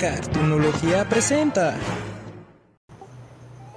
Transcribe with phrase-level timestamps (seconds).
[0.00, 1.74] Cartunología presenta.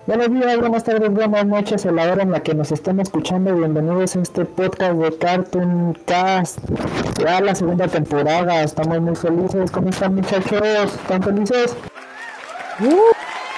[0.08, 3.54] Buenos días, buenas tardes, buenas noches, a la hora en la que nos estén escuchando.
[3.54, 6.59] Bienvenidos a este podcast de Cartoon Cast.
[7.20, 9.70] Ya la segunda temporada, estamos muy felices.
[9.70, 10.96] ¿Cómo están, muchachos?
[10.96, 11.76] ¿Están felices?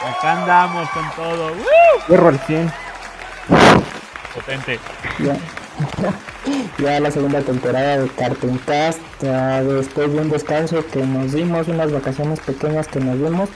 [0.01, 2.27] Acá andamos con todo.
[2.27, 2.73] Al 100.
[4.33, 4.79] Potente.
[5.19, 5.37] Ya.
[6.79, 8.99] ya la segunda temporada de Cartoon Cast.
[9.21, 13.49] Después de un descanso que nos dimos, unas vacaciones pequeñas que nos dimos,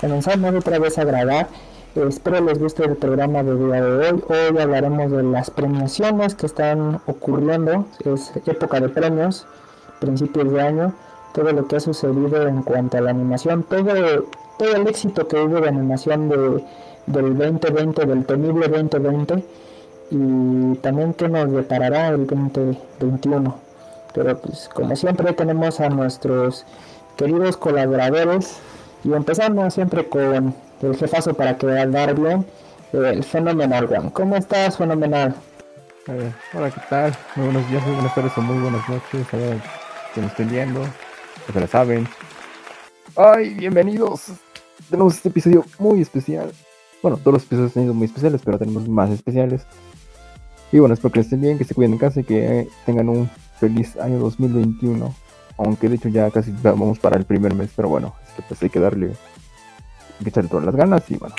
[0.00, 1.48] comenzamos otra vez a grabar.
[1.94, 4.24] Espero les guste el programa de día de hoy.
[4.28, 7.86] Hoy hablaremos de las premiaciones que están ocurriendo.
[8.04, 9.46] Es época de premios,
[10.00, 10.94] principios de año.
[11.32, 13.62] Todo lo que ha sucedido en cuanto a la animación.
[13.62, 14.26] Todo,
[14.58, 16.64] todo el éxito que hubo de animación de,
[17.06, 19.65] del 2020, del temible 2020
[20.10, 23.58] y también qué nos deparará el 2021.
[24.14, 26.64] Pero pues como siempre tenemos a nuestros
[27.16, 28.58] queridos colaboradores
[29.04, 32.46] y empezamos siempre con el jefazo para quedar bien,
[32.92, 34.10] el Fenomenal One.
[34.12, 35.34] ¿Cómo estás, Fenomenal?
[36.54, 37.16] Hola, ¿qué tal?
[37.34, 39.34] Muy buenos días, muy buenas tardes o muy buenas noches.
[39.34, 39.60] A ver,
[40.14, 40.80] que nos estén viendo,
[41.46, 42.08] que se la saben.
[43.16, 44.26] ¡Ay, bienvenidos!
[44.88, 46.52] Tenemos este episodio muy especial.
[47.02, 49.66] Bueno, todos los episodios han sido muy especiales, pero tenemos más especiales.
[50.72, 53.30] Y bueno, espero que estén bien, que se cuiden en casa y que tengan un
[53.58, 55.14] feliz año 2021.
[55.58, 58.62] Aunque de hecho ya casi vamos para el primer mes, pero bueno, es que pues
[58.62, 59.12] hay que darle,
[60.22, 61.34] que echarle todas las ganas y bueno,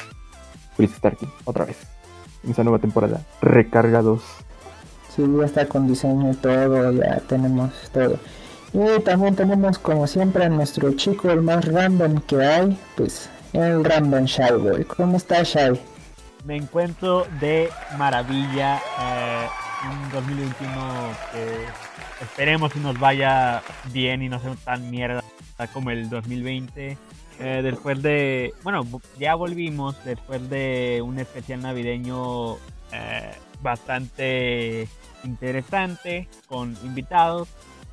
[0.75, 1.77] feliz estar aquí otra vez.
[2.43, 4.23] En esa nueva temporada, recargados.
[5.15, 8.17] Sí, ya está con diseño y todo, ya tenemos todo.
[8.73, 13.83] Y también tenemos como siempre a nuestro chico, el más random que hay, pues el
[13.83, 14.83] random Shy.
[14.95, 15.79] ¿Cómo está Shy?
[16.47, 18.77] Me encuentro de maravilla.
[18.77, 19.47] Eh,
[19.91, 25.21] un 2021 que esperemos que nos vaya bien y no sea tan mierda
[25.73, 26.97] como el 2020.
[27.39, 28.87] Eh, después de, bueno,
[29.19, 32.55] ya volvimos después de un especial navideño
[32.93, 34.87] eh, bastante
[35.25, 37.49] interesante con invitados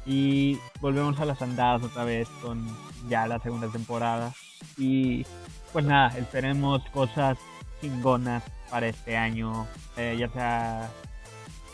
[0.06, 2.64] y volvemos a las andadas otra vez con
[3.09, 4.32] ya la segunda temporada
[4.78, 5.26] y
[5.72, 7.37] pues nada, esperemos cosas
[7.84, 9.66] chingonas para este año,
[9.98, 10.90] eh, ya sea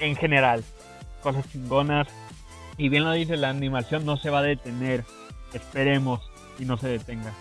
[0.00, 0.65] en general,
[1.22, 2.09] cosas chingonas.
[2.76, 5.04] Y bien lo dice, la animación no se va a detener,
[5.54, 6.21] esperemos
[6.59, 7.32] y no se detenga.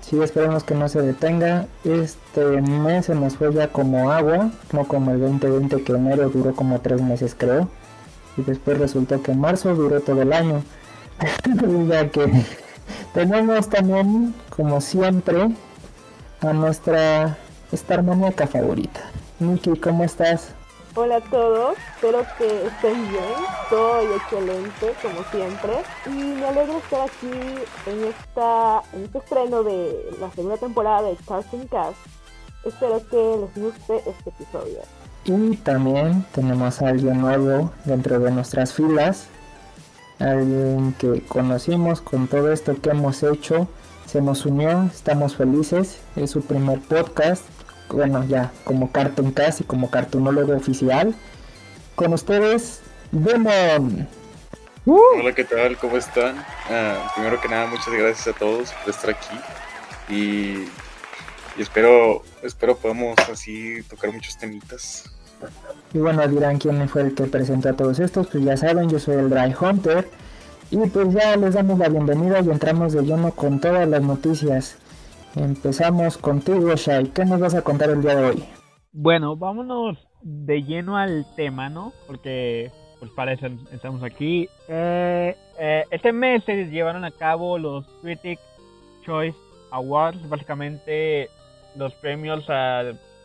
[0.00, 1.66] Sí, esperemos que no se detenga.
[1.84, 6.54] Este mes se nos fue ya como agua, no como el 2020 que enero duró
[6.54, 7.68] como tres meses creo.
[8.36, 10.62] Y después resultó que marzo duró todo el año.
[11.88, 12.44] ya que
[13.12, 15.48] tenemos también, como siempre,
[16.40, 17.38] a nuestra
[17.72, 19.00] esta armónica favorita.
[19.38, 20.54] Miki, ¿cómo estás?
[20.96, 23.24] Hola a todos, espero que estén bien,
[23.64, 25.72] estoy excelente como siempre
[26.06, 27.32] y me alegro estar aquí
[27.86, 31.96] en esta en este estreno de la segunda temporada de Cartoon Cast.
[32.64, 34.78] Espero que les guste este episodio.
[35.24, 39.26] Y también tenemos a alguien nuevo dentro de nuestras filas,
[40.20, 43.66] alguien que conocimos con todo esto que hemos hecho,
[44.14, 47.42] se nos unió, estamos felices, es su primer podcast
[47.88, 51.16] bueno, ya como Cartoon Cast y como cartunólogo oficial.
[51.96, 52.80] Con ustedes,
[53.10, 54.06] Demon.
[54.86, 55.00] Uh.
[55.18, 55.76] Hola, ¿qué tal?
[55.78, 56.36] ¿Cómo están?
[56.70, 59.36] Ah, primero que nada, muchas gracias a todos por estar aquí.
[60.08, 60.68] Y,
[61.58, 65.10] y espero, espero podamos así tocar muchos temitas.
[65.92, 68.28] Y bueno, dirán quién fue el que presentó a todos estos.
[68.28, 70.08] Pues ya saben, yo soy el Dry Hunter.
[70.70, 74.78] Y pues ya les damos la bienvenida y entramos de lleno con todas las noticias.
[75.36, 77.08] Empezamos contigo, Shai.
[77.08, 78.44] ¿Qué nos vas a contar el día de hoy?
[78.92, 81.92] Bueno, vámonos de lleno al tema, ¿no?
[82.06, 84.48] Porque, pues para eso estamos aquí.
[84.68, 88.38] Eh, eh, este mes se llevaron a cabo los Critic
[89.04, 89.36] Choice
[89.70, 91.28] Awards, básicamente
[91.76, 92.84] los premios a,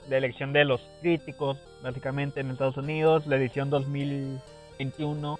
[0.09, 5.39] de elección de los críticos, básicamente en Estados Unidos, la edición 2021.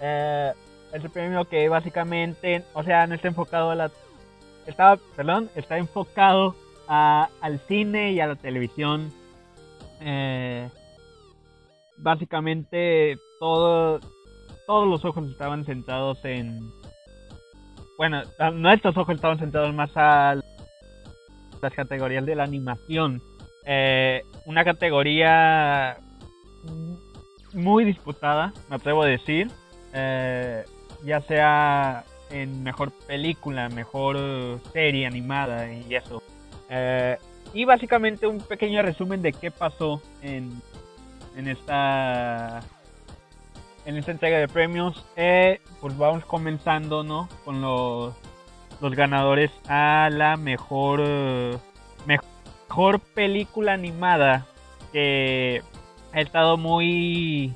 [0.00, 0.52] Eh,
[0.94, 3.90] el premio que básicamente, o sea, no está enfocado a la
[4.66, 6.54] estaba, perdón, está enfocado
[6.88, 9.12] a, al cine y a la televisión.
[10.00, 10.68] Eh,
[11.96, 14.00] básicamente todo,
[14.66, 16.70] todos los ojos estaban sentados en...
[17.96, 18.22] Bueno,
[18.54, 20.36] nuestros ojos estaban sentados más a
[21.62, 23.22] las categorías de la animación.
[23.66, 25.96] Eh, una categoría
[27.52, 29.48] muy disputada, me atrevo a decir.
[29.92, 30.64] Eh,
[31.04, 36.22] ya sea en mejor película, mejor serie animada y eso.
[36.70, 37.18] Eh,
[37.52, 40.60] y básicamente un pequeño resumen de qué pasó en,
[41.36, 42.60] en esta
[43.86, 45.04] en esta entrega de premios.
[45.16, 47.28] Eh, pues vamos comenzando, ¿no?
[47.44, 48.14] Con los
[48.80, 51.00] los ganadores a la mejor
[52.06, 54.46] mejor película animada
[54.92, 55.62] que
[56.12, 57.54] ha estado muy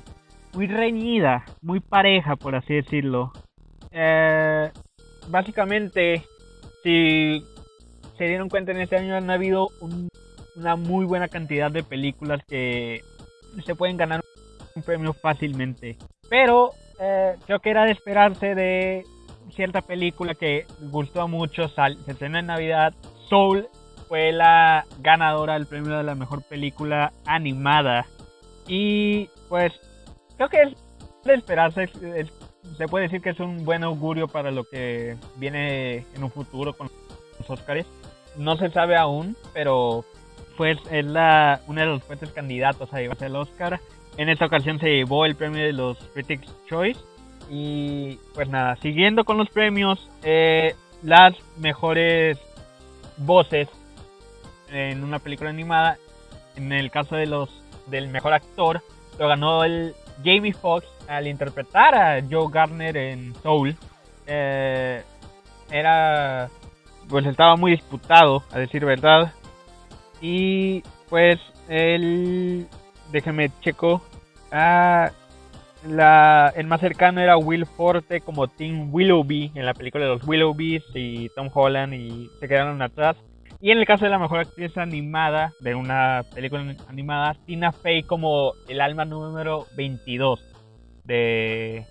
[0.53, 3.31] muy reñida, muy pareja por así decirlo.
[3.91, 4.71] Eh,
[5.27, 6.23] básicamente,
[6.83, 7.43] si
[8.17, 9.69] se dieron cuenta en este año han habido
[10.55, 13.01] una muy buena cantidad de películas que
[13.65, 14.21] se pueden ganar
[14.75, 15.97] un premio fácilmente.
[16.29, 19.03] Pero eh, creo que era de esperarse de
[19.55, 22.93] cierta película que gustó mucho, se estrenó en Navidad.
[23.29, 23.67] Soul
[24.07, 28.05] fue la ganadora del premio de la mejor película animada.
[28.67, 29.73] Y pues
[30.39, 30.77] creo que es
[31.25, 31.89] de esperarse.
[32.77, 36.73] se puede decir que es un buen augurio para lo que viene en un futuro
[36.73, 36.89] con
[37.37, 37.85] los Oscars.
[38.37, 40.05] No se sabe aún, pero
[40.55, 43.81] pues es la, uno de los fuertes candidatos a llevarse el Oscar.
[44.15, 46.99] En esta ocasión se llevó el premio de los Critics' Choice.
[47.49, 52.37] Y pues nada, siguiendo con los premios, eh, las mejores
[53.17, 53.67] voces
[54.71, 55.97] en una película animada.
[56.55, 57.49] En el caso de los
[57.87, 58.81] del mejor actor,
[59.19, 59.93] lo ganó el
[60.23, 63.75] Jamie Foxx al interpretar a Joe Gardner en Soul.
[64.27, 65.01] Eh,
[65.71, 66.49] era
[67.07, 69.33] pues estaba muy disputado, a decir verdad.
[70.21, 72.67] Y pues el
[73.11, 74.03] déjeme checo
[74.51, 75.11] Ah,
[75.87, 80.27] la, el más cercano era Will Forte como Tim Willoughby en la película de los
[80.27, 83.15] Willoughbys y Tom Holland y se quedaron atrás.
[83.61, 88.03] Y en el caso de la mejor actriz animada de una película animada, Tina Fey
[88.03, 90.43] como el alma número 22
[91.03, 91.85] de,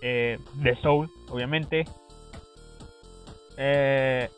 [0.00, 1.84] eh, de Soul, obviamente.
[3.56, 4.28] Eh,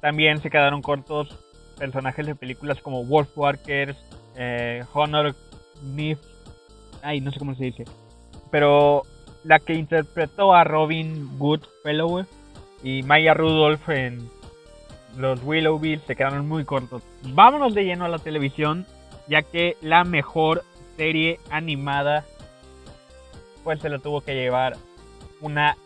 [0.00, 1.38] también se quedaron cortos
[1.78, 3.96] personajes de películas como Wolfwalkers,
[4.36, 5.34] eh, Honor
[5.82, 6.18] Nif
[7.02, 7.84] ay, no sé cómo se dice,
[8.50, 9.02] pero
[9.44, 12.24] la que interpretó a Robin Goodfellow
[12.82, 14.30] y Maya Rudolph en
[15.16, 17.02] los Willowville se quedaron muy cortos.
[17.22, 18.86] Vámonos de lleno a la televisión,
[19.28, 20.64] ya que la mejor
[20.96, 22.24] serie animada
[23.64, 24.76] pues se lo tuvo que llevar
[25.40, 25.76] una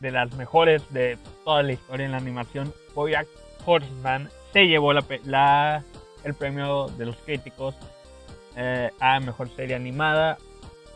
[0.00, 3.26] de las mejores de toda la historia en la animación, Boyack
[3.64, 5.82] Horseman, se llevó la,
[6.24, 7.74] el premio de los críticos
[8.56, 10.36] eh, a mejor serie animada.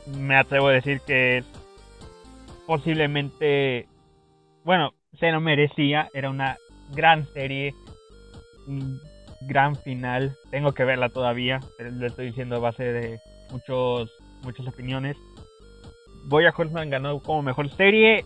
[0.07, 1.43] Me atrevo a decir que
[2.67, 3.87] posiblemente,
[4.65, 6.59] bueno, se lo merecía, era una
[6.93, 7.75] gran serie,
[9.43, 14.11] gran final, tengo que verla todavía, le estoy diciendo a base de muchos,
[14.43, 15.17] muchas opiniones.
[16.25, 18.25] Boya Horseman ganó como mejor serie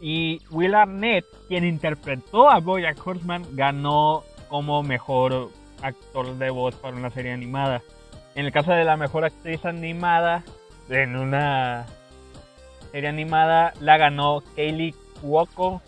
[0.00, 5.50] y Will Arnett, quien interpretó a Boya Horseman, ganó como mejor
[5.82, 7.82] actor de voz para una serie animada.
[8.34, 10.44] En el caso de la mejor actriz animada,
[10.90, 11.86] en una
[12.92, 15.80] serie animada, la ganó Kaylee Cuoco.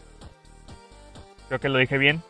[1.48, 2.22] Creo que lo dije bien.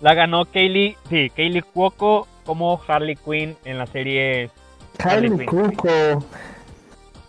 [0.00, 4.50] La ganó Kaylee, sí, Kaylee Cuoco como Harley Quinn en la serie
[4.98, 6.24] Harley Cuoco.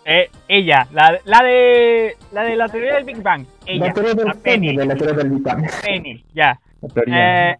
[0.04, 3.46] Eh, ella, la, la, de la de la teoría del Big Bang.
[3.66, 5.70] Ella, la teoría del, Penny, de la teoría del Big Bang.
[5.82, 6.58] Penny, ya.
[7.06, 7.56] Eh,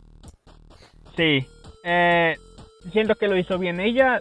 [1.17, 1.47] sí.
[1.85, 2.37] Eh,
[2.93, 3.79] siento que lo hizo bien.
[3.81, 4.19] Ella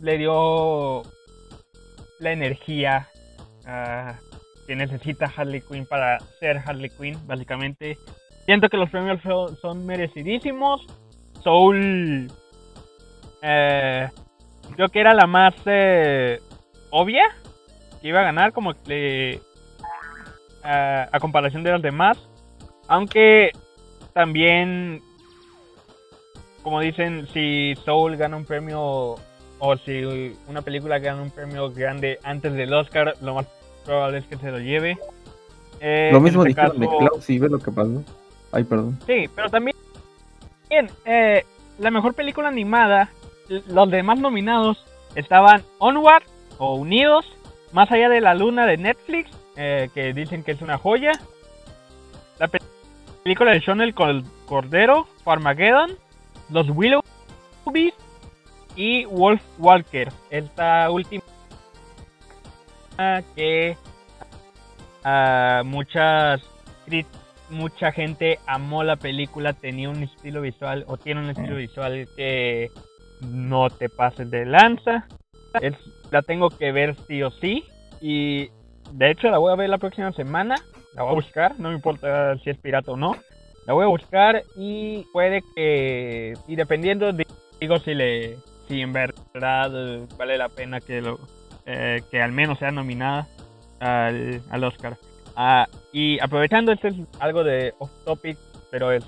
[0.00, 1.02] le dio
[2.18, 3.08] la energía
[3.66, 4.12] uh,
[4.66, 7.98] que necesita Harley Quinn para ser Harley Quinn, básicamente.
[8.50, 9.20] Siento que los premios
[9.62, 10.84] son merecidísimos.
[11.44, 12.26] Soul
[13.42, 14.08] eh,
[14.74, 16.40] creo que era la más eh,
[16.90, 17.22] obvia
[18.02, 19.40] que iba a ganar, como que
[20.64, 22.18] a comparación de los demás.
[22.88, 23.52] Aunque
[24.14, 25.00] también
[26.64, 29.14] como dicen, si Soul gana un premio
[29.60, 33.46] o si una película gana un premio grande antes del Oscar, lo más
[33.84, 34.98] probable es que se lo lleve.
[35.78, 38.02] Eh, lo mismo este dijeron de Klaus, ¿sí ves lo que pasó?
[38.52, 38.98] Ay, perdón.
[39.06, 39.76] Sí, pero también,
[40.68, 41.44] bien, eh,
[41.78, 43.10] la mejor película animada,
[43.68, 46.24] los demás nominados estaban Onward
[46.58, 47.26] o Unidos,
[47.72, 51.12] Más allá de la luna de Netflix, eh, que dicen que es una joya.
[52.40, 52.50] La
[53.22, 55.96] película de Sean el Cordero, Farmageddon,
[56.48, 57.94] los Willowbees
[58.74, 60.08] y Wolf Walker.
[60.30, 61.22] Esta última
[63.36, 63.76] que
[65.04, 66.42] uh, muchas
[67.50, 72.70] mucha gente amó la película, tenía un estilo visual o tiene un estilo visual que
[73.20, 75.06] no te pases de lanza.
[75.60, 75.74] Es,
[76.10, 77.64] la tengo que ver sí o sí
[78.00, 78.48] y
[78.92, 80.56] de hecho la voy a ver la próxima semana.
[80.94, 83.16] La voy a buscar, no me importa si es pirata o no.
[83.66, 90.06] La voy a buscar y puede que, y dependiendo, digo si le, si en verdad
[90.16, 91.20] vale la pena que lo,
[91.66, 93.28] eh, que al menos sea nominada
[93.80, 94.96] al, al Oscar.
[95.42, 98.36] Ah, y aprovechando, esto es algo de off topic,
[98.70, 99.02] pero es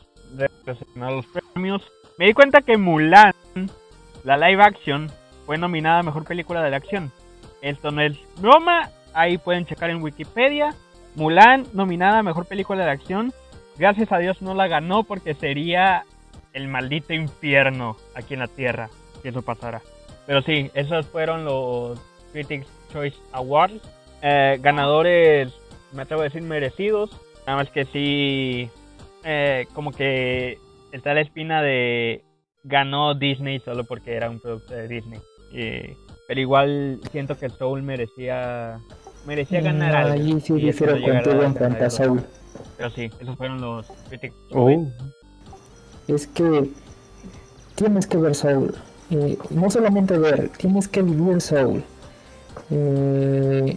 [0.98, 1.82] a los premios.
[2.16, 3.34] Me di cuenta que Mulan,
[4.24, 5.10] la live action,
[5.44, 7.12] fue nominada a mejor película de la acción.
[7.60, 10.74] Esto no es broma, ahí pueden checar en Wikipedia.
[11.16, 13.34] Mulan, nominada a mejor película de acción.
[13.76, 16.06] Gracias a Dios no la ganó porque sería
[16.54, 18.88] el maldito infierno aquí en la tierra
[19.20, 19.82] si eso pasara.
[20.26, 22.00] Pero sí, esos fueron los
[22.32, 23.82] Critics Choice Awards.
[24.22, 25.52] Eh, ganadores,
[25.92, 27.10] me atrevo a decir, merecidos.
[27.46, 28.70] Nada más que sí,
[29.24, 30.58] eh, como que
[30.92, 32.24] está la espina de
[32.64, 35.20] ganó Disney solo porque era un producto de Disney.
[35.54, 35.96] Eh,
[36.28, 38.78] pero igual siento que Soul merecía
[39.26, 40.12] merecía ganar algo.
[40.14, 42.22] Ahí sí difiero contigo en cuanto a Soul.
[42.76, 44.86] Pero sí, esos fueron los Critics Oh.
[46.08, 46.68] Es que
[47.74, 48.74] tienes que ver Soul.
[49.10, 51.84] Eh, no solamente ver, tienes que vivir Soul.
[52.70, 53.76] Eh,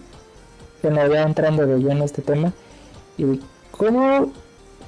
[0.89, 2.53] bueno, ya entrando de lleno este tema.
[3.17, 3.39] Y
[3.71, 4.31] ¿Cómo,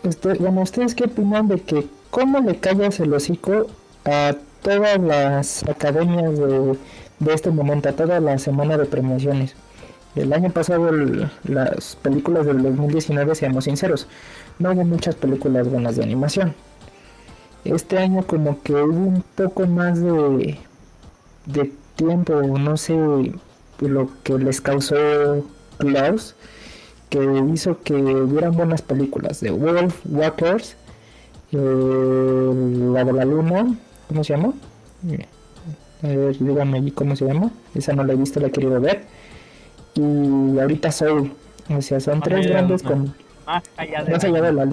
[0.04, 3.68] usted- bueno, ustedes qué opinan de que cómo le callas el hocico
[4.06, 6.78] a todas las academias de,
[7.20, 9.56] de este momento, a toda la semana de premiaciones?
[10.16, 10.90] El año pasado
[11.44, 14.08] las películas del 2019, seamos sinceros,
[14.58, 16.56] no hubo muchas películas buenas de animación.
[17.66, 20.58] Este año como que hubo un poco más de,
[21.46, 22.96] de tiempo, no sé,
[23.80, 24.96] lo que les causó
[25.78, 26.36] Klaus,
[27.10, 27.20] que
[27.54, 30.76] hizo que hubieran buenas películas de Wolf Walkers,
[31.52, 32.54] eh,
[32.94, 33.76] la de la luna,
[34.08, 34.54] ¿cómo se llama?
[36.04, 38.80] A ver, díganme allí cómo se llama, esa no la he visto, la he querido
[38.80, 39.04] ver.
[39.96, 41.32] Y ahorita Soul,
[41.76, 42.96] o sea, son tres grandes luna.
[42.96, 43.14] con,
[43.48, 44.66] Más allá de más la- allá de la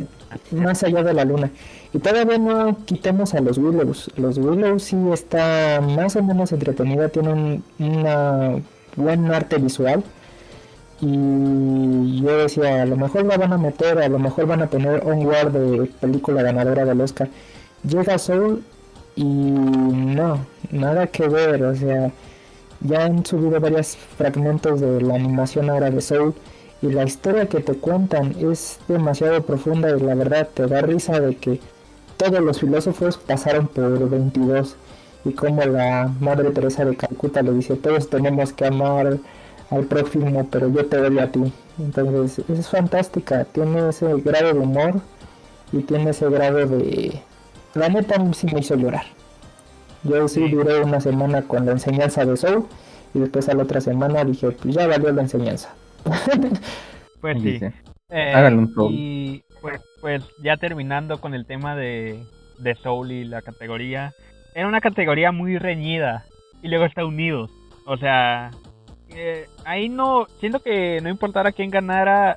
[0.51, 1.51] más allá de la luna
[1.93, 7.09] y todavía no quitemos a los Willows los Willows sí está más o menos entretenida
[7.09, 8.57] tienen una
[8.97, 10.03] buen arte visual
[11.01, 14.67] y yo decía a lo mejor la van a meter a lo mejor van a
[14.69, 17.29] poner Onward de película ganadora del Oscar
[17.83, 18.63] llega Soul
[19.17, 22.13] y no nada que ver o sea
[22.81, 26.35] ya han subido varios fragmentos de la animación ahora de Soul
[26.83, 31.19] y la historia que te cuentan es demasiado profunda y la verdad te da risa
[31.19, 31.61] de que
[32.17, 34.77] todos los filósofos pasaron por 22
[35.25, 39.19] y como la madre Teresa de Calcuta le dice todos tenemos que amar
[39.77, 44.59] al prójimo pero yo te odio a ti entonces es fantástica tiene ese grado de
[44.59, 44.95] humor
[45.73, 47.21] y tiene ese grado de
[47.75, 49.05] la neta a mí sí me hizo llorar
[50.03, 52.67] yo sí duré una semana con la enseñanza de Soul
[53.15, 55.75] y después a la otra semana dije pues ya valió la enseñanza
[57.25, 57.59] Pues sí.
[58.11, 58.93] Eh, Háganle un Soul.
[58.93, 62.23] Y pues, pues ya terminando con el tema de,
[62.59, 64.13] de Soul y la categoría.
[64.55, 66.27] Era una categoría muy reñida.
[66.61, 67.51] Y luego está Unidos.
[67.87, 68.51] O sea,
[69.15, 70.27] eh, ahí no.
[70.41, 72.37] Siento que no importara quién ganara,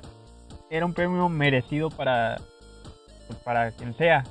[0.70, 2.36] era un premio merecido para,
[3.44, 4.24] para quien sea.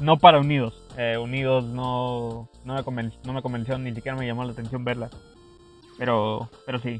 [0.00, 0.74] No para Unidos.
[0.96, 4.84] Eh, Unidos no, no, me conven- no me convenció, ni siquiera me llamó la atención
[4.84, 5.08] verla.
[5.98, 6.98] Pero, pero sí.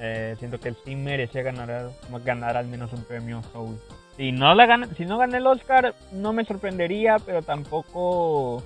[0.00, 1.90] Eh, siento que sí merecía ganar,
[2.24, 3.78] ganar al menos un premio Soul.
[4.16, 8.62] Si no, la gana, si no gané el Oscar, no me sorprendería, pero tampoco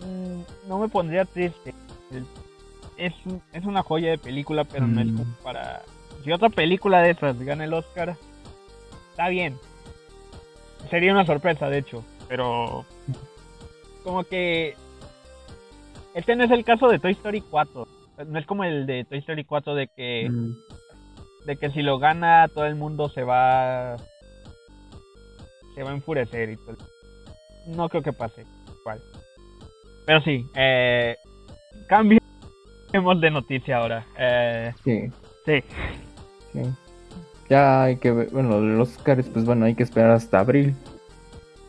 [0.00, 1.74] mm, no me pondría triste.
[2.96, 3.12] Es,
[3.52, 5.16] es una joya de película, pero no es Mm.
[5.18, 5.82] como para...
[6.24, 8.16] Si otra película de esas gana el Oscar,
[9.10, 9.56] está bien.
[10.90, 12.84] Sería una sorpresa, de hecho, pero
[14.02, 14.74] como que
[16.14, 17.86] este no es el caso de Toy Story 4.
[18.28, 20.54] No es como el de Toy Story 4 de que Mm,
[21.46, 23.96] de que si lo gana todo el mundo se va
[25.74, 26.76] se va a enfurecer y todo.
[27.66, 28.44] No creo que pase,
[28.80, 29.00] igual.
[30.06, 31.16] Pero sí, eh,
[32.86, 34.06] cambiemos de noticia ahora.
[34.18, 35.10] Eh, sí,
[35.44, 35.62] sí,
[36.52, 36.60] sí.
[37.48, 40.74] Ya hay que ver, bueno, los Oscars, pues bueno, hay que esperar hasta abril.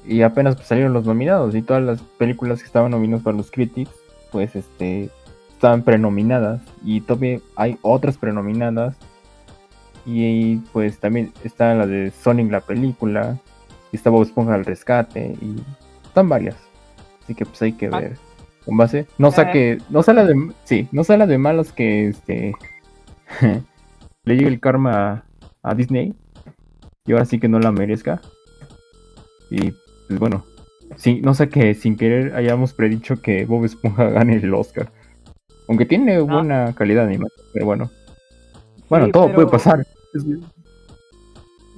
[0.06, 3.52] Y apenas pues, salieron los nominados y todas las películas que estaban nominadas para los
[3.52, 3.92] Critics,
[4.32, 5.10] pues este,
[5.52, 6.62] estaban prenominadas.
[6.84, 8.96] Y todavía hay otras prenominadas.
[10.06, 13.38] Y pues también está la de Sonic la película.
[13.92, 15.36] Y está Bob Esponja al rescate.
[15.42, 15.56] Y
[16.06, 16.56] están varias.
[17.24, 18.00] Así que pues hay que Ah.
[18.00, 18.18] ver.
[18.68, 19.08] Con base.
[19.18, 19.80] No saque.
[19.90, 20.52] No sale de.
[20.66, 22.54] Sí, no sale de malos que este.
[24.26, 25.24] le llegue el karma
[25.64, 26.14] a, a Disney.
[27.06, 28.22] Y ahora sí que no la merezca.
[29.50, 29.72] Y
[30.08, 30.44] pues bueno.
[30.98, 34.92] Sí, no sé que sin querer hayamos predicho que Bob Esponja gane el Oscar.
[35.70, 37.90] Aunque tiene buena calidad de animación, pero bueno.
[38.90, 39.86] Bueno, Sí, todo puede pasar.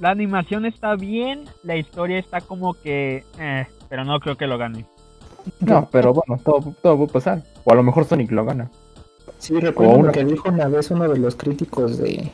[0.00, 4.58] la animación está bien, la historia está como que, eh, pero no creo que lo
[4.58, 4.86] gane.
[5.60, 7.44] No, pero bueno, todo, todo puede pasar.
[7.64, 8.70] O a lo mejor Sonic lo gana.
[9.38, 12.30] Sí, recuerdo una- lo que dijo una vez uno de los críticos de,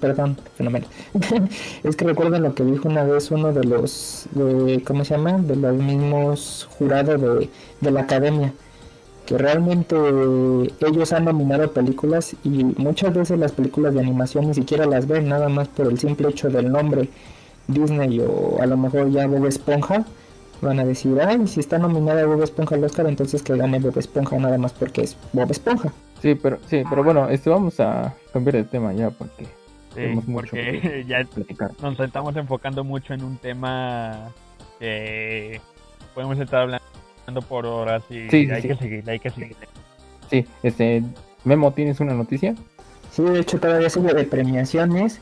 [0.00, 0.86] perdón, fenómeno.
[1.84, 5.38] es que recuerden lo que dijo una vez uno de los, de, ¿cómo se llama?
[5.38, 7.50] De los mismos jurados de,
[7.80, 8.52] de la academia.
[9.26, 9.96] Que realmente
[10.80, 15.28] ellos han nominado películas y muchas veces las películas de animación ni siquiera las ven,
[15.28, 17.08] nada más por el simple hecho del nombre
[17.68, 20.04] Disney o a lo mejor ya Bob Esponja.
[20.62, 23.96] Van a decir, ay, si está nominada Bob Esponja al Oscar, entonces que gane Bob
[23.98, 25.90] Esponja nada más porque es Bob Esponja.
[26.20, 30.26] Sí, pero sí, pero bueno, este vamos a cambiar de tema ya porque Sí, tenemos
[30.28, 31.70] mucho porque que ya platicar.
[31.82, 34.28] nos estamos enfocando mucho en un tema
[34.78, 35.60] que
[36.14, 38.68] podemos estar hablando por horas y Sí, sí, hay sí.
[38.68, 39.56] que seguir, hay que seguir.
[40.30, 41.02] Sí, este
[41.44, 42.54] Memo, ¿tienes una noticia?
[43.12, 45.20] Sí, de hecho todavía sigue de premiaciones.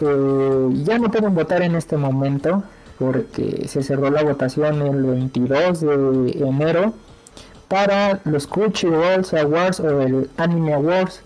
[0.00, 2.62] Eh, ya no pueden votar en este momento
[3.00, 6.92] porque se cerró la votación el 22 de enero
[7.66, 11.22] para los Crunchyroll Awards o el Anime Awards.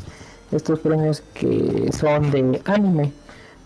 [0.53, 3.13] Estos premios que son de anime.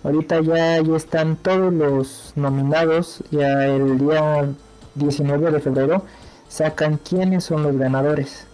[0.03, 3.23] Ahorita ya, ya están todos los nominados.
[3.31, 4.49] Ya el día
[4.95, 6.03] 19 de febrero
[6.49, 8.47] sacan quiénes son los ganadores.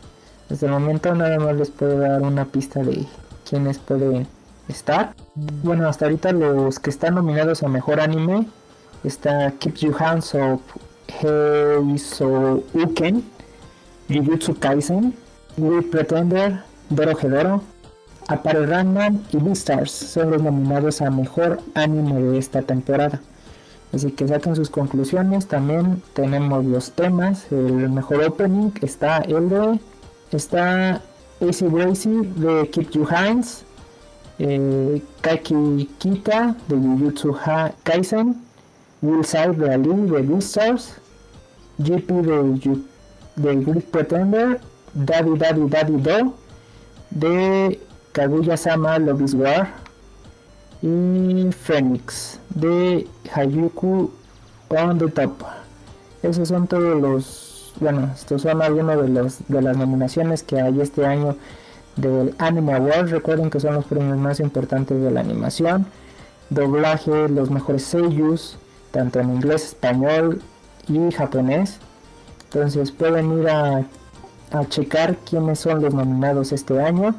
[0.49, 3.07] Desde el momento nada más les puedo dar una pista de
[3.49, 4.27] quiénes pueden
[4.69, 5.15] estar.
[5.37, 8.49] Bueno, hasta ahorita los que están nominados a mejor anime
[9.05, 10.61] está Keep You Hands of
[11.23, 13.23] Heiso Uken,
[14.09, 15.15] Jujutsu Kaisen,
[15.57, 17.63] We Pretender, Doro Hedoro,
[18.29, 23.21] Apare Ranman y Beastars son los nominados a mejor anime de esta temporada.
[23.93, 25.47] Así que saquen sus conclusiones.
[25.47, 27.47] También tenemos los temas.
[27.53, 29.79] El mejor opening está el de.
[30.33, 31.03] Está
[31.41, 33.65] AC Bracy de Keep You Hands.
[34.39, 37.37] Eh, Kaki Kita de Jujutsu
[37.85, 38.44] Kaisen.
[39.05, 40.95] Will Side de Ali de Beastars.
[41.79, 42.81] GP de,
[43.37, 44.61] de Great Pretender.
[44.95, 46.35] Daddy Daddy Daddy Do
[47.11, 47.81] de
[48.13, 49.69] Kaguya Sama Love is War
[50.83, 54.11] y Phoenix de Hayuku
[54.69, 55.43] on the Top.
[56.23, 60.81] Esos son todos los, bueno, estos son algunos de los de las nominaciones que hay
[60.81, 61.37] este año
[61.97, 63.11] del Anime Awards.
[63.11, 65.87] Recuerden que son los premios más importantes de la animación.
[66.51, 68.59] Doblaje, los mejores seiyus,
[68.95, 70.41] tanto en inglés, español
[70.89, 71.81] y japonés.
[72.45, 73.85] Entonces pueden ir a,
[74.53, 77.15] a checar quiénes son los nominados este año.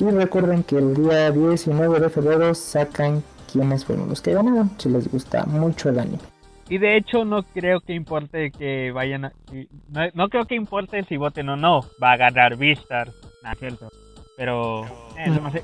[0.00, 3.22] Y recuerden que el día 19 de febrero sacan
[3.52, 6.18] quiénes fueron los que ganaron, si les gusta mucho el anime.
[6.68, 9.32] Y de hecho no creo que importe que vayan a...
[9.90, 11.82] No, no creo que importe si voten o no.
[12.02, 13.12] Va a ganar Vistar.
[13.44, 13.88] Nada, cierto.
[14.36, 14.84] Pero...
[15.16, 15.62] eh, me hace-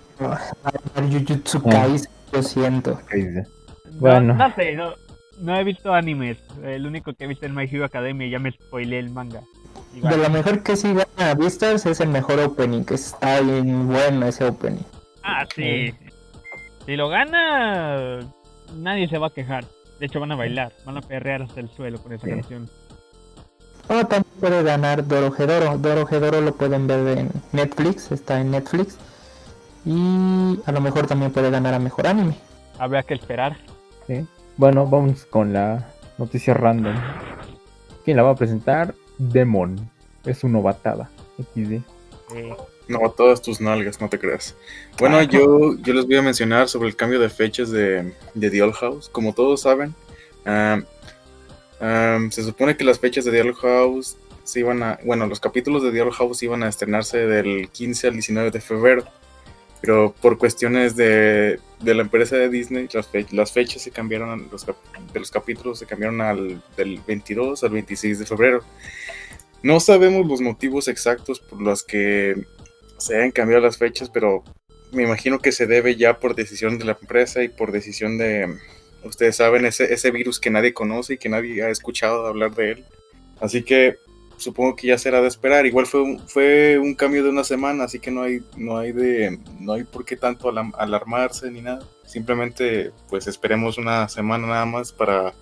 [1.11, 1.63] Jujutsu.
[1.65, 3.01] Kaisen, lo siento.
[3.13, 4.35] No, Bueno.
[4.35, 4.93] no sé, no,
[5.41, 6.39] no he visto animes.
[6.63, 9.41] El único que he visto es My Hero Academia y ya me spoileé el manga.
[9.95, 10.17] Igual.
[10.17, 14.27] De lo mejor que sí gana Beastars es el mejor opening, que está bien bueno
[14.27, 14.83] ese opening.
[15.23, 15.93] Ah, sí.
[16.87, 18.21] Si lo gana,
[18.77, 19.65] nadie se va a quejar.
[19.99, 22.31] De hecho, van a bailar, van a perrear hasta el suelo con esa Sí.
[22.33, 22.71] canción.
[23.89, 25.77] O también puede ganar Dorohedoro.
[25.79, 28.97] Dorohedoro lo pueden ver en Netflix, está en Netflix.
[29.85, 32.37] Y a lo mejor también puede ganar a mejor anime.
[32.79, 33.57] Habrá que esperar.
[34.07, 34.27] Sí.
[34.61, 36.95] Bueno, vamos con la noticia random.
[38.05, 38.95] ¿Quién la va a presentar?
[39.17, 39.89] Demon.
[40.27, 41.11] Es una novatada.
[41.39, 41.81] XD.
[42.87, 44.55] No, todas tus nalgas, no te creas.
[44.99, 48.63] Bueno, yo, yo les voy a mencionar sobre el cambio de fechas de, de The
[48.63, 49.09] Old House.
[49.09, 49.95] Como todos saben,
[50.45, 50.85] am,
[51.81, 54.99] am, se supone que las fechas de The Old House se iban a.
[55.07, 58.61] Bueno, los capítulos de The Old House iban a estrenarse del 15 al 19 de
[58.61, 59.05] febrero.
[59.81, 64.49] Pero por cuestiones de, de la empresa de Disney, las, fe- las fechas se cambiaron,
[64.53, 64.75] los de
[65.21, 68.63] los capítulos se cambiaron al, del 22 al 26 de febrero.
[69.63, 72.45] No sabemos los motivos exactos por los que
[72.99, 74.45] se hayan cambiado las fechas, pero
[74.93, 78.55] me imagino que se debe ya por decisión de la empresa y por decisión de,
[79.05, 82.73] ustedes saben, ese, ese virus que nadie conoce y que nadie ha escuchado hablar de
[82.73, 82.85] él.
[83.41, 83.97] Así que
[84.41, 85.67] supongo que ya será de esperar.
[85.67, 88.93] Igual fue un, fue un cambio de una semana, así que no hay, no hay
[88.93, 91.81] de, no hay por qué tanto alarmarse ni nada.
[92.05, 95.33] Simplemente, pues esperemos una semana nada más para,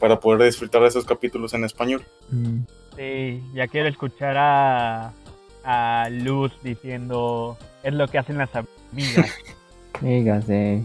[0.00, 2.04] para poder disfrutar de esos capítulos en español.
[2.30, 2.60] Mm,
[2.96, 5.12] sí, ya quiero escuchar a,
[5.62, 9.32] a Luz diciendo es lo que hacen las amigas.
[10.00, 10.84] Dígase.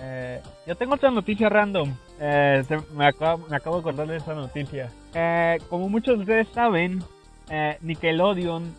[0.00, 1.92] Eh, yo tengo otra noticia random.
[2.20, 2.62] Eh,
[2.96, 4.88] me, acabo, de acordar de esa noticia.
[5.14, 7.02] Eh, como muchos de ustedes saben,
[7.48, 8.72] eh, Nickelodeon,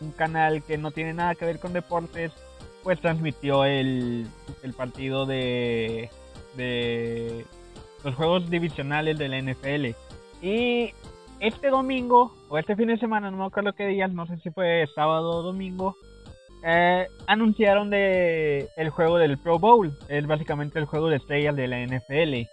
[0.00, 2.32] un canal que no tiene nada que ver con deportes,
[2.82, 4.26] pues transmitió el,
[4.64, 6.10] el partido de,
[6.56, 7.46] de
[8.02, 9.94] los juegos divisionales de la NFL.
[10.42, 10.92] Y
[11.38, 14.50] este domingo, o este fin de semana, no me acuerdo qué día, no sé si
[14.50, 15.96] fue sábado o domingo,
[16.66, 19.92] eh, anunciaron de el juego del Pro Bowl.
[20.08, 22.48] Es básicamente el juego de estrellas de la NFL.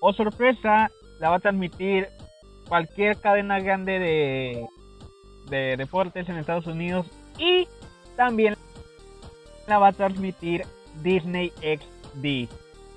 [0.00, 2.08] O sorpresa, la va a transmitir
[2.66, 4.66] cualquier cadena grande de,
[5.50, 7.06] de deportes en Estados Unidos
[7.38, 7.68] y
[8.16, 8.54] también
[9.66, 10.62] la va a transmitir
[11.02, 12.48] Disney XD.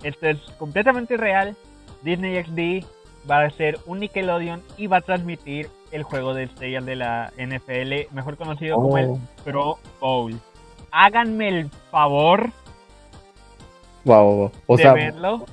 [0.03, 1.55] Esto es completamente real.
[2.01, 2.88] Disney XD
[3.29, 7.32] va a ser un Nickelodeon y va a transmitir el juego de estrellas de la
[7.38, 9.19] NFL, mejor conocido como el Oh.
[9.43, 10.34] Pro Bowl.
[10.91, 12.51] Háganme el favor
[14.06, 15.45] Wow, o de sea, verlo.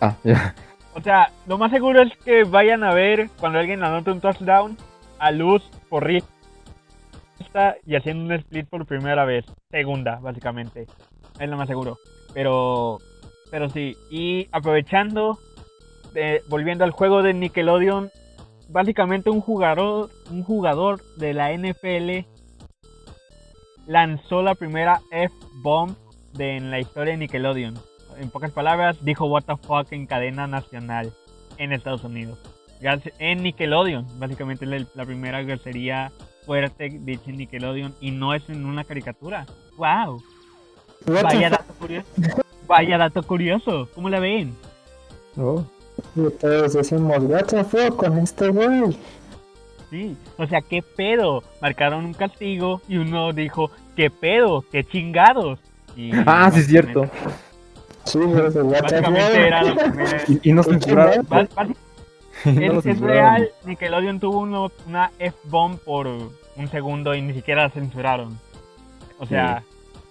[0.00, 0.14] ah.
[0.94, 4.76] O sea, lo más seguro es que vayan a ver cuando alguien anota un touchdown
[5.18, 6.28] a luz porrista
[7.86, 9.46] y haciendo un split por primera vez.
[9.70, 10.86] Segunda, básicamente.
[11.40, 11.96] Es lo más seguro.
[12.34, 12.98] Pero,
[13.50, 13.96] pero sí.
[14.10, 15.38] Y aprovechando,
[16.12, 18.10] de- volviendo al juego de Nickelodeon,
[18.68, 22.26] básicamente un jugador, un jugador de la NFL
[23.86, 25.96] lanzó la primera F-bomb
[26.32, 27.78] de en la historia de Nickelodeon.
[28.18, 31.12] En pocas palabras, dijo what the fuck en cadena nacional
[31.58, 32.38] en Estados Unidos.
[33.18, 36.10] En Nickelodeon, básicamente la, primera grosería
[36.44, 39.46] fuerte dicha en Nickelodeon y no es en una caricatura.
[39.76, 40.22] ¡Wow!
[41.06, 42.08] Vaya dato curioso.
[42.66, 43.88] Vaya dato curioso.
[43.94, 44.54] ¿Cómo la ven?
[45.36, 45.64] Oh,
[46.16, 48.96] Y todos decimos, what the fuck con este güey.
[49.90, 50.16] Sí.
[50.38, 51.42] O sea, ¿qué pedo?
[51.60, 54.64] Marcaron un castigo y uno dijo, ¿qué pedo?
[54.72, 55.58] ¿Qué chingados?
[55.96, 57.04] Y Ah, sí es cierto.
[58.04, 59.62] Sí, pues, what the Básicamente era.
[60.28, 61.26] Y, y no censuraron.
[61.28, 61.76] Bas- bas-
[62.46, 63.16] y no lo Es, es censuraron.
[63.36, 68.38] real, Nickelodeon tuvo uno- una F-bomb por un segundo y ni siquiera la censuraron.
[69.18, 69.62] O sea,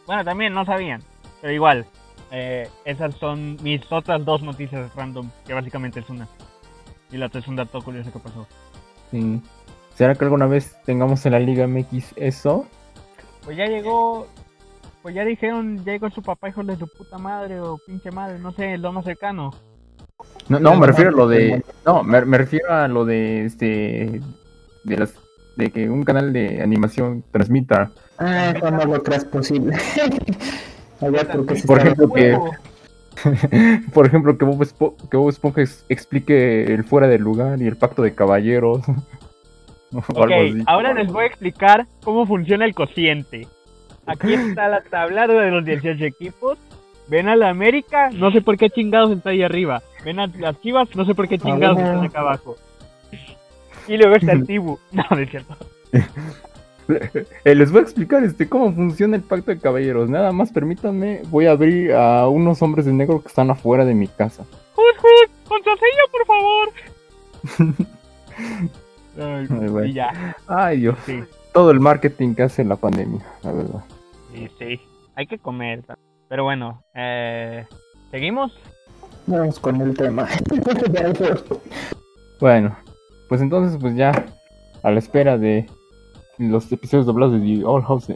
[0.05, 1.01] bueno, también no sabían,
[1.41, 1.85] pero igual.
[2.31, 6.27] Eh, esas son mis otras dos noticias random, que básicamente es una.
[7.11, 8.47] Y la otra es un dato curioso que pasó.
[9.11, 9.41] Sí.
[9.95, 12.65] ¿Será que alguna vez tengamos en la Liga MX eso?
[13.43, 14.27] Pues ya llegó,
[15.01, 18.39] pues ya dijeron, ya llegó su papá, hijo de su puta madre o pinche madre,
[18.39, 19.51] no sé, lo más cercano.
[20.47, 21.63] No, no, me refiero a lo de.
[21.85, 24.21] No, me, me refiero a lo de este.
[24.83, 25.15] De las.
[25.57, 27.91] De que un canal de animación transmita.
[28.17, 29.75] Ah, no lo creas posible.
[31.01, 32.37] Allá se Por ejemplo, que-.
[33.93, 37.67] Por ejemplo, que Bob, Espo- que Bob Esponja ex- explique el fuera del lugar y
[37.67, 38.81] el pacto de caballeros.
[39.93, 40.31] Ok,
[40.67, 43.45] ahora les voy a explicar cómo funciona el cociente.
[44.05, 46.57] Aquí está la tabla de los 18 equipos.
[47.09, 49.81] Ven a la América, no sé por qué chingados está ahí arriba.
[50.05, 52.55] Ven a las Chivas, no sé por qué chingados están acá abajo.
[53.85, 54.79] Y luego está el Tibu.
[54.93, 55.57] No, no es cierto.
[57.45, 60.09] Eh, les voy a explicar este cómo funciona el pacto de caballeros.
[60.09, 63.93] Nada más permítanme, voy a abrir a unos hombres de negro que están afuera de
[63.93, 64.43] mi casa.
[65.47, 66.69] ¡Contraseña, por favor!
[69.19, 69.89] Ay, Ay, güey.
[69.89, 70.97] y ya, Ay, Dios.
[71.05, 71.19] sí.
[71.53, 73.83] Todo el marketing que hace la pandemia, la verdad.
[74.33, 74.79] Sí, sí.
[75.15, 75.83] Hay que comer.
[76.29, 77.65] Pero bueno, eh,
[78.11, 78.53] ¿seguimos?
[79.27, 80.27] Vamos con el tema.
[82.39, 82.75] Bueno,
[83.27, 84.25] pues entonces, pues ya
[84.83, 85.65] a la espera de
[86.49, 88.13] los episodios doblados de The All House.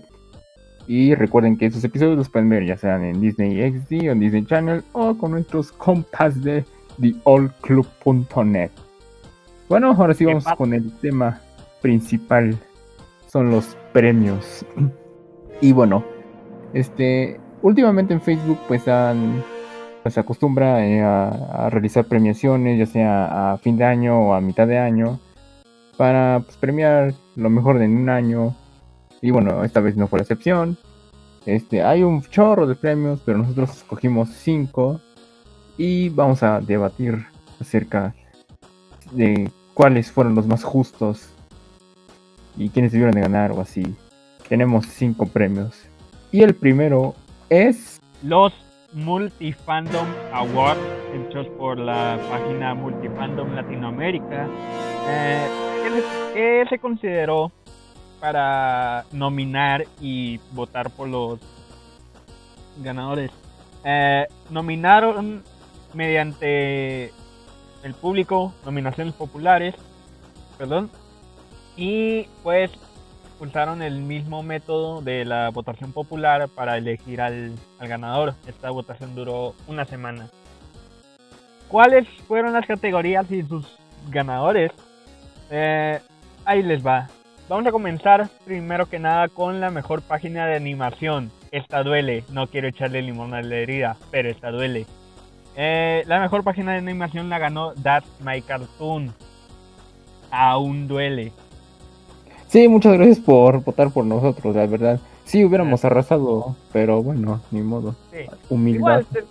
[0.87, 4.19] Y recuerden que esos episodios los pueden ver ya sean en Disney XD o en
[4.19, 6.63] Disney Channel o con nuestros compas de
[6.99, 8.71] theallclub.net.
[9.67, 11.41] Bueno, ahora sí ¿Qué vamos con el tema
[11.81, 12.57] principal.
[13.27, 14.65] Son los premios.
[15.61, 16.03] Y bueno,
[16.73, 19.43] este últimamente en Facebook pues han
[20.03, 24.33] pues, se acostumbra eh, a, a realizar premiaciones, ya sea a fin de año o
[24.33, 25.19] a mitad de año,
[25.97, 28.55] para pues, premiar lo mejor de un año.
[29.21, 30.77] Y bueno, esta vez no fue la excepción.
[31.45, 34.99] Este, hay un chorro de premios, pero nosotros escogimos cinco
[35.77, 37.25] y vamos a debatir
[37.59, 38.15] acerca
[39.11, 41.29] de cuáles fueron los más justos
[42.57, 43.95] y quiénes debieron de ganar o así.
[44.47, 45.87] Tenemos cinco premios.
[46.31, 47.15] Y el primero
[47.49, 48.53] es Los
[48.93, 50.79] Multifandom Awards,
[51.13, 54.47] hechos por la página Multifandom Latinoamérica,
[55.07, 55.47] eh,
[56.33, 57.51] que se consideró
[58.19, 61.39] para nominar y votar por los
[62.77, 63.31] ganadores.
[63.83, 65.43] Eh, nominaron
[65.93, 67.13] mediante
[67.83, 69.75] el público, nominaciones populares,
[70.57, 70.89] perdón,
[71.77, 72.71] y pues
[73.39, 78.33] usaron el mismo método de la votación popular para elegir al ganador.
[78.47, 80.29] Esta votación duró una semana.
[81.67, 83.67] ¿Cuáles fueron las categorías y sus
[84.09, 84.71] ganadores?
[85.49, 85.99] Eh,
[86.45, 87.07] ahí les va.
[87.47, 91.31] Vamos a comenzar primero que nada con la mejor página de animación.
[91.51, 94.85] Esta duele, no quiero echarle limón a la herida, pero esta duele.
[95.55, 99.13] Eh, la mejor página de animación la ganó That's My Cartoon.
[100.31, 101.31] Aún duele.
[102.47, 104.99] Sí, muchas gracias por votar por nosotros, la verdad.
[105.23, 107.95] Sí, hubiéramos arrasado, pero bueno, ni modo.
[108.11, 108.25] Sí.
[108.49, 108.77] Humildad.
[108.79, 109.25] Igual, ter-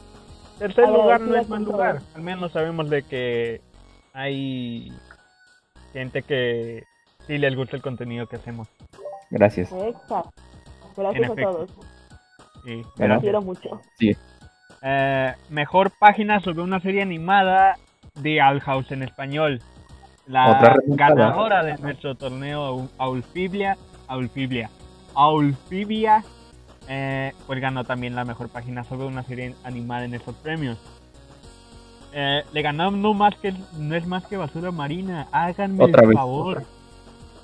[0.59, 2.00] tercer lugar no es mal lugar.
[2.14, 3.61] Al menos sabemos de que
[4.12, 4.92] hay
[5.94, 6.85] gente que
[7.26, 8.68] sí les gusta el contenido que hacemos.
[9.30, 9.72] Gracias.
[9.72, 10.30] Exacto.
[10.96, 11.50] En Gracias a efecto.
[11.52, 11.70] todos.
[11.70, 11.76] Sí,
[12.64, 12.85] Bueno.
[12.85, 13.20] Los gracias.
[13.22, 13.80] quiero mucho.
[14.83, 17.76] Eh, mejor página sobre una serie animada
[18.16, 19.61] de Owl House en español.
[20.26, 23.76] La ganadora de nuestro torneo Au- Aulfibia,
[24.09, 24.70] Aulfibia,
[25.14, 26.24] Aulfibia,
[26.88, 30.78] eh, pues ganó también la mejor página sobre una serie animada en estos premios.
[32.16, 35.27] Eh, le ganó no más que no es más que basura marina.
[35.33, 36.16] Háganme Otra el vez.
[36.16, 36.62] favor.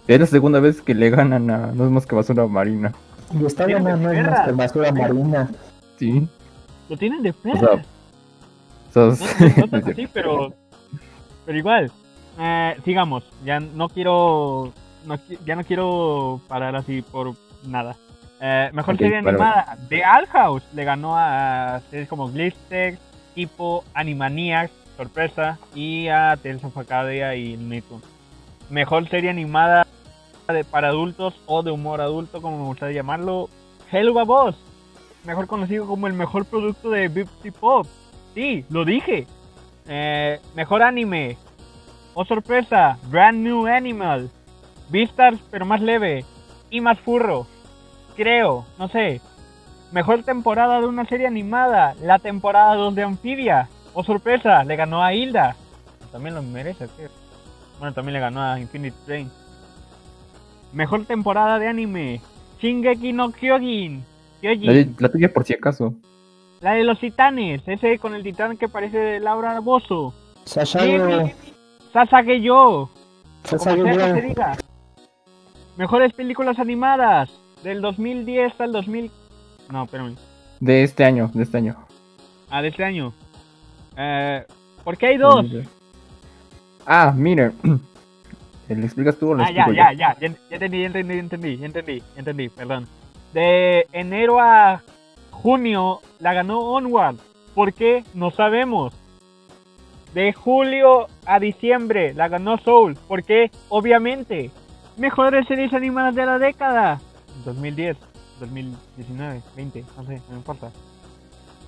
[0.07, 2.93] Es la segunda vez que le ganan a No es más que basura marina.
[3.33, 4.23] Y está ganando no es
[4.57, 5.51] más que basura marina.
[5.99, 6.29] Sí.
[6.89, 7.83] Lo tienen de O perra.
[8.93, 10.53] sea, o sea, No, no, no tan así, pero,
[11.47, 11.91] pero igual.
[12.39, 13.25] Eh, sigamos.
[13.45, 14.73] Ya no quiero.
[15.05, 17.35] no ya no quiero parar así por
[17.67, 17.97] nada.
[18.41, 19.53] Eh, mejor Ok, serie vale, vale.
[19.53, 19.79] animada.
[19.89, 22.99] The Owl House le ganó a series como Glistex,
[23.35, 28.05] Tipo, Animaniacs, Sorpresa y a Tales of Acadia y Nicktoons.
[28.69, 29.87] Mejor serie animada
[30.49, 33.49] de, para adultos o de humor adulto, como me gustaría llamarlo.
[33.91, 34.57] Hello Boss,
[35.25, 37.87] mejor conocido como el mejor producto de Bipsy Pop.
[38.35, 39.27] Sí, lo dije.
[39.89, 41.37] Eh, mejor anime.
[42.15, 44.31] Oh sorpresa, Brand New Animal.
[44.89, 46.25] Beastars, pero más leve.
[46.71, 47.47] Y más furro.
[48.17, 49.21] Creo, no sé.
[49.93, 51.95] Mejor temporada de una serie animada.
[52.03, 53.69] La temporada 2 de Amphibia.
[53.93, 55.57] Oh sorpresa, le ganó a Hilda.
[56.13, 57.11] También lo merece, creo.
[57.79, 59.31] Bueno, también le ganó a Infinite Train.
[60.73, 62.21] Mejor temporada de anime.
[62.61, 64.05] Shingeki no Kyojin.
[64.41, 64.67] Kyojin.
[64.67, 65.95] la, de- la tuya por si acaso.
[66.61, 70.13] La de los titanes, ese con el titán que parece de Laura Bozo.
[70.45, 71.31] Sasage yo,
[71.93, 72.89] Sasage yo.
[74.23, 74.57] diga.
[75.79, 77.31] Mejores películas animadas
[77.65, 79.11] del 2010 al 2000.
[79.71, 80.17] No, espérame.
[80.59, 81.77] De este año, de este año.
[82.51, 83.13] Ah, de este año.
[83.97, 84.45] Eh,
[84.85, 85.47] ¿Por qué hay dos?
[86.87, 87.53] Ah, mire.
[88.69, 92.03] ¿Le explicas tú o Ah, ya, ya, ya, ya, entendí, ya entendí, entendí, ya entendí,
[92.17, 92.87] entendí, perdón.
[93.33, 94.83] De enero a
[95.31, 97.17] junio la ganó Onward.
[97.55, 98.05] ¿Por qué?
[98.15, 98.93] No sabemos.
[100.15, 102.95] De julio a diciembre la ganó Soul.
[103.09, 103.51] ¿Por qué?
[103.69, 104.51] Obviamente.
[104.97, 107.01] Mejores series animadas de la década.
[107.45, 107.97] 2010,
[108.41, 110.71] 2019, 20, no sé, no importa.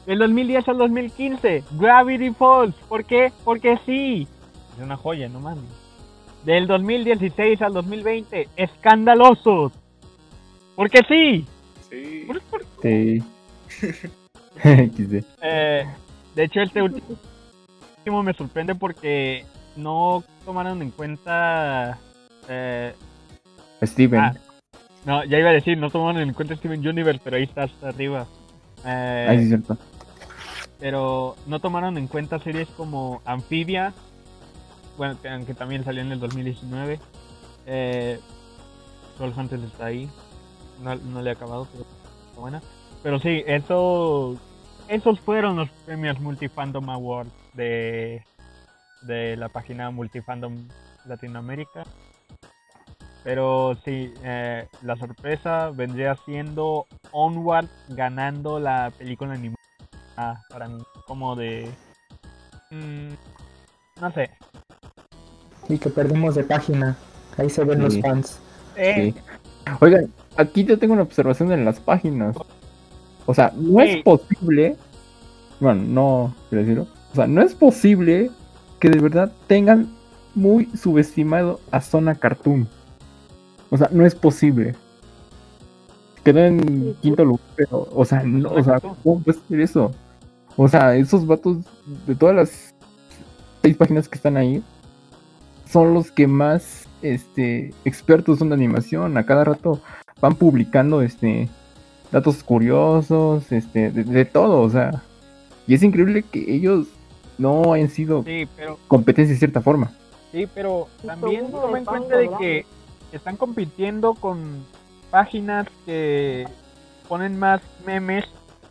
[0.06, 2.74] Del 2010 al 2015, Gravity Falls.
[2.88, 3.32] ¿Por qué?
[3.44, 4.26] Porque sí.
[4.76, 5.62] Es una joya, no mames.
[6.44, 9.72] Del 2016 al 2020, escandalosos.
[10.74, 11.46] Porque sí.
[11.88, 12.24] Sí.
[12.26, 13.22] Por- por- Sí.
[14.64, 15.86] Eh,
[16.34, 19.44] de hecho, este último me sorprende porque
[19.76, 21.98] no tomaron en cuenta.
[22.48, 22.94] eh,
[23.82, 24.20] Steven.
[24.20, 24.34] Ah,
[25.04, 27.88] no, ya iba a decir, no tomaron en cuenta Steven Universe, pero ahí está hasta
[27.88, 28.26] arriba.
[28.84, 29.76] Eh, Ahí sí es cierto.
[30.80, 33.92] pero no tomaron en cuenta series como Amphibia,
[34.96, 36.98] bueno, que, aunque también salió en el 2019.
[37.66, 38.20] Eh,
[39.18, 40.08] Soul Hunters está ahí,
[40.82, 41.84] no, no le he acabado, pero
[42.28, 42.62] está buena.
[43.02, 44.36] Pero sí, eso,
[44.88, 48.24] esos fueron los premios Multifandom Awards de,
[49.02, 50.68] de la página Multifandom
[51.06, 51.84] Latinoamérica.
[53.24, 59.56] Pero sí, eh, la sorpresa vendría siendo Onward ganando la película animada
[60.16, 61.68] ah, para mí, como de...
[62.70, 64.30] mm, no sé.
[65.68, 66.96] Y que perdimos de página.
[67.38, 68.40] Ahí se ven los fans.
[68.76, 69.20] Eh, Sí.
[69.80, 72.36] Oigan, aquí yo tengo una observación en las páginas.
[73.26, 73.90] O sea, no Sí.
[73.90, 74.76] es posible.
[75.60, 76.86] Bueno, no quiero decirlo.
[77.12, 78.30] O sea, no es posible
[78.80, 79.94] que de verdad tengan
[80.34, 82.68] muy subestimado a Zona Cartoon.
[83.72, 84.74] O sea, no es posible.
[86.22, 88.78] Quedó en quinto lugar, pero, o sea, no, o sea.
[88.80, 89.92] ¿cómo puede ser eso?
[90.58, 91.56] O sea, esos vatos
[92.06, 92.74] de todas las
[93.62, 94.62] seis páginas que están ahí
[95.70, 99.16] son los que más este expertos son de animación.
[99.16, 99.80] A cada rato
[100.20, 101.48] van publicando este
[102.10, 105.02] datos curiosos, este, de, de todo, o sea.
[105.66, 106.88] Y es increíble que ellos
[107.38, 109.92] no hayan sido sí, pero competencia de cierta forma.
[110.30, 112.66] Sí, pero también toma en cuenta de que
[113.12, 114.64] están compitiendo con
[115.10, 116.46] páginas que
[117.08, 118.24] ponen más memes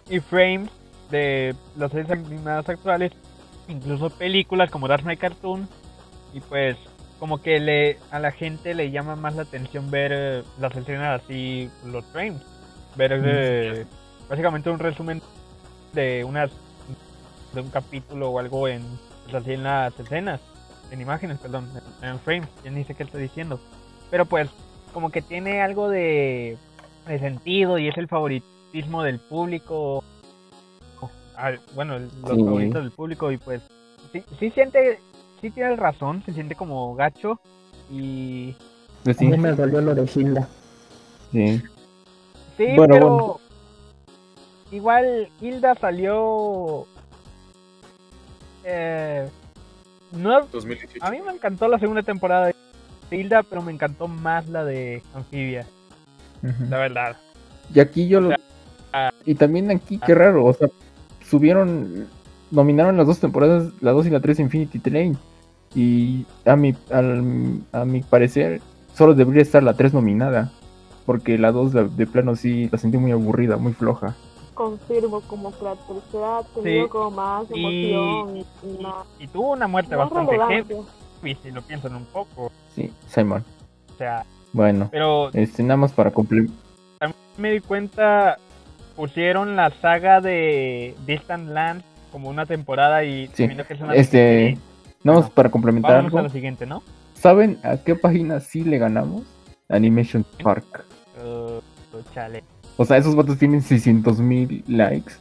[0.09, 0.69] y frames
[1.09, 3.11] de las series animadas actuales,
[3.67, 5.67] incluso películas como Dark Knight Cartoon,
[6.33, 6.77] y pues
[7.19, 11.21] como que le a la gente le llama más la atención ver eh, las escenas
[11.21, 12.41] así, los frames,
[12.95, 13.85] ver eh,
[14.27, 15.21] básicamente un resumen
[15.93, 16.49] de unas
[17.53, 18.81] de un capítulo o algo en
[19.25, 20.39] pues, así en las escenas
[20.89, 21.69] en imágenes, perdón,
[22.01, 23.59] en, en frames, ya ni sé qué estoy diciendo.
[24.11, 24.49] Pero pues,
[24.93, 26.57] como que tiene algo de
[27.07, 30.03] resentido y es el favoritismo del público.
[31.35, 32.43] Ah, bueno, el- los Sí.
[32.43, 33.61] favoritos del público y pues
[34.11, 34.99] sí, sí siente,
[35.41, 37.39] sí tiene razón, se siente como gacho
[37.89, 38.53] y
[39.03, 40.47] Pues A mí me dolió lo de Hilda.
[41.31, 41.59] sí.
[42.57, 43.39] sí, Bueno, pero bueno.
[44.71, 46.85] igual Hilda salió
[48.63, 49.27] eh,
[50.11, 51.03] no 2018.
[51.03, 52.55] A mí me encantó la segunda temporada de
[53.11, 55.65] Hilda, pero me encantó más la de Amphibia,
[56.69, 57.17] la verdad.
[57.73, 58.35] Y aquí yo lo...
[58.93, 59.11] ah.
[59.25, 60.67] Y también aquí, qué raro, o sea,
[61.27, 62.07] subieron,
[62.51, 65.17] nominaron las dos temporadas, la 2 y la 3 Infinity Train.
[65.73, 68.61] Y a mi, al- a mi parecer,
[68.93, 70.51] solo debería estar la 3 nominada.
[71.05, 74.15] Porque la 2 de, de plano sí la sentí muy aburrida, muy floja.
[74.53, 76.89] Confirmo como que la tercera ha tenido Sí.
[76.89, 81.61] como más Y- emoción y, y más, Y tuvo una muerte bastante heavy, si lo
[81.63, 82.51] piensan un poco.
[82.75, 83.43] Sí, Simon.
[83.93, 86.55] O sea, Bueno, pero este, nada más para complementar.
[87.37, 88.37] me di cuenta,
[88.95, 94.57] pusieron la saga de Distant Land como una temporada y Sí, que es una este,
[95.03, 96.27] Nada más Bueno, para complementar Vamos a algo.
[96.27, 96.83] la siguiente, ¿no?
[97.13, 99.23] ¿Saben a qué página sí le ganamos?
[99.69, 100.85] Animation Park.
[101.23, 101.59] Uh,
[102.13, 102.43] chale.
[102.77, 105.13] O sea, esos vatos tienen 600 mil likes.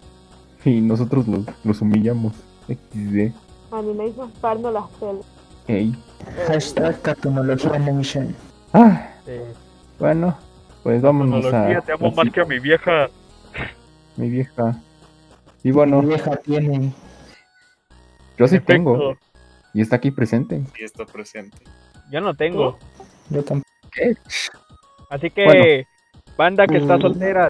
[0.65, 2.33] Y nosotros los, los humillamos.
[2.69, 3.33] XD.
[3.73, 5.21] Animation Park no las pela.
[6.47, 8.35] Hashtag Cartoonología Nation.
[8.73, 9.09] Ah,
[9.99, 10.37] bueno,
[10.83, 13.09] pues vámonos a, te amo a- más que a mi vieja.
[14.17, 14.81] mi vieja.
[15.63, 16.93] Y Mi bueno, vieja tiene.
[18.39, 19.17] yo sí tengo.
[19.75, 20.63] Y está aquí presente.
[20.79, 21.59] Y está presente.
[22.11, 22.79] Yo no tengo.
[23.29, 23.69] Yo tampoco.
[25.11, 25.85] Así que, Bueno.
[26.37, 27.01] banda que está Mm.
[27.03, 27.49] soltera,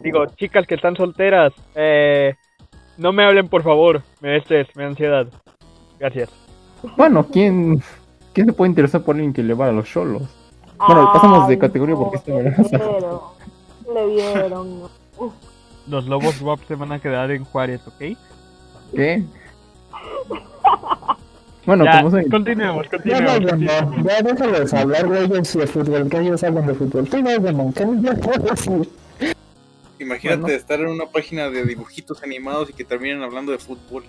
[0.00, 2.34] digo, chicas que están solteras, eh,
[2.96, 5.26] no me hablen por favor, me da estrés, me da ansiedad.
[5.98, 6.30] Gracias.
[6.96, 7.82] Bueno, ¿quién,
[8.32, 10.22] ¿quién se puede interesar por alguien que le va a los cholos?
[10.78, 13.20] Bueno, pasamos de categoría no, porque esta le me la- dieron,
[13.94, 14.80] Le dieron.
[14.80, 14.90] ¿no?
[15.88, 18.16] Los lobos Rob se van a quedar en Juárez, ¿ok?
[18.94, 19.22] ¿Qué?
[21.66, 22.28] Bueno, ya, como soy.
[22.28, 23.40] continuemos, Ya continuemos.
[23.40, 24.04] no, Demon.
[24.04, 27.08] Ya déjalos hablar de ellos de fútbol, que ellos hablan de fútbol.
[27.08, 28.88] Tú no, Demon, que no ya puedo decir.
[29.98, 30.56] Imagínate Bueno.
[30.56, 34.04] estar en una página de dibujitos animados y que terminen hablando de fútbol.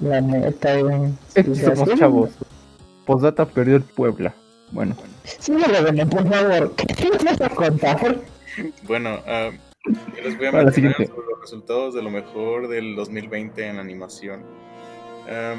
[0.00, 1.12] La neta, güey.
[1.34, 2.30] Es que somos chavos.
[3.06, 4.34] Postdata perdió el Puebla.
[4.72, 6.74] Bueno, Sí, lo Demon, por favor.
[6.76, 8.20] ¿Qué vas a contar?
[8.82, 9.50] Bueno, ah,
[9.84, 14.42] yo les voy a mencionar sobre los resultados de lo mejor del 2020 en animación.
[15.28, 15.54] Ah,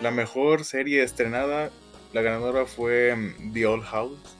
[0.00, 1.70] la mejor serie estrenada,
[2.12, 4.36] la ganadora fue mm, The Old House.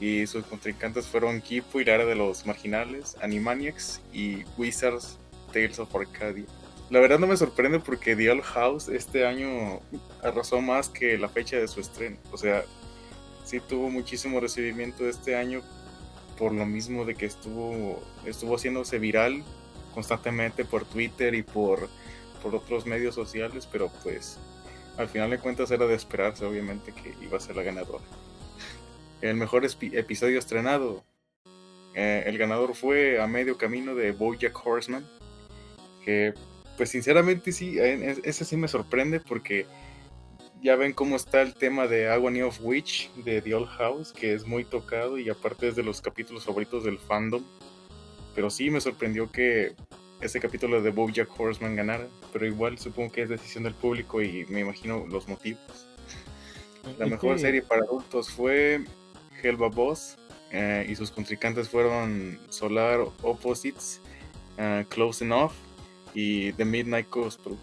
[0.00, 5.18] Y sus contrincantes fueron Kipo y Lara de los Marginales, Animaniacs y Wizards
[5.52, 6.44] Tales of Arcadia.
[6.90, 9.80] La verdad no me sorprende porque The Old House este año
[10.22, 12.16] arrasó más que la fecha de su estreno.
[12.32, 12.64] O sea,
[13.44, 15.62] sí tuvo muchísimo recibimiento este año
[16.38, 19.42] por lo mismo de que estuvo estuvo haciéndose viral
[19.92, 21.88] constantemente por Twitter y por,
[22.42, 24.38] por otros medios sociales, pero pues
[24.96, 28.04] al final de cuentas era de esperarse obviamente que iba a ser la ganadora.
[29.20, 31.04] El mejor episodio estrenado,
[31.94, 35.06] eh, el ganador fue a medio camino de BoJack Horseman,
[36.04, 36.34] que
[36.78, 39.66] pues sinceramente sí, eh, es- ese sí me sorprende porque
[40.62, 44.32] ya ven cómo está el tema de Agony of Witch de The Old House, que
[44.32, 47.42] es muy tocado y aparte es de los capítulos favoritos del fandom.
[48.34, 49.74] Pero sí me sorprendió que
[50.20, 54.46] ese capítulo de BoJack Horseman ganara, pero igual supongo que es decisión del público y
[54.48, 55.86] me imagino los motivos.
[56.98, 58.84] La mejor serie para adultos fue
[59.42, 60.16] Helva Boss
[60.50, 64.00] eh, y sus contrincantes fueron Solar Opposites,
[64.56, 65.52] eh, Close Enough
[66.14, 67.56] y The Midnight Gospel.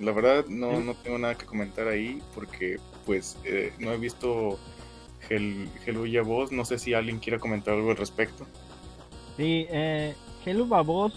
[0.00, 4.58] La verdad no, no tengo nada que comentar ahí porque pues eh, no he visto
[5.28, 8.46] Hel Helluya Boss, no sé si alguien quiera comentar algo al respecto.
[9.36, 11.12] Sí, eh, Hello Babos,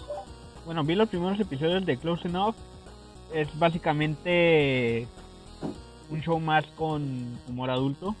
[0.64, 2.54] bueno, vi los primeros episodios de Close Enough.
[3.32, 5.06] Es básicamente
[6.10, 8.14] un show más con humor adulto.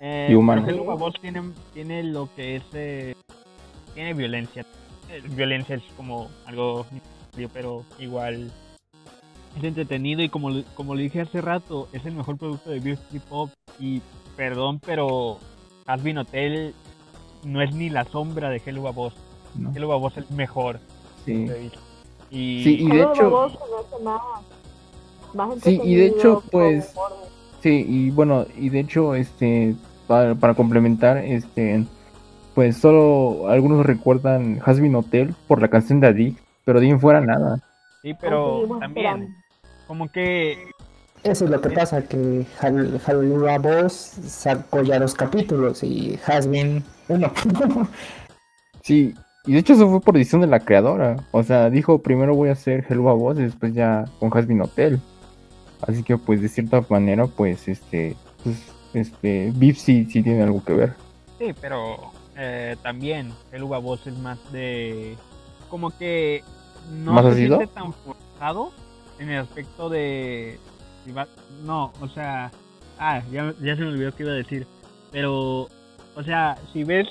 [0.00, 0.62] Eh, Y humano.
[0.64, 2.62] pero Hello Babos tiene, tiene lo que es.
[2.72, 3.14] eh,
[3.94, 4.66] tiene violencia.
[5.10, 6.86] Eh, violencia es como algo.
[7.52, 8.50] Pero igual.
[9.56, 12.80] Es entretenido y como, le- como le dije hace rato, es el mejor producto de
[12.80, 13.50] Beauty Pop.
[13.78, 14.00] Y
[14.36, 15.38] perdón, pero
[15.86, 16.74] Asbin Hotel
[17.44, 19.14] no es ni la sombra de Hello Babos.
[19.54, 19.70] ¿no?
[19.74, 20.80] Hello Babos es el mejor
[21.26, 21.46] Sí.
[22.30, 23.30] Y, Sí, y de Hello hecho-
[24.02, 24.22] más,
[25.34, 26.94] más Sí, y de hecho, pues.
[27.62, 29.74] Sí, y bueno, y de hecho, este,
[30.06, 31.84] para, para complementar, este,
[32.54, 37.00] pues solo algunos recuerdan Hasbin Hotel por la canción de Addict, pero de ahí en
[37.00, 37.58] fuera nada.
[38.02, 39.36] sí, pero también,
[39.86, 40.70] como que
[41.22, 43.94] Eso es lo que pasa, que Hal- Hallelujah Boss
[44.26, 47.30] sacó ya dos capítulos y Has been uno.
[48.82, 49.14] Sí,
[49.46, 51.16] Y de hecho eso fue por decisión de la creadora.
[51.30, 55.00] O sea, dijo primero voy a hacer Hello Boss y después ya con Hasbin Hotel.
[55.86, 58.56] Así que pues de cierta manera pues este pues
[58.94, 60.92] este Beef sí, sí tiene algo que ver.
[61.38, 61.96] Sí, pero
[62.36, 65.16] eh, también el uva voz es más de
[65.68, 66.42] como que
[66.90, 67.56] no ¿Más se ácido?
[67.56, 68.72] siente tan forzado
[69.18, 70.58] en el aspecto de
[71.64, 72.50] no, o sea,
[72.98, 74.66] ah, ya, ya se me olvidó qué iba a decir,
[75.10, 75.68] pero
[76.14, 77.08] o sea, si ves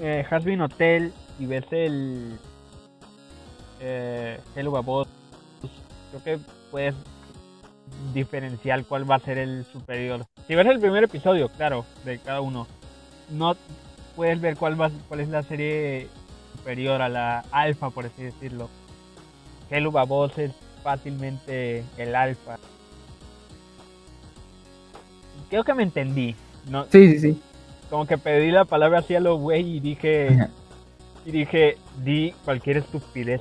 [0.00, 2.38] eh, Hasbin Hotel y ves el
[3.80, 5.08] eh, el uva voz,
[6.10, 6.94] creo que puedes
[8.12, 10.26] diferenciar cuál va a ser el superior.
[10.46, 12.66] Si ves el primer episodio, claro, de cada uno,
[13.30, 13.56] no
[14.16, 16.08] puedes ver cuál va, cuál es la serie
[16.58, 18.68] superior a la alfa, por así decirlo.
[19.70, 20.52] Hello Babos es
[20.82, 22.58] fácilmente el alfa.
[25.50, 26.34] Creo que me entendí.
[26.68, 27.42] No, Sí, sí, sí.
[27.88, 30.48] como que pedí la palabra así a lo güey y dije
[31.24, 33.40] y dije di cualquier estupidez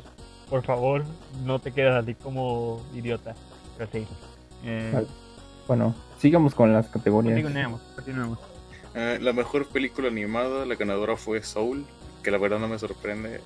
[0.50, 1.04] por favor
[1.44, 3.36] no te quedes así como idiota
[3.78, 4.08] pero sí
[4.64, 5.08] eh, Vale.
[5.68, 7.42] Bueno, sigamos con las categorías.
[7.42, 8.40] continuemos continuemos
[8.96, 11.86] Eh, la mejor película animada, la ganadora fue Soul,
[12.24, 13.42] que la verdad no me sorprende.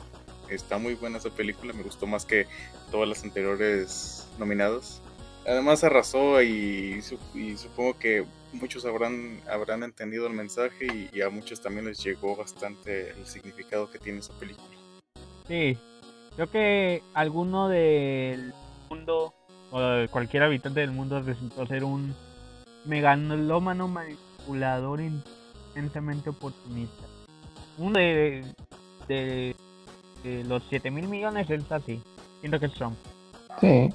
[0.49, 2.45] Está muy buena esa película, me gustó más que
[2.91, 5.01] todas las anteriores nominadas.
[5.47, 7.01] Además arrasó y,
[7.33, 12.03] y supongo que muchos habrán, habrán entendido el mensaje y, y a muchos también les
[12.03, 14.67] llegó bastante el significado que tiene esa película.
[15.47, 15.77] sí
[16.35, 18.53] creo que alguno del
[18.89, 19.33] mundo
[19.71, 22.13] o cualquier habitante del mundo resultó ser un
[22.85, 27.10] megalómano manipulador intensamente oportunista
[27.81, 28.43] uno de,
[29.07, 29.55] de,
[30.23, 32.01] de los 7 mil millones es así
[32.39, 32.95] siento que es Trump
[33.59, 33.89] Sí.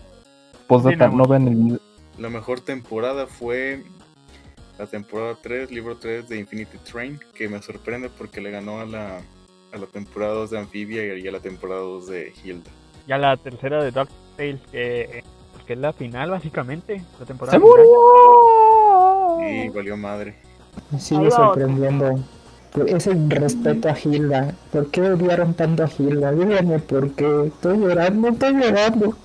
[0.66, 1.18] Postdata, Continuemos.
[1.18, 1.78] no vean el video.
[2.18, 3.82] La mejor temporada fue
[4.78, 8.84] la temporada 3, libro 3 de Infinity Train, que me sorprende porque le ganó a
[8.84, 9.18] la,
[9.72, 12.70] a la temporada 2 de Amphibia y a la temporada 2 de Hilda.
[13.06, 15.22] ya la tercera de Dark Tales que,
[15.52, 17.76] pues, que es la final básicamente la temporada ¡Se final.
[17.78, 19.64] murió!
[19.64, 20.36] Y valió madre.
[20.90, 22.18] Me sigue sorprendiendo.
[22.86, 24.54] Ese respeto a Hilda.
[24.72, 26.32] ¿Por qué odiaron tanto a Hilda?
[26.32, 27.46] Díganme por qué.
[27.46, 29.16] Estoy llorando, estoy llorando.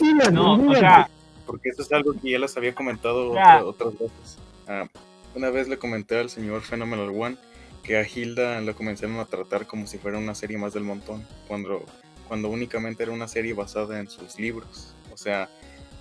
[0.00, 0.78] Díganme, no o díganme.
[0.80, 1.10] sea
[1.46, 4.38] Porque eso es algo que ya les había comentado otra- otras veces.
[4.66, 4.86] Ah,
[5.34, 7.36] una vez le comenté al señor Phenomenal One
[7.82, 11.24] que a Hilda la comenzaron a tratar como si fuera una serie más del montón,
[11.46, 11.84] cuando,
[12.26, 14.92] cuando únicamente era una serie basada en sus libros.
[15.12, 15.48] O sea,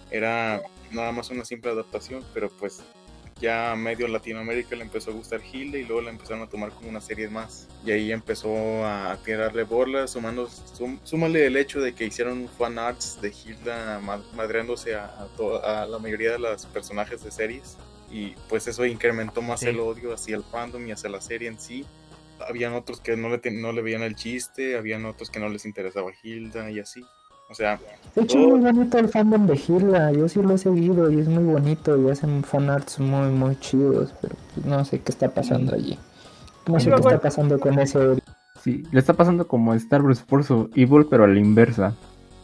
[0.09, 2.81] era nada más una simple adaptación, pero pues
[3.39, 6.71] ya a medio Latinoamérica le empezó a gustar Hilda y luego la empezaron a tomar
[6.71, 7.67] como una serie más.
[7.85, 12.79] Y ahí empezó a tirarle bolas, sumando, sum- súmale el hecho de que hicieron fan
[12.79, 17.31] arts de Hilda ma- madreándose a, a to- a la mayoría de los personajes de
[17.31, 17.77] series.
[18.09, 19.67] Y pues eso incrementó más Sí.
[19.67, 21.85] el odio hacia el fandom y hacia la serie en sí.
[22.47, 25.65] Habían otros que no le, no le veían el chiste, habían otros que no les
[25.65, 27.03] interesaba Hilda y así.
[27.49, 27.79] O sea,
[28.15, 30.11] De hecho, es muy bonito el fandom de Hilda.
[30.11, 31.97] Yo sí lo he seguido y es muy bonito.
[31.97, 34.13] Y hacen fanarts muy, muy chidos.
[34.21, 35.97] Pero pues, no sé qué está pasando allí.
[36.67, 38.19] No sé qué está pasando con ese.
[38.63, 41.95] Sí, le está pasando como Star Wars Force Evil, pero a la inversa.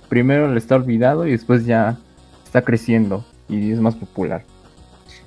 [0.08, 1.97] Primero le está olvidado y después ya
[2.45, 4.45] está creciendo y es más popular.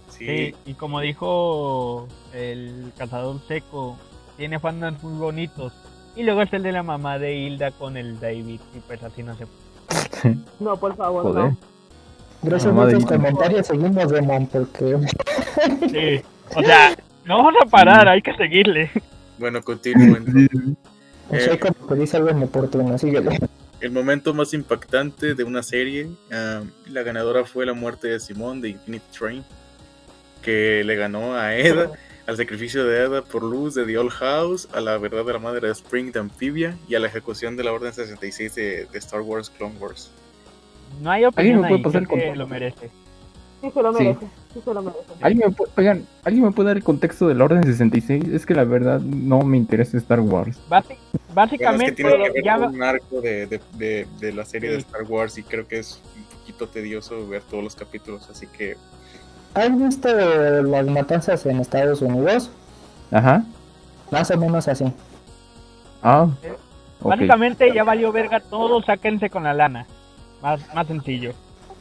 [0.09, 3.97] sí, Sí, y como dijo el cazador seco,
[4.37, 5.73] tiene fandoms muy bonitos.
[6.17, 9.23] Y luego es el de la mamá de Hilda con el David, y pues así
[9.23, 9.47] no se
[10.61, 11.45] No, por favor, Joder.
[11.45, 11.57] no.
[12.43, 13.07] Gracias a Hilda.
[13.07, 14.99] comentarios seguimos Demon porque
[15.91, 16.23] Sí,
[16.55, 18.91] o sea, no vamos a parar, hay que seguirle.
[19.39, 20.77] bueno, continúen.
[21.31, 22.99] o sea, como que dice algo inoportuno.
[22.99, 23.39] Síguele.
[23.81, 28.71] El momento más impactante de una serie, la ganadora fue la muerte de Simón de
[28.71, 29.45] Infinite Train,
[30.43, 31.91] que le ganó a Eda,
[32.27, 35.73] al sacrificio de Eda por luz de The Old House, a la verdadera madre de
[35.73, 39.51] Spring de Amphibia y a la ejecución de la Orden 66 de, de Star Wars
[39.51, 40.11] Clone Wars.
[41.03, 42.91] No hay opinión me puede ahí, pasar que lo merece.
[43.61, 44.05] Sí se lo Sí.
[44.05, 45.05] merece, sí se lo merece.
[45.23, 48.25] ¿Alguien me, puede, oigan, ¿alguien me puede dar el contexto de la Orden 66?
[48.29, 50.59] Es que la verdad no me interesa Star Wars.
[50.69, 54.33] Basi- Bueno, es que básicamente, tiene que ver ya un arco de, de- de- de
[54.33, 54.87] la serie de Sí.
[54.87, 58.77] Star Wars y creo que es un poquito tedioso ver todos los capítulos, así que
[59.55, 62.51] ¿Has visto las matanzas en Estados Unidos?
[63.13, 63.45] Ajá.
[64.11, 64.93] Más o menos así.
[66.03, 66.29] Ah.
[67.01, 69.87] básicamente ya valió verga todo, sáquense con la lana.
[70.43, 71.33] Más, más sencillo.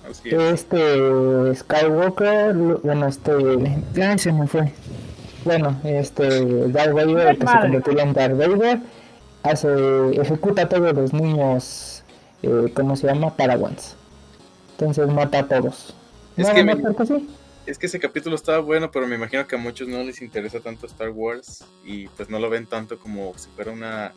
[0.10, 0.36] así es.
[0.36, 2.54] Este Skywalker,
[2.84, 3.34] bueno, este.
[4.02, 4.72] Ay, se me fue.
[5.44, 6.68] Bueno, este.
[6.68, 8.80] Darth Vader, el que se convirtió en Darth Vader,
[9.42, 10.22] hace.
[10.22, 12.04] ejecuta a todos los niños.
[12.44, 13.32] Eh, ¿Cómo se llama?
[13.32, 13.96] Paragons.
[14.78, 15.96] Entonces mata a todos.
[16.38, 17.30] Es Nada que porque sí.
[17.66, 20.60] Es que ese capítulo estaba bueno, pero me imagino que a muchos no les interesa
[20.60, 24.12] tanto Star Wars y pues no lo ven tanto como si fuera una,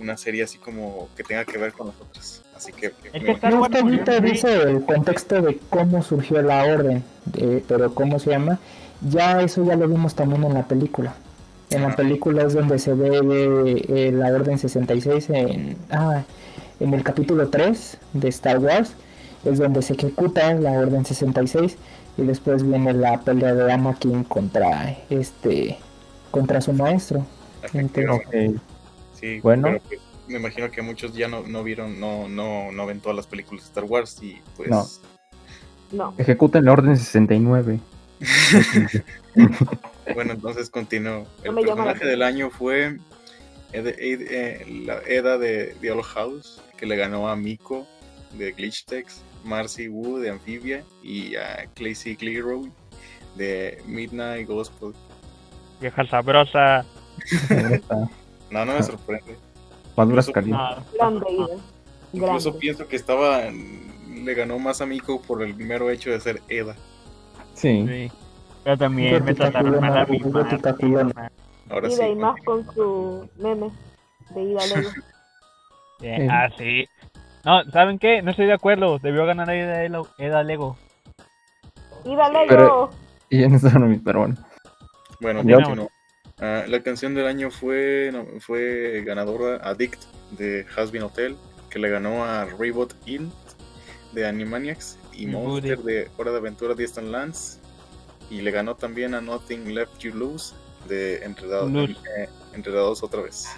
[0.00, 2.42] una serie así como que tenga que ver con nosotros.
[2.56, 2.86] Así que...
[3.12, 7.04] Es que Star No, Wars ahorita murió, dice el contexto de cómo surgió la orden,
[7.26, 8.58] de- pero cómo se llama,
[9.08, 11.14] ya eso ya lo vimos también en la película.
[11.70, 16.22] En la película es donde se ve eh, la orden 66 en, ah,
[16.80, 18.94] en el capítulo 3 de Star Wars,
[19.44, 21.76] es donde se ejecuta la orden 66
[22.18, 25.78] y después viene la pelea de Anakin contra este
[26.30, 27.24] contra su maestro.
[29.14, 29.68] sí, Bueno.
[29.88, 33.26] pero, me imagino que muchos ya no, no vieron, no, no, no ven todas las
[33.26, 34.68] películas de Star Wars y pues...
[34.68, 34.86] No.
[35.90, 36.14] No.
[36.18, 37.80] Ejecuta en la orden 69.
[40.14, 41.26] Bueno, entonces continúo.
[41.44, 42.98] El personaje del año fue
[43.72, 47.86] Ed- Ed- eh, la Eda de The House, que le ganó a Miko
[48.36, 52.70] de Glitchtex, Marcy Wu de Amphibia y a Claycy Clearoy
[53.36, 54.92] de Midnight Gospel.
[55.80, 56.84] Vieja sabrosa.
[58.50, 59.36] No, no me sorprende.
[59.94, 60.50] Maduras Incluso-.
[60.50, 61.62] No, Grande Ida.
[62.14, 63.42] Incluso pienso que estaba
[64.24, 66.74] le ganó más a Miko por el mero hecho de ser Eda.
[67.54, 67.84] Sí.
[67.86, 68.12] sí.
[68.64, 70.58] Pero también me trataron mal a mi madre.
[71.70, 72.02] Ahora sí.
[72.02, 73.70] Y más con su meme
[74.34, 74.90] de Ida Lego.
[76.30, 76.86] Ah, sí.
[77.44, 78.22] No, ¿saben qué?
[78.22, 78.98] No estoy de acuerdo.
[78.98, 80.76] Debió ganar Eda, Elo- Eda Lego.
[82.04, 82.46] Ida Lego.
[82.48, 82.90] Pero-
[83.30, 84.36] Y en eso no me pero bueno.
[85.20, 85.42] Bueno.
[86.40, 91.36] Ah, la canción del año fue, no, fue ganadora Addict de Hasbin Hotel,
[91.68, 93.32] que le ganó a Rebot Inn
[94.12, 97.60] de Animaniacs y Monster de Hora de Aventura Distant Lands.
[98.30, 100.54] Y le ganó también a Nothing Left You Lose
[100.88, 101.92] de Enredados, Lose.
[102.18, 103.48] eh, Enredados otra vez.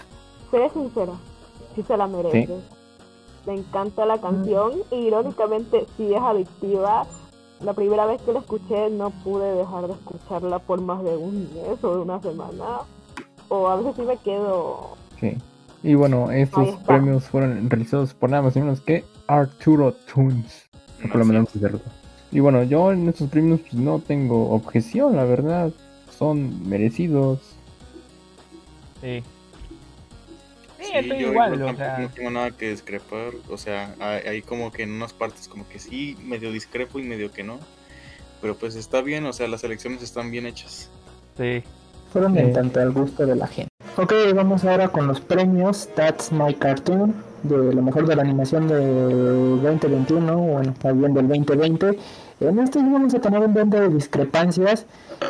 [0.51, 1.13] Seré sincera,
[1.75, 2.49] sí se la merece.
[3.51, 7.05] Me encanta la canción y irónicamente sí es adictiva.
[7.59, 11.53] La primera vez que la escuché no pude dejar de escucharla por más de un
[11.53, 12.83] mes o de una semana.
[13.49, 14.91] O a veces sí me quedo...
[15.19, 15.37] Sí.
[15.83, 20.71] Y bueno, estos premios fueron realizados por nada más y menos que Arturo Tunes.
[21.11, 21.49] Por lo menos.
[22.31, 25.73] Y bueno, yo en estos premios pues, no tengo objeción, la verdad.
[26.17, 27.41] Son merecidos.
[29.01, 29.25] Sí.
[30.99, 31.99] Estoy yo igual, igual o sea.
[31.99, 33.33] no tengo nada que discrepar.
[33.49, 37.03] O sea, hay, hay como que en unas partes como que sí, medio discrepo y
[37.05, 37.59] medio que no.
[38.41, 40.89] Pero pues está bien, o sea, las elecciones están bien hechas.
[41.37, 41.63] Sí.
[42.13, 42.41] Fueron Sí.
[42.41, 43.71] en tanto al gusto de la gente.
[43.97, 48.69] Ok, vamos ahora con los premios That's My Cartoon de lo mejor de la animación
[48.69, 48.77] de
[49.63, 51.99] 2021, bueno, también del 2020.
[52.41, 54.87] En estos vamos a tener un montón de discrepancias.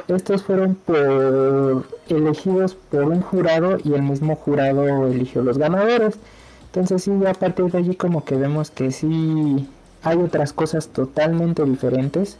[0.08, 6.14] Estos fueron por elegidos por un jurado y el mismo jurado eligió los ganadores.
[6.66, 9.68] Entonces sí, a partir de allí como que vemos que sí
[10.02, 12.36] hay otras cosas totalmente diferentes.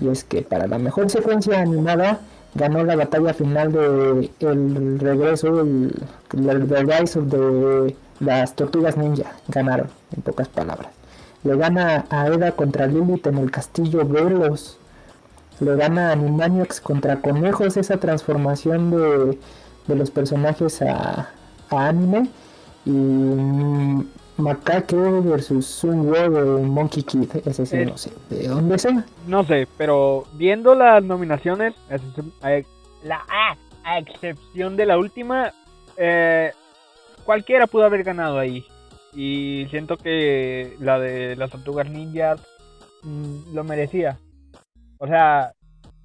[0.00, 2.20] Y es que para la mejor secuencia animada
[2.54, 5.92] ganó la batalla final de el regreso, el,
[6.32, 9.32] el Rise of the- las tortugas ninja.
[9.48, 10.90] Ganaron, en pocas palabras.
[11.42, 14.76] Le gana a Eda contra Lilith en el castillo Velos.
[15.60, 19.38] Le gana Animaniacs contra conejos, esa transformación de,
[19.86, 21.30] de los personajes a,
[21.70, 22.28] a anime.
[22.86, 24.06] Y mm,
[24.38, 27.28] Macaque versus Sun Wo de Monkey Kid.
[27.44, 27.84] Ese sí, Eh.
[27.86, 29.04] no sé de dónde sea.
[29.26, 34.96] No sé, pero viendo las nominaciones, a excep- a- la a, a excepción de la
[34.98, 35.52] última,
[35.98, 36.52] eh,
[37.24, 38.64] cualquiera pudo haber ganado ahí.
[39.14, 42.36] Y siento que la de las tortugas ninja
[43.02, 44.18] mm, lo merecía.
[45.02, 45.54] O sea,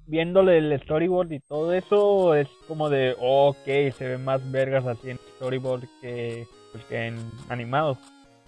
[0.06, 5.10] viéndole el storyboard y todo eso, es como de, ok, se ven más vergas así
[5.10, 7.16] en storyboard que, pues, que en
[7.50, 7.98] animado.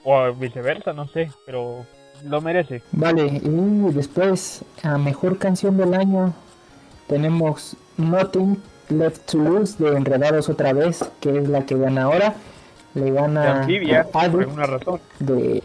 [0.04, 1.84] O viceversa, no sé, pero
[2.24, 2.82] lo merece.
[2.92, 6.32] Vale, y después a mejor canción del año
[7.08, 12.34] tenemos Nothing Left to Lose de Enredados otra vez, que es la que gana ahora.
[12.94, 13.66] Le De gana a
[14.30, 14.98] por alguna razón.
[15.18, 15.62] de,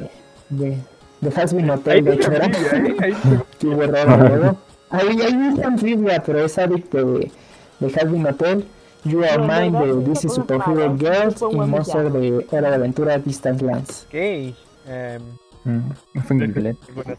[0.49, 0.77] de,
[1.21, 2.51] de Hasbin Hotel, de hecho, ¿eh?
[3.59, 4.57] Qué luego.
[4.93, 7.31] Ahí, ahí Amphibia, pero es Addict de,
[7.79, 8.65] de Hasbin Hotel.
[9.05, 14.05] You Are Mine de puso Superhero Girls y Monster de Hora de Aventura Distance Lands.
[14.07, 14.13] Ok.
[14.13, 15.21] em,
[15.65, 15.79] Mm,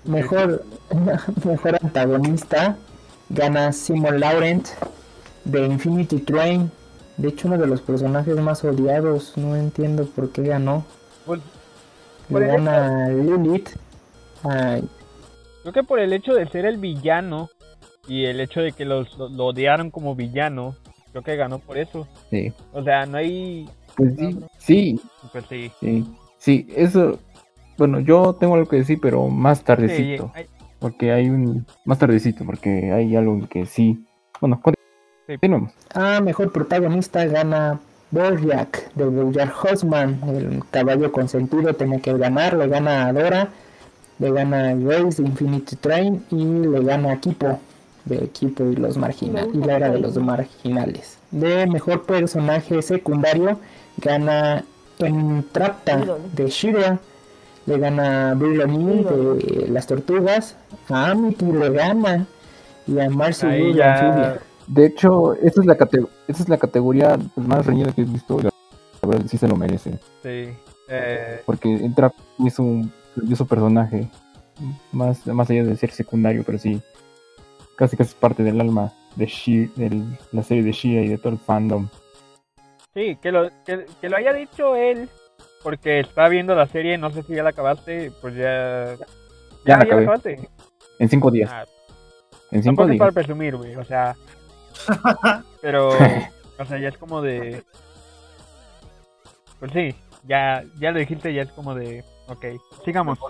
[0.05, 0.65] Mejor,
[1.45, 2.77] mejor antagonista
[3.31, 4.69] gana Simon Laurent
[5.45, 6.71] de Infinity Train.
[7.17, 9.33] De hecho, uno de los personajes más odiados.
[9.37, 10.85] No entiendo por qué ganó.
[11.25, 11.41] Pues,
[12.29, 13.71] Le gana Lilith.
[14.43, 17.49] Creo que por el hecho de ser el villano
[18.09, 20.75] y el hecho de que los, lo, lo odiaron como villano,
[21.11, 22.07] creo que ganó por eso.
[22.31, 22.53] Sí.
[22.73, 23.69] O sea, no hay...
[23.97, 24.39] Pues sí.
[24.59, 25.01] Sí,
[25.33, 25.71] Pues sí.
[25.81, 26.05] sí.
[26.39, 27.19] Sí, eso.
[27.79, 30.31] Bueno, yo tengo algo que decir, pero más Sí, tardecito.
[30.35, 30.47] hay-
[30.79, 34.05] porque hay un más tardecito, porque hay algo que sí.
[34.41, 34.61] Bueno,
[35.27, 35.73] continuamos.
[35.95, 37.81] Ah, mejor protagonista gana
[38.11, 43.49] Bojack de Bojack Horseman, el caballo consentido tiene que ganar, le gana a Dora,
[44.19, 47.59] le gana Grace de Infinity Train y le gana a Kipo
[48.05, 51.19] de Kipo y los marginales y la era de los marginales.
[51.31, 53.59] De mejor personaje secundario
[53.99, 54.65] gana
[54.99, 56.99] en Trapta de Shira,
[57.67, 60.57] le gana Briloni de las tortugas,
[60.89, 62.27] a Amity le gana
[62.87, 64.39] y a Marcy Ahí ya-.
[64.67, 68.39] De hecho, esta es la, cate- esta es la categoría más reñida que he visto.
[68.41, 68.51] La
[69.03, 69.99] la verdad sí se lo merece.
[70.23, 70.49] Sí.
[70.89, 72.11] Eh, Porque entra
[72.47, 74.09] es un grandioso personaje.
[74.93, 76.81] Más, más allá de ser secundario, pero sí.
[77.77, 80.03] Casi casi es parte del alma de She, de
[80.33, 81.89] la serie de Shia y de todo el fandom.
[82.95, 85.09] sí, que lo, que, que lo haya dicho él,
[85.63, 88.95] porque está viendo la serie, no sé si ya la acabaste, pues ya...
[89.67, 90.49] Ya la acabaste.
[90.99, 91.51] En cinco días.
[91.53, 91.65] Ah,
[92.51, 93.15] En cinco Tampoco es para días.
[93.15, 94.15] presumir, güey, o sea...
[95.63, 95.89] Pero,
[96.59, 97.63] o sea, ya es como de...
[99.59, 99.95] Pues sí,
[100.29, 102.05] ya, ya lo dijiste, ya es como de...
[102.29, 102.45] Ok,
[102.85, 103.19] sigamos.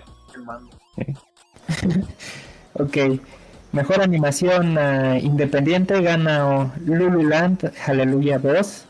[2.74, 2.96] Ok.
[3.74, 8.86] Mejor animación ah, independiente gana Lululand Hallelujah 2.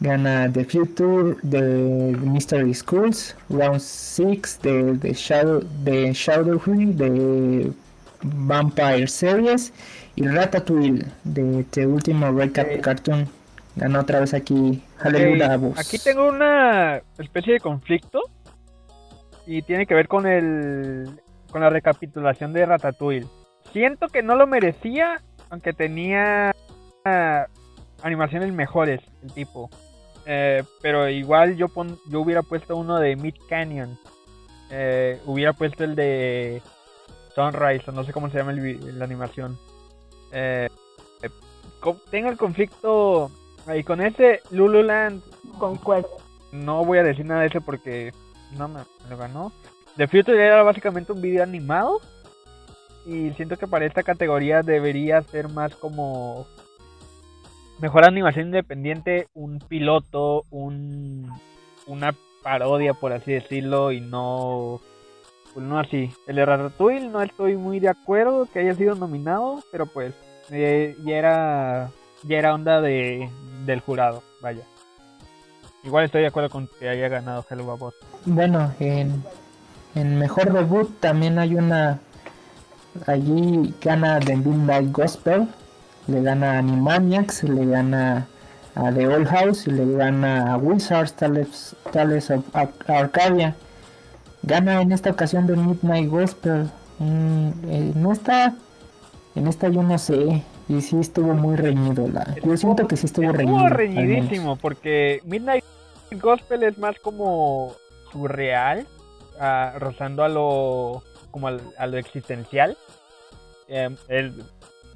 [0.00, 3.36] Gana The Future de Mystery Schools.
[3.50, 7.70] Round 6 de, de Shadow de Shadowhuey de
[8.22, 9.74] Vampire Series.
[10.16, 12.80] Y Ratatouille de The Ultimate Recap Ok.
[12.80, 13.28] Cartoon.
[13.76, 15.78] Gana otra vez aquí Hallelujah Ok, 2.
[15.80, 18.22] Aquí tengo una especie de conflicto
[19.46, 23.26] y tiene que ver con el con la recapitulación de Ratatouille.
[23.72, 26.54] Siento que no lo merecía, aunque tenía
[27.04, 27.46] ah,
[28.02, 29.70] animaciones mejores el tipo.
[30.26, 33.98] Eh, pero igual yo pon- yo hubiera puesto uno de Mid Canyon.
[34.70, 36.60] Eh, hubiera puesto el de
[37.34, 39.58] Sunrise, o no sé cómo se llama el la animación.
[40.32, 40.68] Eh,
[41.22, 41.30] eh,
[42.10, 43.30] tengo el conflicto
[43.66, 45.22] ahí con ese Lululand
[45.58, 46.08] Concuerdo.
[46.52, 48.12] no voy a decir nada de eso porque
[48.56, 49.52] no me lo ganó.
[49.96, 52.00] The Future era básicamente un video animado.
[53.08, 56.46] Y siento que para esta categoría debería ser más como
[57.80, 61.32] mejor animación independiente, un piloto, un
[61.86, 64.80] una parodia por así decirlo y no
[65.54, 66.12] pues no así.
[66.26, 70.12] El de Ratatouille no estoy muy de acuerdo que haya sido nominado, pero pues
[70.50, 71.90] eh, ya era
[72.24, 73.30] ya era onda de
[73.64, 74.64] del jurado, vaya.
[75.82, 77.94] Igual estoy de acuerdo con que haya ganado Hello Bot.
[78.26, 79.24] Bueno, en,
[79.94, 82.00] en mejor debut también hay una.
[83.06, 85.46] Allí gana The Midnight Gospel,
[86.06, 88.26] le gana a Animaniacs, le gana
[88.74, 93.54] a The Old House y le gana a Wizards Tales, Tales of Ar- Arcadia.
[94.42, 96.70] Gana en esta ocasión The Midnight Gospel.
[96.98, 98.54] Mm, eh, no está.
[99.34, 100.42] En esta yo no sé.
[100.68, 102.08] Y sí estuvo muy reñido.
[102.08, 103.56] La, yo siento que sí estuvo reñido.
[103.56, 105.64] Estuvo reñidísimo porque Midnight
[106.20, 107.72] Gospel es más como
[108.12, 108.86] surreal,
[109.40, 112.76] ah, rozando a lo como al- a lo existencial.
[113.68, 114.42] Em, él-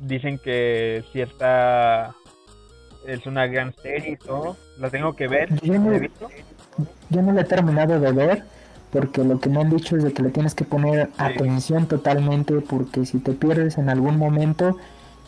[0.01, 2.15] dicen que si está
[3.07, 5.49] es una gran serie y todo, la tengo que ver.
[5.61, 5.93] Yo no.
[7.11, 8.45] Yo no la he terminado de ver
[8.91, 12.55] porque lo que me han dicho es de que le tienes que poner atención totalmente
[12.61, 14.77] porque si te pierdes en algún momento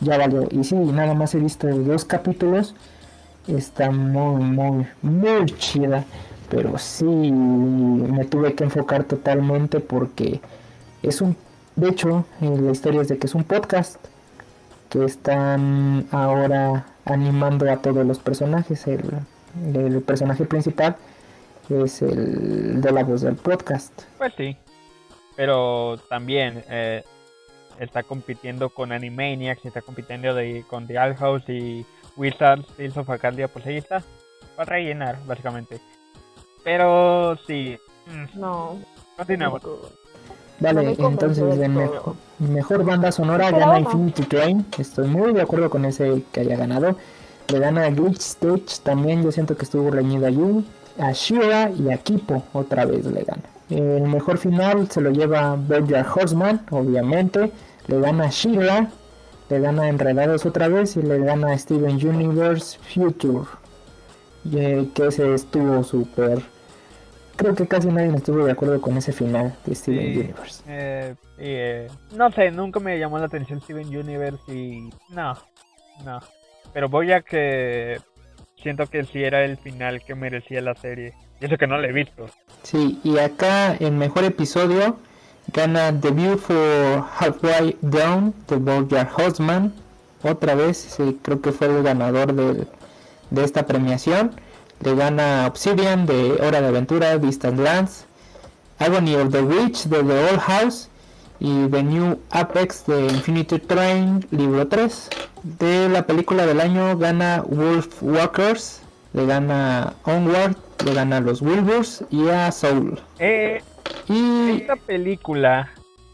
[0.01, 0.47] ya valió.
[0.51, 2.75] Y sí, nada más he visto dos capítulos.
[3.47, 6.03] Está muy, muy, muy chida.
[6.49, 10.39] Pero sí, me tuve que enfocar totalmente porque
[11.07, 11.35] es un...
[11.75, 13.97] De hecho, eh, la historia es de que es un podcast
[14.89, 18.87] que están ahora animando a todos los personajes.
[18.87, 19.03] El,
[19.73, 20.95] el personaje principal
[21.69, 24.03] es el de la voz del podcast.
[24.17, 24.55] Pues sí.
[25.35, 27.03] Pero también eh,
[27.79, 31.85] está compitiendo con Animaniacs, está compitiendo de, con The Owl House y
[32.15, 34.01] Wizards, Tales of Arcadia, pues ahí está.
[34.55, 35.81] Para rellenar, básicamente.
[36.63, 37.77] Pero sí.
[38.07, 38.79] mm, No.
[39.17, 39.61] Continuamos.
[40.59, 41.69] Vale, No entonces de
[42.39, 43.79] mejor, banda sonora Pero gana.
[43.79, 44.65] Infinity Train.
[44.77, 46.95] Estoy muy de acuerdo con ese que haya ganado.
[47.47, 49.23] Le gana a Glitch Stage también.
[49.23, 50.65] Yo siento que estuvo reñido allí.
[50.97, 53.43] A Shira y a Kipo otra vez le gana.
[53.69, 57.51] El mejor final se lo lleva Bojack Horseman, obviamente.
[57.87, 58.89] Le gana a Shira.
[59.49, 60.95] Le gana a Enredados otra vez.
[60.95, 63.45] Y le gana a Steven Universe Future.
[64.53, 66.54] Eh, que ese estuvo súper.
[67.35, 70.19] Creo que casi nadie estuvo de acuerdo con ese final de Steven Sí.
[70.19, 70.63] Universe.
[70.67, 74.89] Eh, y, eh, no sé, nunca me llamó la atención Steven Universe y.
[75.09, 75.33] No,
[76.05, 76.19] no.
[76.73, 77.99] Pero voy a que.
[78.61, 81.13] Siento que sí era el final que merecía la serie.
[81.39, 82.25] Y eso que no la he visto.
[82.63, 84.97] Sí, y acá en mejor episodio
[85.53, 89.73] Gana The View for Halfway Down de Bojack Horseman.
[90.23, 92.67] Otra vez, sí, creo que fue el ganador del-
[93.29, 94.31] de esta premiación.
[94.81, 98.05] Le gana Obsidian de Hora de Aventura, Distant Lands.
[98.79, 100.89] Agony of the Witch de The Old House.
[101.39, 105.09] Y The New Apex de Infinity Train, libro 3.
[105.43, 108.81] De la película del año gana Wolf Walkers.
[109.13, 110.55] Le gana Onward.
[110.85, 112.99] Le gana a los Wilburs y a Soul.
[113.19, 113.61] Eh,
[114.07, 115.71] Y esta película,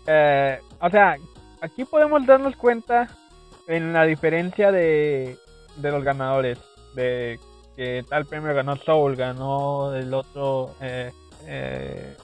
[0.07, 1.17] eh, o sea,
[1.61, 3.09] aquí podemos darnos cuenta
[3.67, 5.37] en la diferencia de,
[5.77, 6.57] de los ganadores,
[6.95, 7.39] de
[7.81, 11.11] que tal premio ganó Soul, ganó el otro eh,
[11.47, 12.15] eh,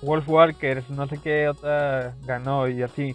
[0.00, 3.14] Wolf Walkers, no sé qué otra ganó y así.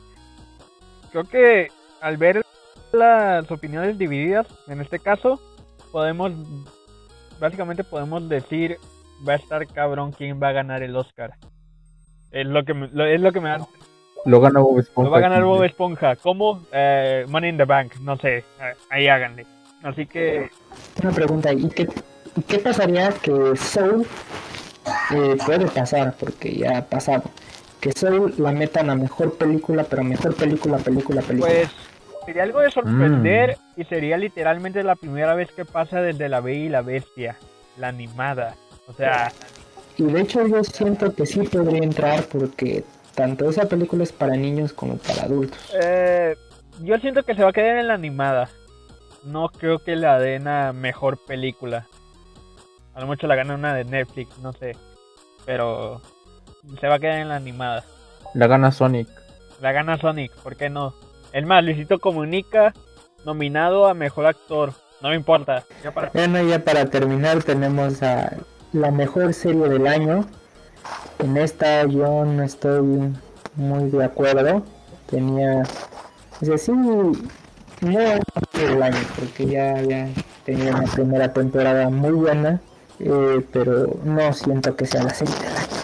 [1.12, 1.70] Creo que
[2.00, 2.46] al ver
[2.92, 5.40] las opiniones divididas, en este caso,
[5.92, 6.32] podemos,
[7.40, 8.78] básicamente podemos decir,
[9.28, 11.32] va a estar cabrón quién va a ganar el Oscar.
[12.32, 13.66] Es lo que me, lo- es lo que me da.
[14.26, 15.08] Lo gana Bob Esponja.
[15.08, 15.44] Lo va a ganar.
[15.44, 16.16] Bob Esponja.
[16.18, 16.62] ¿Cómo?
[16.72, 17.96] Eh, Money in the Bank.
[18.02, 18.38] No sé.
[18.38, 18.44] Eh,
[18.92, 19.48] Ahí háganle.
[19.84, 20.50] Así que.
[21.02, 21.88] una pregunta, ¿y qué,
[22.48, 24.06] qué pasaría que Soul
[25.12, 26.16] eh, puede pasar?
[26.20, 27.24] Porque ya ha pasado.
[27.80, 31.52] Que Soul la metan a mejor película, pero mejor película, película, película.
[31.52, 31.70] Pues.
[32.26, 33.58] Sería algo de sorprender.
[33.76, 37.38] Y sería literalmente la primera vez que pasa desde La Bella y la Bestia.
[37.78, 38.56] La animada.
[38.88, 39.32] O sea.
[39.98, 42.84] Y de hecho yo siento que sí podría entrar porque
[43.16, 45.58] tanto esa película es para niños como para adultos.
[45.82, 46.36] eh,
[46.82, 48.50] yo siento que se va a quedar en la animada.
[49.24, 51.88] No creo que la den a mejor película.
[52.94, 54.38] A lo mucho la gana una de Netflix.
[54.40, 54.76] No sé.
[55.46, 56.02] Pero.
[56.80, 57.84] Se va a quedar en la animada.
[58.34, 59.08] La gana Sonic.
[59.62, 60.94] La gana Sonic, ¿por qué no?
[61.32, 62.74] El más, Luisito Comunica,
[63.26, 64.74] nominado a mejor actor.
[65.02, 65.64] No me importa.
[65.84, 66.10] Ya para...
[66.14, 68.38] Bueno, ya para terminar tenemos a
[68.74, 70.26] la mejor serie del año.
[71.20, 73.14] En esta yo no estoy
[73.56, 74.64] muy de acuerdo.
[75.08, 75.64] Tenía,
[76.42, 76.76] es decir,
[77.82, 80.08] no del año porque ya había
[80.46, 82.62] tenido una primera temporada muy buena,
[83.00, 85.80] eh, pero no siento que sea la serie del año.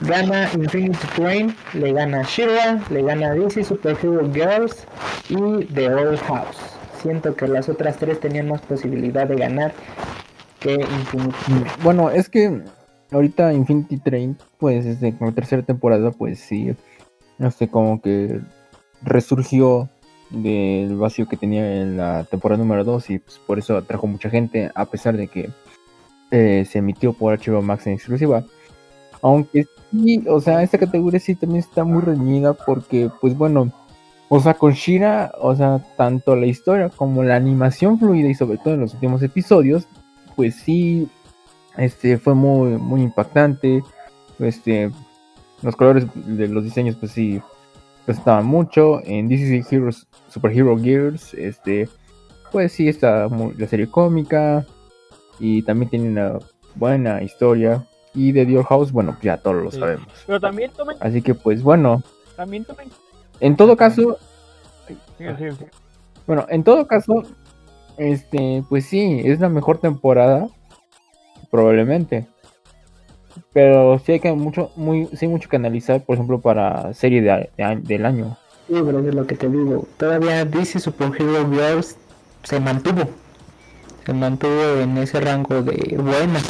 [0.00, 4.86] Gana Infinity Train, le gana Shira, le gana DC Superhero Girls
[5.28, 6.56] y The Old House.
[7.02, 9.72] Siento que las otras tres tenían más posibilidad de ganar
[10.58, 11.64] que Infinity Train.
[11.82, 12.62] Bueno, es que
[13.10, 16.74] ahorita Infinity Train, pues desde la tercera temporada, pues sí,
[17.38, 18.40] no sé, como que
[19.02, 19.88] resurgió
[20.30, 24.30] del vacío que tenía en la temporada número 2 y pues por eso atrajo mucha
[24.30, 25.50] gente, a pesar de que
[26.30, 28.44] eh, se emitió por HBO Max en exclusiva.
[29.22, 33.72] Aunque sí, o sea, esta categoría sí también está muy reñida porque, pues bueno,
[34.28, 38.58] o sea, con Shira, o sea, tanto la historia como la animación fluida y sobre
[38.58, 39.88] todo en los últimos episodios,
[40.36, 41.08] pues sí,
[41.76, 43.82] este fue muy, muy impactante.
[44.38, 44.90] Este,
[45.62, 47.42] los colores de los diseños, pues sí,
[48.06, 49.00] estaban mucho.
[49.04, 51.88] En DC Heroes, Superhero Gears, este,
[52.52, 54.64] pues sí, está la serie cómica
[55.38, 56.38] y también tiene una
[56.74, 57.84] buena historia.
[58.12, 59.78] Y de Dior House, bueno, ya todos lo Sí.
[59.78, 60.08] sabemos.
[60.26, 62.02] Pero también tomen, Así que, pues bueno,
[62.36, 62.88] también tomen.
[63.38, 64.18] en todo caso,
[65.16, 65.70] sigue, sigue.
[66.26, 67.22] Bueno, en todo caso,
[67.98, 70.48] este, pues sí, es la mejor temporada,
[71.50, 72.26] probablemente.
[73.52, 77.50] Pero sí hay que mucho, muy, sí mucho que analizar, por ejemplo, para serie de,
[77.82, 78.36] del año.
[78.68, 79.86] Sí, pero es lo que te digo.
[79.96, 81.96] Todavía DC Superhero Girls
[82.44, 83.08] se mantuvo.
[84.06, 86.40] Se mantuvo en ese rango de buena.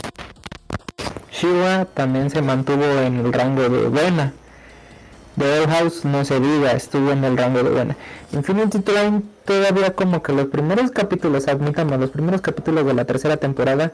[1.32, 4.34] Shiva también se mantuvo en el rango de buena.
[5.38, 7.96] The Old House no se diga, estuvo en el rango de buena.
[8.32, 13.38] Infinity Train todavía como que los primeros capítulos, admítame, los primeros capítulos de la tercera
[13.38, 13.92] temporada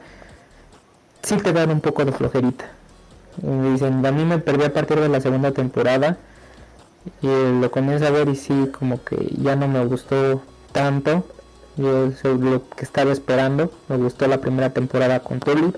[1.23, 2.65] sí te dan un poco de flojerita.
[3.43, 6.17] Y dicen, a mí me perdí a partir de la segunda temporada
[7.21, 11.23] y lo comienzo a ver y sí como que ya no me gustó tanto.
[11.75, 13.71] Yo soy lo que estaba esperando.
[13.87, 15.75] Me gustó la primera temporada con Tulip.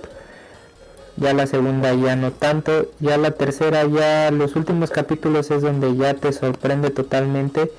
[1.18, 2.88] Ya la segunda ya no tanto.
[3.00, 7.72] Ya la tercera ya los últimos capítulos es donde ya te sorprende totalmente.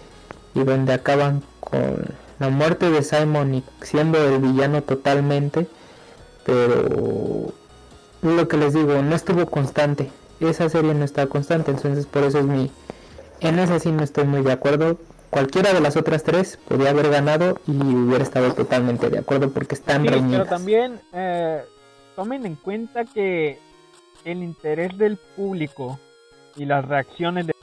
[0.55, 1.97] Y donde acaban con
[2.39, 5.67] la muerte de Simon y siendo el villano totalmente.
[6.45, 7.55] Pero
[8.23, 10.11] lo que les digo no estuvo constante.
[10.41, 12.71] Esa serie no está constante entonces por eso es mi
[13.41, 14.99] en ese sí no estoy muy de acuerdo.
[15.31, 19.75] Cualquiera de las otras tres podría haber ganado y hubiera estado totalmente de acuerdo porque
[19.77, 21.63] están Sí, pero también eh,
[22.17, 23.59] tomen en cuenta que
[24.25, 25.99] el interés del público
[26.57, 27.55] y las reacciones de-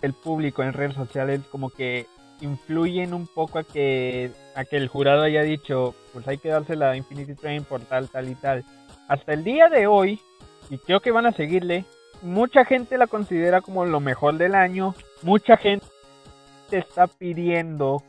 [0.00, 2.06] del público en redes sociales como que
[2.40, 6.90] influyen un poco a que a que el jurado haya dicho pues hay que dársela
[6.90, 8.62] a Infinity Train por tal tal y tal
[9.08, 10.20] hasta el día de hoy
[10.70, 11.84] y creo que van a seguirle
[12.22, 14.94] mucha gente la considera como lo mejor del año.
[15.22, 15.86] Mucha gente
[16.70, 18.02] está pidiendo,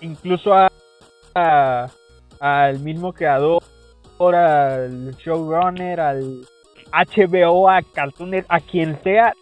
[0.00, 1.90] incluso a,
[2.40, 3.62] al mismo creador,
[4.18, 6.46] al showrunner, al
[6.92, 9.34] HBO, a Cartoon, a quien sea,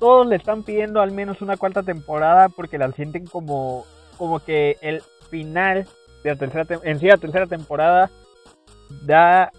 [0.00, 3.84] todos le están pidiendo al menos una cuarta temporada porque la sienten como,
[4.18, 5.86] como que el final
[6.22, 8.10] de la tercera, en sí la tercera temporada
[9.02, 9.52] da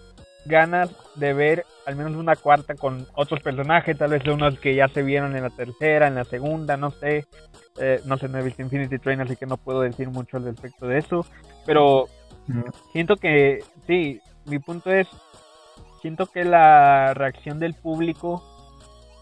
[0.46, 4.88] ganas de ver al menos una cuarta con otros personajes, tal vez unos que ya
[4.88, 7.26] se vieron en la tercera, en la segunda, no sé.
[7.78, 10.44] Eh, no sé, no he visto Infinity Train, así que no puedo decir mucho al
[10.44, 11.26] respecto de eso.
[11.64, 12.06] Pero
[12.92, 15.08] siento que, sí, mi punto es,
[16.00, 18.42] siento que la reacción del público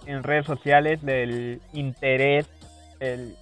[0.06, 2.48] en redes sociales, del interés,
[3.00, 3.36] el,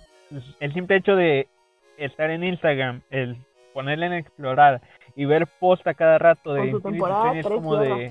[0.60, 1.48] el simple hecho de
[1.96, 3.36] estar en Instagram, el
[3.72, 4.80] ponerle en explorar
[5.14, 8.10] y ver post a cada rato de Infinity es como de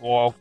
[0.00, 0.34] wow,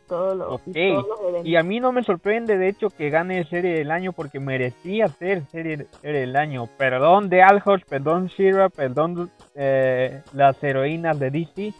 [1.45, 5.07] y, a mí no me sorprende de hecho que gane serie del año porque merecía
[5.07, 6.67] ser serie, del año.
[6.77, 11.73] Perdón de Alhorst perdón Shira perdón eh, las heroínas de DC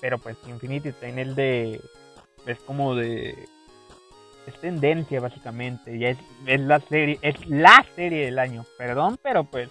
[0.00, 1.80] pero pues Infinity Train el de
[2.46, 3.34] es como de
[4.46, 6.16] es tendencia básicamente y es,
[6.46, 8.64] es la serie es la serie del año.
[8.78, 9.68] Perdón pero pues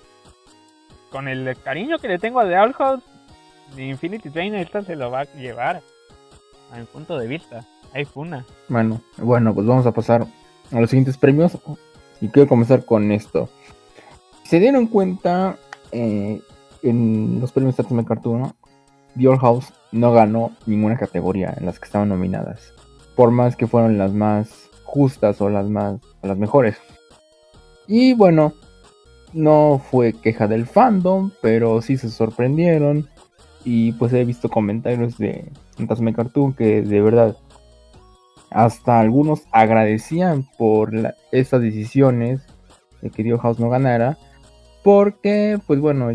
[1.10, 3.04] con el cariño que le tengo a The Owl House,
[3.78, 5.82] Infinity Train esta se lo va a llevar.
[6.72, 7.66] A mi punto de vista.
[7.94, 8.46] Hay funa.
[8.68, 10.28] Bueno, bueno, pues vamos a pasar
[10.72, 11.58] a los siguientes premios.
[12.22, 13.50] Y quiero comenzar con esto.
[14.44, 15.58] Se dieron cuenta
[15.92, 16.42] eh,
[16.84, 18.54] en los premios Tatsume Cartoon,
[19.16, 22.74] Old House no ganó ninguna categoría en las que estaban nominadas.
[23.16, 26.78] Por más que fueron las más justas o las más o las mejores.
[27.88, 28.54] Y bueno,
[29.34, 33.10] no fue queja del fandom, pero sí se sorprendieron.
[33.64, 37.38] Y pues he visto comentarios de Fantasma Cartoon que de verdad
[38.52, 40.92] hasta algunos agradecían por
[41.32, 42.42] esas decisiones
[43.02, 44.18] de que Dio House no ganara.
[44.84, 46.10] Porque, pues bueno,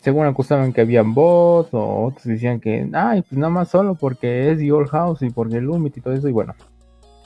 [0.00, 4.50] según acusaban que habían bots o otros decían que, ay, pues nada más solo porque
[4.50, 6.28] es The House y porque el Lumit y todo eso.
[6.28, 6.54] Y bueno,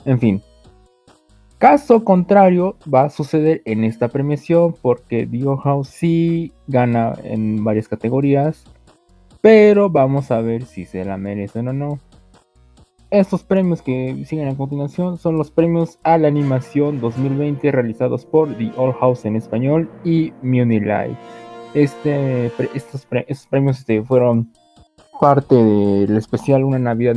[0.05, 0.43] en fin,
[1.61, 7.87] Caso contrario va a suceder en esta premiación porque Dio House sí gana en varias
[7.87, 8.63] categorías,
[9.41, 11.99] pero vamos a ver si se la merecen o no.
[13.09, 18.55] Estos premios que siguen a continuación son los premios a la animación 2020 realizados por
[18.57, 21.17] The Old House en español y Live.
[21.73, 23.05] Este, estos,
[23.49, 24.53] premios este, fueron
[25.19, 27.15] parte del especial Una Navidad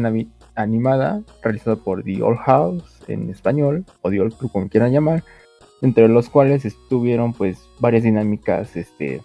[0.56, 5.22] Animada realizado por The Old House en español, o dio el como quieran llamar,
[5.80, 9.20] entre los cuales estuvieron pues varias dinámicas este,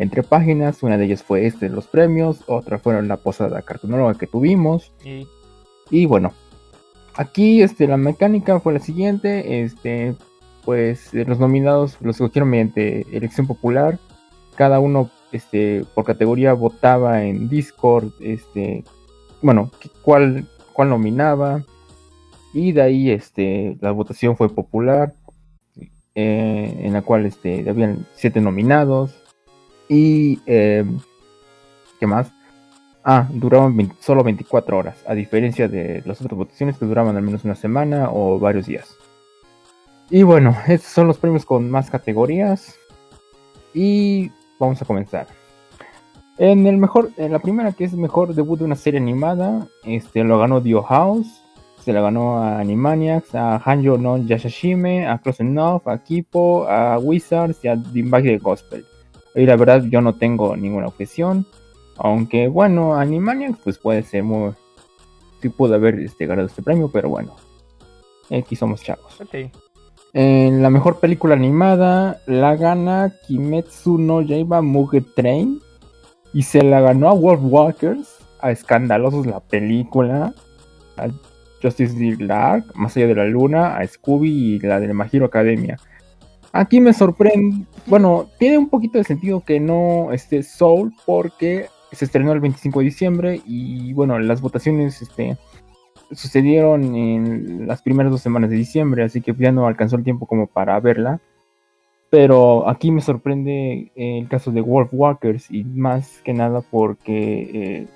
[0.00, 4.26] entre páginas, una de ellas fue este los premios, otra fueron la posada cartonóloga que
[4.26, 4.92] tuvimos,
[5.90, 6.32] y bueno,
[7.14, 10.14] aquí este, la mecánica fue la siguiente, este,
[10.64, 13.98] pues los nominados los escogieron mediante elección popular,
[14.56, 18.84] cada uno este, por categoría votaba en Discord, este,
[19.42, 19.70] bueno,
[20.00, 21.62] cuál, cuál nominaba,
[22.54, 25.12] y de ahí este, la votación fue popular,
[26.14, 29.19] eh, en la cual este, habían siete nominados.
[29.90, 30.84] Y, eh,
[31.98, 32.32] ¿qué más?
[33.02, 37.44] Ah, duraban solo 24 horas, a diferencia de las otras votaciones que duraban al menos
[37.44, 38.94] una semana o varios días.
[40.08, 42.78] Y bueno, estos son los premios con más categorías.
[43.74, 45.26] Y vamos a comenzar.
[46.38, 50.24] En el mejor, en la primera que es mejor debut de una serie animada, este
[50.24, 51.40] lo ganó Dio House
[51.84, 56.98] se la ganó a Animaniacs, a Hanjo no Yashashime, a Close Enough, a Kipo, a
[56.98, 58.84] Wizards y a Dimbag de Gospel.
[59.34, 61.46] Y la verdad yo no tengo ninguna objeción.
[61.96, 64.52] Aunque bueno, Animaniacs pues puede ser muy...
[65.40, 67.34] Sí pudo haber este, ganado este premio, pero bueno.
[68.30, 69.18] Aquí somos chavos.
[70.12, 75.60] En la mejor película animada la gana Kimetsu no Yaiba Muge Train.
[76.32, 78.18] Y se la ganó a Wolf Walkers.
[78.40, 80.32] A escandalosos la película.
[81.62, 85.78] Justice League Dark, Más allá de la luna, a Scooby y la de Magiro Academia.
[86.52, 92.04] Aquí me sorprende, bueno, tiene un poquito de sentido que no esté Soul porque se
[92.04, 95.36] estrenó el 25 de diciembre y bueno, las votaciones este,
[96.12, 100.26] sucedieron en las primeras dos semanas de diciembre, así que ya no alcanzó el tiempo
[100.26, 101.20] como para verla.
[102.10, 107.86] Pero aquí me sorprende el caso de Wolf Walkers y más que nada porque eh,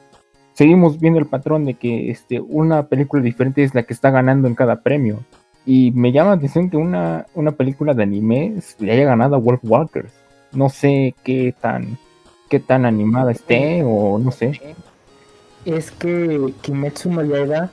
[0.52, 4.46] seguimos viendo el patrón de que este, una película diferente es la que está ganando
[4.46, 5.24] en cada premio.
[5.66, 9.38] Y me llama la atención que una, una película de anime le haya ganado a
[9.38, 10.12] Wolf Walkers.
[10.52, 11.98] No sé qué tan,
[12.50, 14.60] qué tan animada esté o no sé.
[15.64, 17.70] Es que Kimetsu no Yaiba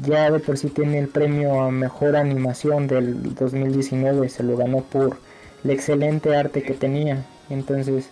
[0.00, 4.80] ya de por sí tiene el premio a mejor animación del 2019, se lo ganó
[4.80, 5.18] por
[5.64, 7.24] el excelente arte que tenía.
[7.50, 8.08] Entonces,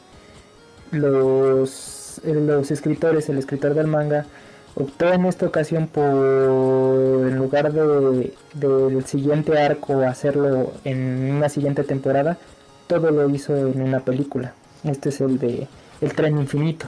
[0.91, 4.27] los, los escritores, el escritor del manga,
[4.75, 11.85] optó en esta ocasión por, en lugar de, del siguiente arco, hacerlo en una siguiente
[11.85, 12.39] temporada,
[12.87, 14.55] todo lo hizo en una película.
[14.85, 15.69] Este es el de
[16.01, 16.87] El tren infinito.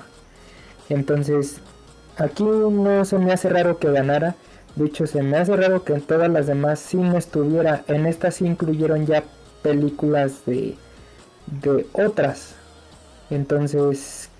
[0.88, 1.58] Entonces,
[2.16, 4.34] aquí no se me hace raro que ganara.
[4.74, 7.84] De hecho, se me hace raro que en todas las demás sí no estuviera.
[7.88, 9.22] En esta sí incluyeron ya
[9.62, 10.76] películas de,
[11.46, 12.54] de otras.
[13.30, 14.30] Entonces,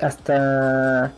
[0.00, 1.12] hasta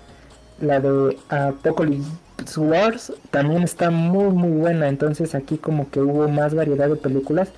[0.60, 4.88] la de Apocalypse Wars también está muy muy buena.
[4.88, 7.50] Entonces aquí como que hubo más variedad de películas.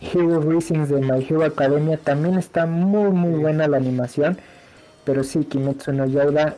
[0.00, 4.38] Hero Risings de My Hero Academia también está muy muy buena la animación.
[5.04, 6.54] Pero sí, Kimetsu no Yaiba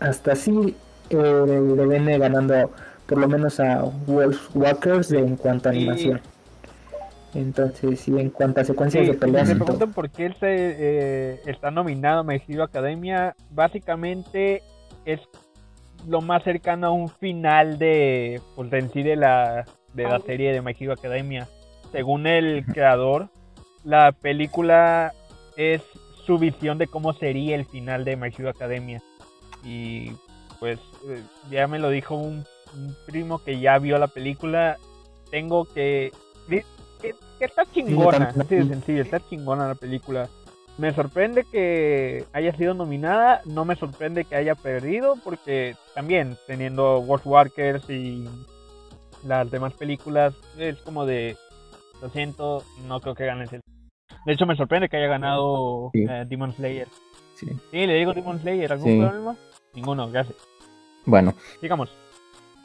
[0.00, 0.76] hasta sí
[1.10, 2.70] eh, le viene ganando
[3.06, 6.20] por lo menos a Wolf Walkers en cuanto a animación.
[7.36, 9.48] Entonces, sí, en cuanto a secuencias de peleas.
[9.48, 13.34] Me preguntan por qué él se, eh, está nominado a My Hero Academia.
[13.50, 14.62] Básicamente
[15.04, 15.20] es
[16.06, 20.52] lo más cercano a un final de, pues, en sí de la, de la serie
[20.52, 21.46] de My Hero Academia.
[21.92, 23.28] Según el creador,
[23.84, 25.12] la película
[25.56, 25.82] es
[26.24, 29.02] su visión de cómo sería el final de My Hero Academia.
[29.62, 30.12] Y
[30.58, 30.78] pues
[31.08, 32.44] eh, ya me lo dijo un,
[33.06, 34.76] primo que ya vio la película.
[35.30, 36.12] Tengo que,
[37.38, 40.28] que, está chingona, así de sencillo, está chingona la película.
[40.78, 46.98] Me sorprende que haya sido nominada, no me sorprende que haya perdido, porque también teniendo
[46.98, 48.28] World Walkers y
[49.24, 51.36] las demás películas, es como de,
[52.02, 53.60] lo siento, no creo que ganes el
[54.26, 56.88] de hecho, me sorprende que haya ganado eh, Demon Slayer.
[57.36, 57.46] Sí.
[57.70, 57.86] sí.
[57.86, 58.72] le digo Demon Slayer.
[58.72, 59.36] ¿Algún problema?
[59.72, 60.36] Ninguno, gracias.
[61.04, 61.32] Bueno.
[61.60, 61.94] Sigamos.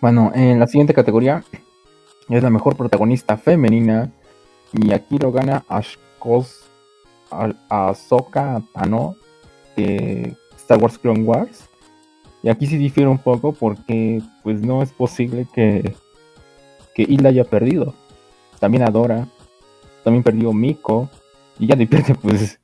[0.01, 1.43] Bueno, en la siguiente categoría
[2.29, 4.09] es la mejor protagonista femenina.
[4.73, 6.63] Y aquí lo gana Ashkos
[7.69, 9.15] Ahsoka Tano
[9.75, 11.69] de Star Wars Clone Wars.
[12.43, 15.95] Y aquí sí difiere un poco porque pues no es posible que,
[16.95, 17.93] que Hilda haya perdido.
[18.59, 19.27] También Adora.
[20.03, 21.09] También perdió Miko.
[21.59, 22.59] Y ya de repente, pues,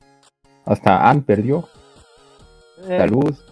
[0.64, 1.68] hasta Anne perdió
[2.86, 3.08] la eh.
[3.08, 3.44] luz.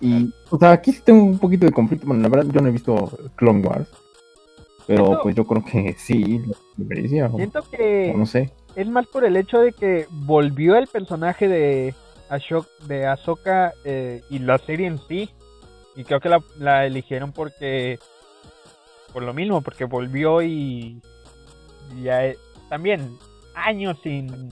[0.00, 2.06] Y, o sea, aquí sí tengo un poquito de conflicto.
[2.06, 3.88] Bueno, la verdad, yo no he visto Clone Wars.
[4.88, 6.42] Pero pues yo creo que sí,
[6.76, 7.28] merecía.
[7.28, 8.50] Siento que no sé.
[8.74, 11.94] es más por el hecho de que volvió el personaje de
[12.28, 15.30] Ashok, de Ahsoka eh, y la serie en sí.
[15.94, 18.00] Y creo que la, la, eligieron porque.
[19.12, 21.00] Por lo mismo, porque volvió y.
[22.02, 22.36] Ya eh,
[22.68, 23.16] también
[23.54, 24.50] años sin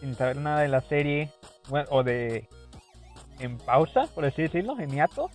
[0.00, 1.30] sin saber nada de la serie,
[1.90, 2.48] o de
[3.38, 5.30] en pausa, por así decirlo, en hiato,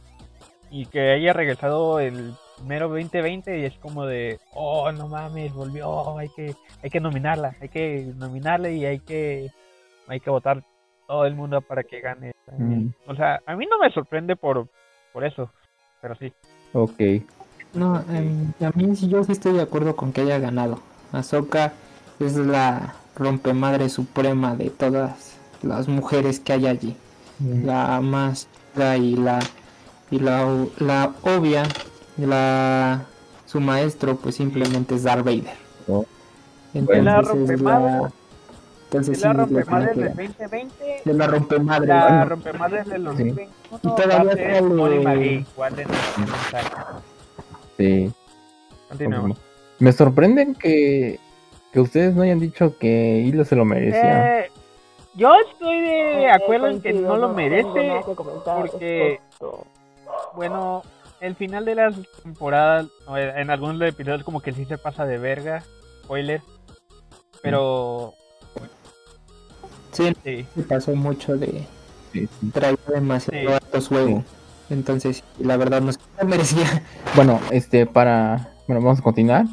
[0.70, 2.34] y que haya regresado el
[2.66, 7.56] mero 2020 y es como de, oh, no mames, volvió, hay que, hay que nominarla,
[7.60, 9.50] hay que nominarla y hay que,
[10.08, 10.64] hay que votar
[11.08, 12.34] todo el mundo para que gane.
[12.58, 12.88] Mm.
[13.08, 14.68] O sea, a mí no me sorprende por,
[15.14, 15.52] por eso,
[16.02, 16.32] pero sí.
[16.74, 17.00] Ok.
[17.74, 20.80] No, em, a mí yo sí estoy de acuerdo con que haya ganado.
[21.12, 21.74] Ahsoka
[22.20, 26.96] es la rompemadre suprema de todas las mujeres que hay allí.
[27.40, 27.66] Mm.
[27.66, 28.48] La más
[28.98, 29.40] y la
[30.12, 31.64] y la, la obvia,
[32.28, 33.06] la
[33.46, 35.56] su maestro pues simplemente es Darth Vader.
[35.88, 36.06] Oh.
[36.74, 38.14] Entonces, la rompemadre.
[38.86, 41.02] Entonces, sí, la rompemadre del 2020.
[41.06, 41.88] De la rompemadre.
[41.88, 43.50] La rompemadre del 2021.
[43.82, 45.46] Y todavía
[46.52, 46.76] sale.
[47.78, 48.12] Sí.
[48.90, 49.38] Continuamos.
[49.80, 51.20] Me sorprenden que
[51.72, 54.42] que ustedes no hayan dicho que Hilo se lo merecía.
[54.42, 54.52] Eh,
[55.16, 59.20] yo estoy de acuerdo en que no lo merece porque,
[60.36, 60.84] bueno,
[61.22, 65.64] el final de las temporadas, en algunos episodios como que sí se pasa de verga,
[66.04, 66.42] spoiler,
[67.42, 68.14] pero...
[69.92, 70.46] Sí, sí.
[70.68, 71.66] pasó mucho de...
[72.12, 74.24] Sí, Traía demasiado altos juegos.
[74.70, 76.84] Entonces, la verdad no se merecía.
[77.16, 78.54] Bueno, este, para...
[78.68, 79.46] Bueno, vamos a continuar.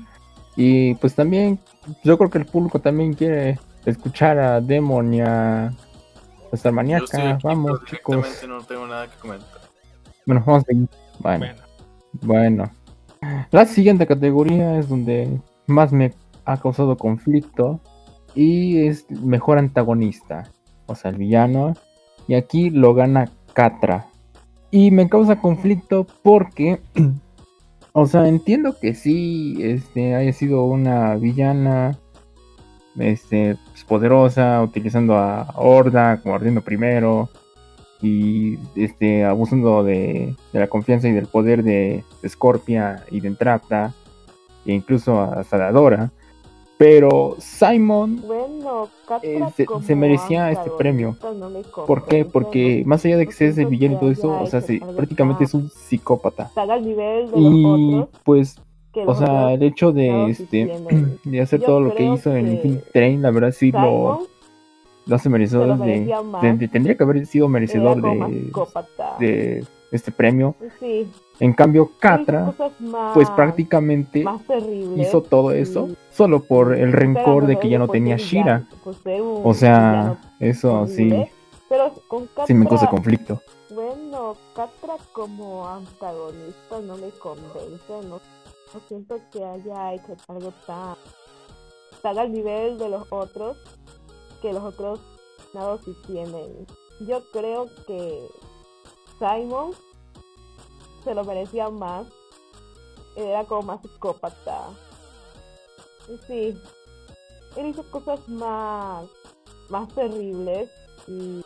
[0.56, 1.58] Y pues también,
[2.02, 5.72] yo creo que el público también quiere escuchar a Demon y a.
[7.42, 8.26] Vamos, chicos.
[8.48, 9.60] No tengo nada que comentar.
[10.24, 10.88] Bueno, vamos a ir.
[11.20, 11.46] Bueno.
[12.22, 12.70] bueno.
[13.50, 16.12] La siguiente categoría es donde más me
[16.44, 17.80] ha causado conflicto.
[18.34, 20.50] Y es mejor antagonista.
[20.86, 21.74] O sea, el villano.
[22.26, 24.06] Y aquí lo gana Catra.
[24.70, 26.80] Y me causa conflicto porque
[28.00, 31.98] O sea, entiendo que sí, este, haya sido una villana,
[32.96, 37.28] este, pues, poderosa, utilizando a Horda como ardiendo primero,
[38.00, 43.28] y este abusando de, de la confianza y del poder de, de Scorpia y de
[43.28, 43.92] Entrapta
[44.66, 46.10] e incluso hasta de Adora.
[46.76, 48.88] Pero Simon Bueno,
[49.22, 51.08] Eh, se- se merecía este premio.
[51.08, 52.24] antagonista no me ¿Por qué?
[52.24, 55.42] Porque más allá de que el siento villano y todo eso, o sea, algo prácticamente
[55.44, 56.50] es un psicópata.
[56.54, 58.60] Al nivel de Y pues,
[59.06, 60.72] o sea, el hecho de este
[61.24, 64.28] de hacer todo lo que hizo en que Infinite Train, la verdad sí Simon lo
[65.16, 68.02] se lo de, Tendría que haber sido merecedor
[69.18, 70.54] de, este premio.
[70.78, 74.22] Sí, En cambio, Catra, más, pues prácticamente
[74.96, 78.66] hizo todo eso solo por el rencor de no que ya no tenía Shira.
[79.14, 81.10] O sea, eso sí.
[81.70, 83.40] Pero con Catra, sí me causa conflicto.
[83.70, 88.20] bueno, Catra como antagonista no me convence, no,
[88.74, 90.96] no siento que haya hecho algo tan,
[92.02, 93.56] tan al nivel de los otros,
[94.40, 95.00] que los otros
[95.54, 96.66] nada sí tienen.
[97.00, 98.28] Yo creo que
[99.18, 99.72] Simon
[101.04, 102.06] se lo merecía más,
[103.16, 104.68] era como más psicópata.
[106.26, 106.56] Sí,
[107.56, 109.06] él hizo cosas más,
[109.68, 110.70] más terribles
[111.06, 111.42] y,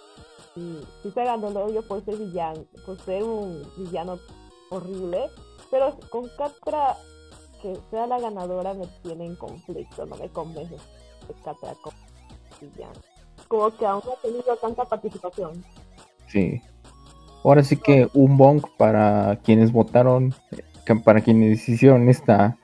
[0.57, 4.18] y sí se ganó el por ser villano, por ser un villano
[4.70, 5.30] horrible,
[5.70, 6.97] pero con Catra
[7.61, 10.76] que sea la ganadora me tiene en conflicto, no me convence
[11.26, 11.97] que Catra como
[13.48, 15.64] Como que aún no ha tenido tanta participación.
[16.28, 16.62] Sí.
[17.44, 20.34] Ahora sí que un bonk para quienes votaron,
[21.04, 22.56] para quienes hicieron esta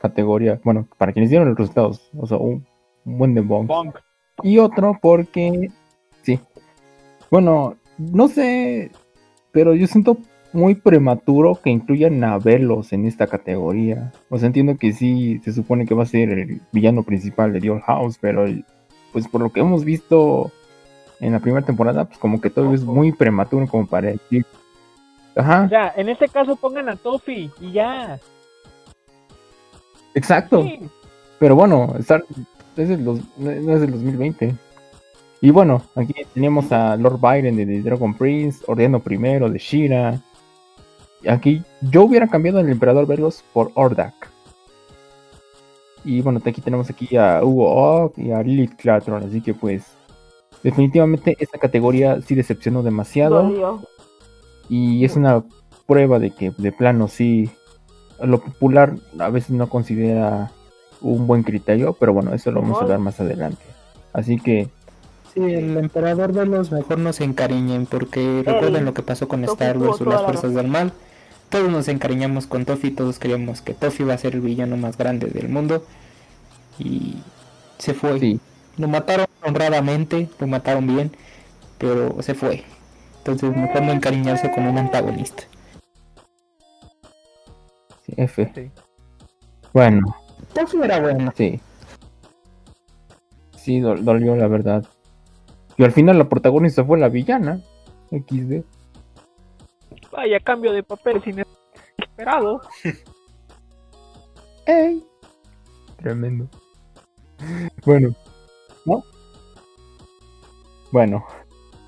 [0.00, 2.66] categoría, bueno, para quienes dieron los resultados, o sea, un,
[3.04, 3.68] un buen de bonk.
[3.68, 3.98] Bonk.
[4.42, 5.70] Y otro porque,
[6.22, 6.40] sí.
[7.30, 8.90] Bueno, no sé,
[9.52, 10.18] pero yo siento
[10.52, 14.12] muy prematuro que incluyan a Velos en esta categoría.
[14.28, 17.60] O sea, entiendo que sí, se supone que va a ser el villano principal de
[17.60, 18.46] The Old House, pero
[19.12, 20.50] pues por lo que hemos visto
[21.20, 24.44] en la primera temporada, pues como que todo es muy prematuro como para decir.
[25.36, 28.18] Ajá, O sea, en este caso pongan a Toffee y ya.
[30.14, 30.62] exacto.
[30.62, 30.80] Sí.
[31.38, 32.24] Pero bueno, Star-
[32.76, 34.54] es el dos- no es del 2020.
[35.40, 40.20] Y bueno, aquí teníamos a Lord Byron de The Dragon Prince, Ordeano primero de Shira.
[41.22, 44.30] Y aquí yo hubiera cambiado al Emperador Velos por Ordak.
[46.04, 49.84] Y bueno, aquí tenemos aquí a Hugo Ock y a Lilith Clatron, así que pues
[50.62, 53.42] definitivamente esta categoría sí decepcionó demasiado.
[53.42, 53.80] Dolió.
[54.68, 55.44] Y es una
[55.86, 57.50] prueba de que de plano sí
[58.22, 60.52] lo popular a veces no considera
[61.00, 63.62] un buen criterio, pero bueno, eso lo vamos a hablar más adelante.
[64.12, 64.68] Así que
[65.34, 69.42] Sí, el emperador de los mejor no se encariñen porque recuerden lo que pasó con
[69.44, 70.92] Star Wars o las la fuerzas del mal.
[71.52, 74.96] Todos nos encariñamos con Toffee, todos creíamos que Toffee iba a ser el villano más
[74.98, 75.84] grande del mundo
[76.78, 77.18] y
[77.78, 78.18] se fue.
[78.18, 78.40] sí,
[78.78, 81.12] Lo mataron honradamente, lo mataron bien,
[81.78, 82.64] pero se fue.
[83.18, 85.44] Entonces mejor no encariñarse con un antagonista.
[88.06, 88.50] sí, F.
[88.54, 88.70] Sí.
[89.74, 90.16] Bueno,
[90.54, 91.32] Toffee era bueno.
[91.36, 91.60] sí.
[93.56, 94.84] Sí, dol- dolió la verdad.
[95.76, 97.60] Y al final la protagonista fue la villana.
[98.10, 98.64] XD.
[100.12, 102.60] Vaya cambio de papel inesperado.
[104.66, 105.02] ¡Ey!
[105.96, 106.48] Tremendo.
[107.84, 108.14] Bueno,
[108.84, 109.02] ¿no?
[110.92, 111.24] Bueno,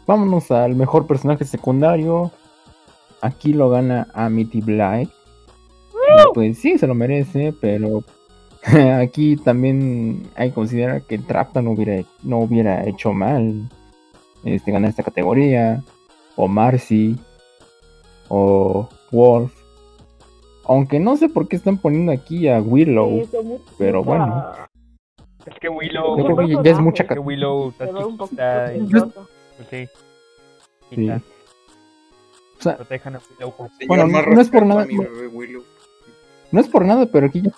[0.07, 2.33] vámonos al mejor personaje secundario.
[3.21, 5.11] Aquí lo gana Amity Blight.
[5.11, 8.03] Y Pues sí, se lo merece, pero
[9.01, 13.69] aquí también hay que considerar que Trapta no hubiera, no hubiera hecho mal
[14.45, 15.83] este, ganar esta categoría.
[16.37, 17.17] O Marcy.
[18.29, 19.53] O Wolf.
[20.67, 23.25] Aunque no sé por qué están poniendo aquí a Willow.
[23.31, 23.39] Sí,
[23.79, 24.53] pero bueno.
[25.47, 26.17] Es que Willow.
[26.19, 29.89] Yo creo que ya es mucha es que Willow está chiquita y- pues sí.
[30.95, 31.11] Sí.
[31.11, 33.53] O sea, Protejan a Willow.
[33.79, 35.63] Señor, Bueno, más no es por nada, no- bebé Willow.
[36.51, 37.51] no es por nada, pero aquí ya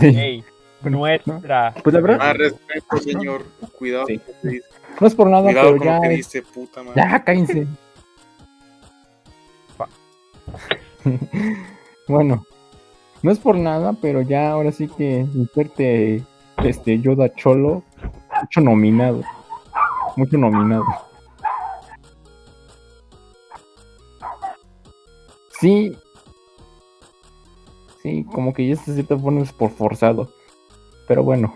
[0.00, 0.44] Sí, Ey,
[0.82, 1.72] Bueno, nuestra.
[1.84, 3.44] Pues la verdad- Más respeto, señor.
[3.78, 4.20] Cuidado Sí.
[5.00, 5.94] no es por nada, Cuidado pero con ya.
[5.96, 7.00] lo que dice, puta madre.
[7.00, 7.66] Ya, cállense.
[12.08, 12.44] bueno,
[13.22, 16.22] no es por nada, pero ya ahora sí que inserte
[16.62, 17.82] este Yoda Cholo,
[18.40, 19.22] mucho nominado.
[20.16, 20.84] Mucho nominado.
[25.60, 25.96] Sí.
[28.02, 30.28] Sí, como que ya se cierta forma es por forzado.
[31.08, 31.54] Pero bueno.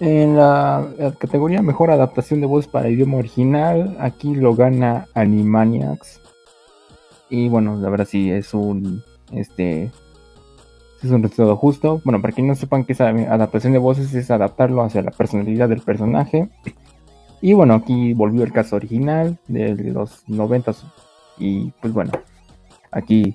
[0.00, 6.20] En la, la categoría mejor adaptación de voz para idioma original, aquí lo gana Animaniacs.
[7.34, 9.02] Y bueno, la verdad sí es un
[9.32, 9.90] este
[11.02, 12.00] es un resultado justo.
[12.04, 15.68] Bueno, para quienes no sepan que esa adaptación de voces es adaptarlo hacia la personalidad
[15.68, 16.48] del personaje.
[17.40, 20.74] Y bueno, aquí volvió el caso original de los 90
[21.38, 22.12] y pues bueno,
[22.92, 23.34] aquí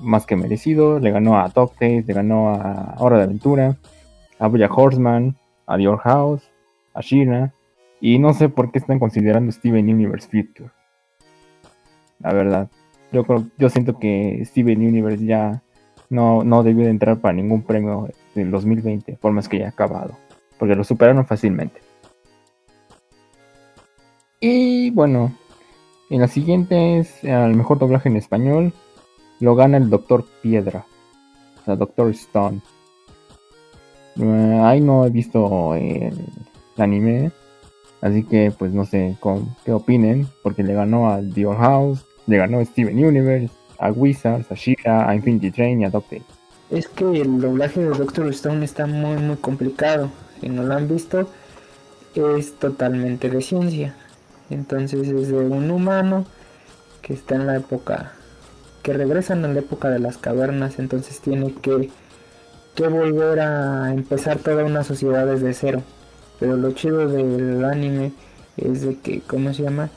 [0.00, 3.76] más que merecido, le ganó a DuckTales, le ganó a Hora de Aventura,
[4.38, 5.36] a Boya Horseman,
[5.66, 6.50] a Old House,
[6.94, 7.52] a Shira,
[8.00, 10.70] y no sé por qué están considerando Steven Universe Future.
[12.20, 12.70] La verdad,
[13.12, 13.24] yo
[13.58, 15.62] yo siento que Steven Universe ya
[16.10, 20.16] no, no debió de entrar para ningún premio del 2020, por más que haya acabado,
[20.58, 21.80] porque lo superaron fácilmente.
[24.40, 25.32] Y bueno,
[26.10, 28.72] en la siguiente es al mejor doblaje en español,
[29.40, 30.86] lo gana el Doctor Piedra,
[31.60, 32.60] o sea, Doctor Stone.
[34.16, 36.14] Eh, ahí no he visto el,
[36.76, 37.32] anime,
[38.00, 39.16] así que pues no sé
[39.64, 44.54] qué opinen, porque le ganó a The House, le ganó Steven Universe, a Wizards, a
[44.54, 46.20] Shira, a Infinity Train y a Doctor.
[46.70, 50.10] Es que el doblaje de Doctor Stone está muy muy complicado.
[50.40, 51.28] Si no lo han visto,
[52.14, 53.94] es totalmente de ciencia.
[54.50, 56.26] Entonces es de un humano
[57.00, 58.12] que está en la época,
[58.82, 61.90] que regresan a la época de las cavernas, entonces tiene que,
[62.74, 65.82] que volver a empezar toda una sociedad desde cero.
[66.38, 68.12] Pero lo chido del anime
[68.56, 69.90] es de que, ¿cómo se llama?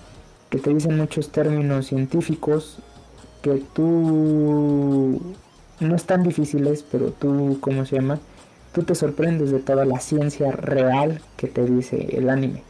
[0.51, 2.77] Que te dicen muchos términos científicos
[3.41, 5.19] que tú
[5.79, 8.19] no es tan difíciles, pero tú, ¿cómo se llama?
[8.71, 12.61] Tú te sorprendes de toda la ciencia real que te dice el anime.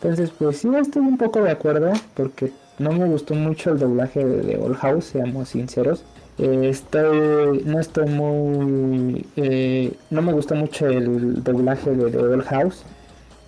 [0.00, 4.24] Entonces, pues sí, estoy un poco de acuerdo, porque no me gustó mucho el doblaje
[4.24, 6.04] de, The Old House, seamos sinceros.
[6.38, 12.84] Estoy, no estoy muy, eh, no me gustó mucho el doblaje de The Old House.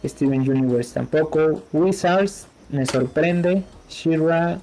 [0.05, 1.62] Steven Universe tampoco.
[1.73, 3.63] Wizards me sorprende.
[3.89, 4.59] Shira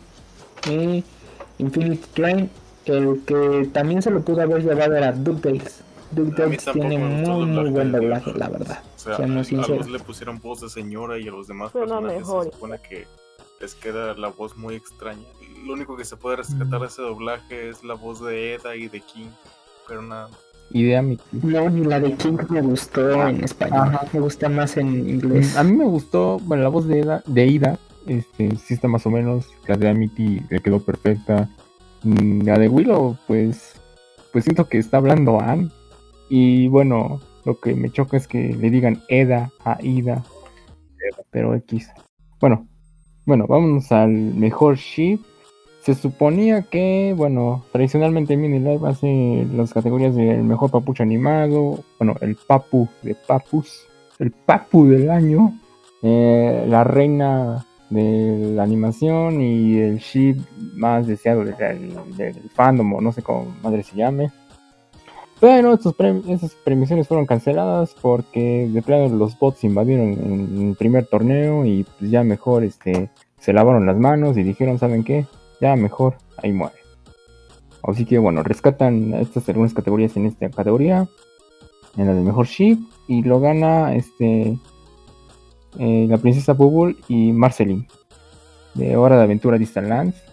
[0.70, 1.04] y
[1.58, 2.50] Infinity Train,
[2.86, 5.84] el que también se lo pudo haber llevado era DuckTales.
[6.12, 8.84] DuckTales tiene muy, muy buen doblaje, la verdad.
[8.96, 12.52] O sea, a los le pusieron voz de señora y a los demás personajes se
[12.52, 13.08] supone que
[13.60, 15.26] les queda la voz muy extraña.
[15.66, 18.90] Lo único que se puede rescatar de ese doblaje es la voz de Eda y
[18.90, 19.30] de King,
[19.88, 20.30] pero nada.
[20.72, 21.20] Y de Amy.
[21.32, 23.92] No, ni la de King me gustó en español.
[24.14, 25.58] Me gusta más en inglés.
[25.58, 29.06] A mí me gustó, bueno, la voz de Eda, de Ida este, sí está más
[29.06, 29.48] o menos.
[29.68, 31.50] La de Amity le quedó perfecta.
[32.04, 33.74] Mm, la de Willow, pues,
[34.32, 35.70] pues siento que está hablando Anne.
[36.30, 40.24] Y bueno, lo que me choca es que le digan Eda a Ida.
[41.32, 41.90] Pero X.
[42.40, 42.68] Bueno,
[43.26, 45.20] bueno, vámonos al mejor ship.
[45.84, 51.84] Se suponía que, bueno, tradicionalmente en Mini Live hace las categorías del mejor papucho animado,
[51.98, 53.88] bueno, el papu de papus,
[54.20, 55.58] el papu del año,
[56.04, 60.38] eh, la reina de la animación y el ship
[60.74, 61.94] más deseado del,
[62.54, 64.32] fandom o no sé cómo madre se llame.
[65.40, 65.96] Pero estos
[66.28, 71.84] esas premisiones fueron canceladas porque de plano los bots invadieron en, el primer torneo y
[71.84, 73.10] pues ya mejor este
[73.40, 75.26] se lavaron las manos y dijeron, ¿saben qué?
[75.60, 76.76] Ya mejor, ahí muere.
[77.84, 81.08] Así que bueno, rescatan estas algunas categorías en esta categoría,
[81.98, 82.78] en la del mejor ship,
[83.08, 84.58] y lo gana este
[85.80, 87.88] eh, la princesa Bubble y Marceline
[88.74, 90.24] de Hora de Aventura Distant Lands.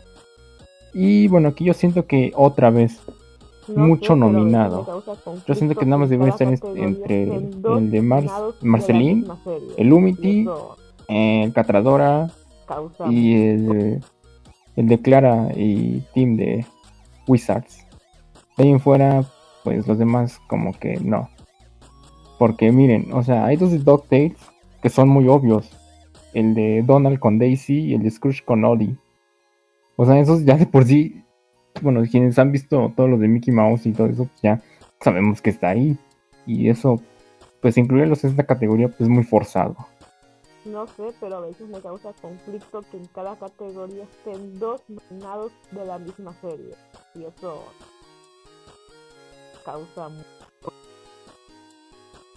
[0.94, 3.01] Y bueno, aquí yo siento que otra vez
[3.74, 5.05] mucho nominado.
[5.47, 8.24] Yo siento que nada más debería estar entre el de Mar
[8.62, 9.27] Marceline,
[9.77, 10.47] el Umity,
[11.09, 12.31] el Catradora
[13.10, 14.02] y el,
[14.77, 16.66] el de Clara y Team de
[17.27, 17.85] Wizards.
[18.56, 19.24] De ahí en fuera,
[19.65, 21.28] pues los demás como que no.
[22.39, 24.36] Porque miren, o sea, hay dos de DuckTales
[24.83, 25.71] que son muy obvios.
[26.35, 28.97] El de Donald con Daisy y el de Scrooge con Ollie.
[29.97, 31.25] O sea, esos ya de por sí,
[31.83, 34.63] bueno, quienes han visto todo lo de Mickey Mouse y todo eso, pues ya
[35.01, 35.97] sabemos que está ahí.
[36.47, 37.01] Y eso,
[37.61, 39.77] pues incluirlos en esta categoría, pues es muy forzado.
[40.65, 45.53] No sé, pero a veces me causa conflicto que en cada categoría estén dos nominados
[45.71, 46.75] de la misma serie.
[47.15, 47.65] Y eso
[49.65, 50.11] causa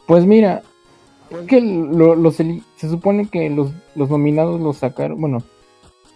[0.08, 0.64] Pues mira,
[1.48, 5.40] que lo, se, supone que los, nominados los sacaron, bueno,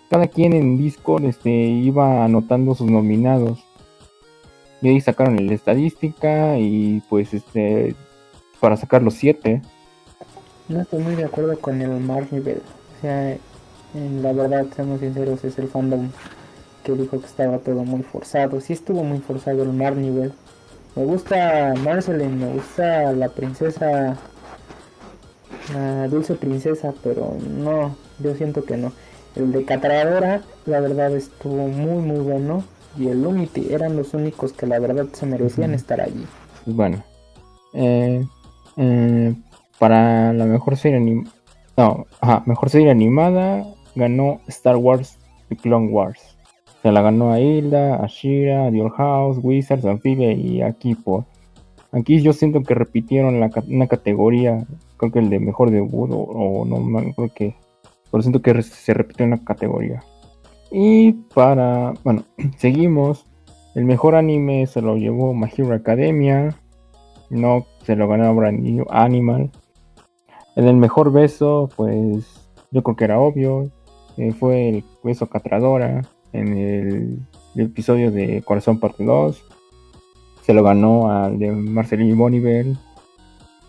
[0.10, 3.64] cada quien en Discord este, iba anotando sus nominados.
[4.82, 7.96] Y ahí sacaron la estadística y pues este
[8.60, 9.62] para sacar los siete.
[10.68, 12.62] No estoy muy de acuerdo con el Marvel.
[12.98, 13.38] O sea,
[14.22, 16.10] la verdad, seamos sinceros, es el fandom
[16.84, 18.62] que dijo que estaba todo muy forzado.
[18.62, 20.34] Sí estuvo muy forzado el Marvel.
[20.96, 24.18] Me gusta Marceline, me gusta la princesa
[25.74, 28.92] la Dulce Princesa, pero no, yo siento que no.
[29.36, 32.64] El de Catradora, la verdad estuvo muy muy bueno.
[32.98, 36.26] Y el Lumity eran los únicos que la verdad se merecían estar allí.
[36.66, 37.04] Bueno,
[37.74, 38.26] eh,
[38.78, 39.36] eh,
[39.80, 41.00] para la mejor serie
[41.76, 43.66] No, ajá, mejor serie animada
[43.96, 45.18] ganó Star Wars
[45.50, 46.38] The Clone Wars.
[46.82, 51.26] Se la ganó a Hilda, a Shira, a Old House, Wizards, Amphibia y a Kipo.
[51.92, 54.66] Aquí yo siento que repitieron la, una categoría,
[54.98, 57.56] creo que el de mejor debut o, o no, creo que,
[58.12, 60.04] pero siento que se repitió una categoría.
[60.72, 62.24] Y para, bueno,
[62.58, 63.26] seguimos.
[63.76, 66.56] El mejor anime se lo llevó My Hero Academia.
[67.30, 69.52] No se lo ganó Brand Animal.
[70.56, 73.70] En el mejor beso, pues yo creo que era obvio.
[74.18, 76.02] Eh, fue el beso Catradora
[76.32, 77.20] en el,
[77.56, 79.44] episodio de Corazón Parte 2.
[80.42, 82.68] Se lo ganó al de Marceline Boniver,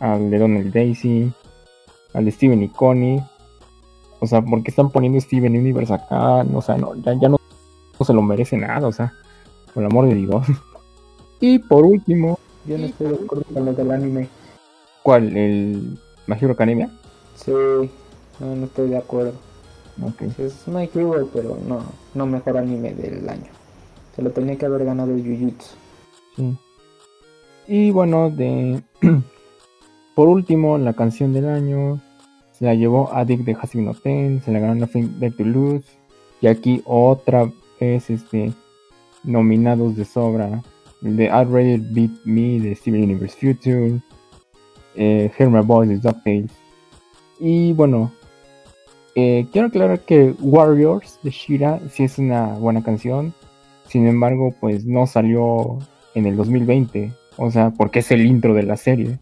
[0.00, 1.32] al de Donald Daisy,
[2.12, 3.22] al de Steven y Connie.
[4.20, 6.42] O sea, porque están poniendo Steven Universe acá?
[6.54, 7.38] O sea, no, ya, no,
[8.00, 9.12] se lo merece nada, o sea,
[9.74, 10.46] por el amor de Dios.
[11.40, 12.38] y por último.
[12.66, 14.28] Yo no estoy de acuerdo con lo del anime.
[15.02, 15.36] ¿Cuál?
[15.36, 16.90] ¿El My Hero Academia?
[17.36, 19.34] Sí, no, no estoy de acuerdo.
[20.02, 20.32] Okay.
[20.38, 21.82] Es My Hero, pero no,
[22.14, 23.50] no mejor anime del año.
[24.14, 25.74] Se lo tenía que haber ganado Jujutsu.
[26.36, 26.56] Sí.
[27.68, 28.82] Y bueno, de
[30.16, 32.00] por último, la canción del año
[32.52, 35.84] se la llevó Addict de Hasbin Ten, se la ganó Nothing Better to Lose.
[36.40, 38.54] Y aquí otra vez este,
[39.24, 40.62] nominados de sobra.
[41.02, 44.00] El de I'd Beat Me de Steven Universe Future.
[44.94, 46.50] Eh, Hear My Voice de DuckTales.
[47.38, 48.10] Y bueno,
[49.16, 53.34] eh, quiero aclarar que Warriors de Shira sí es una buena canción.
[53.86, 55.78] Sin embargo, pues no salió
[56.14, 57.12] en el 2020.
[57.36, 59.18] O sea, porque es el intro de la serie.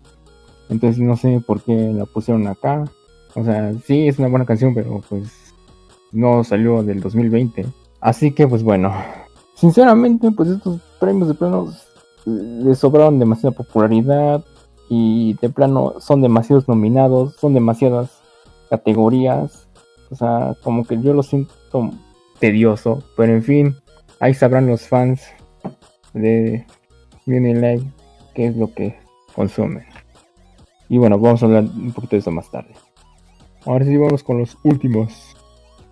[0.68, 2.84] Entonces no sé por qué la pusieron acá.
[3.34, 5.52] O sea, sí es una buena canción, pero pues
[6.12, 7.66] no salió del 2020.
[8.00, 8.92] Así que pues bueno,
[9.54, 11.72] sinceramente pues estos premios de plano
[12.26, 14.44] les sobraron demasiada popularidad
[14.88, 18.22] y de plano son demasiados nominados, son demasiadas
[18.70, 19.68] categorías.
[20.10, 21.54] O sea, como que yo lo siento
[22.38, 23.76] tedioso, pero en fin,
[24.20, 25.22] ahí sabrán los fans
[26.12, 26.64] de
[27.26, 27.82] Live
[28.34, 28.96] qué es lo que
[29.34, 29.84] consumen.
[30.94, 32.72] Y bueno, vamos a hablar un poquito de eso más tarde.
[33.66, 35.34] Ahora sí vamos con los últimos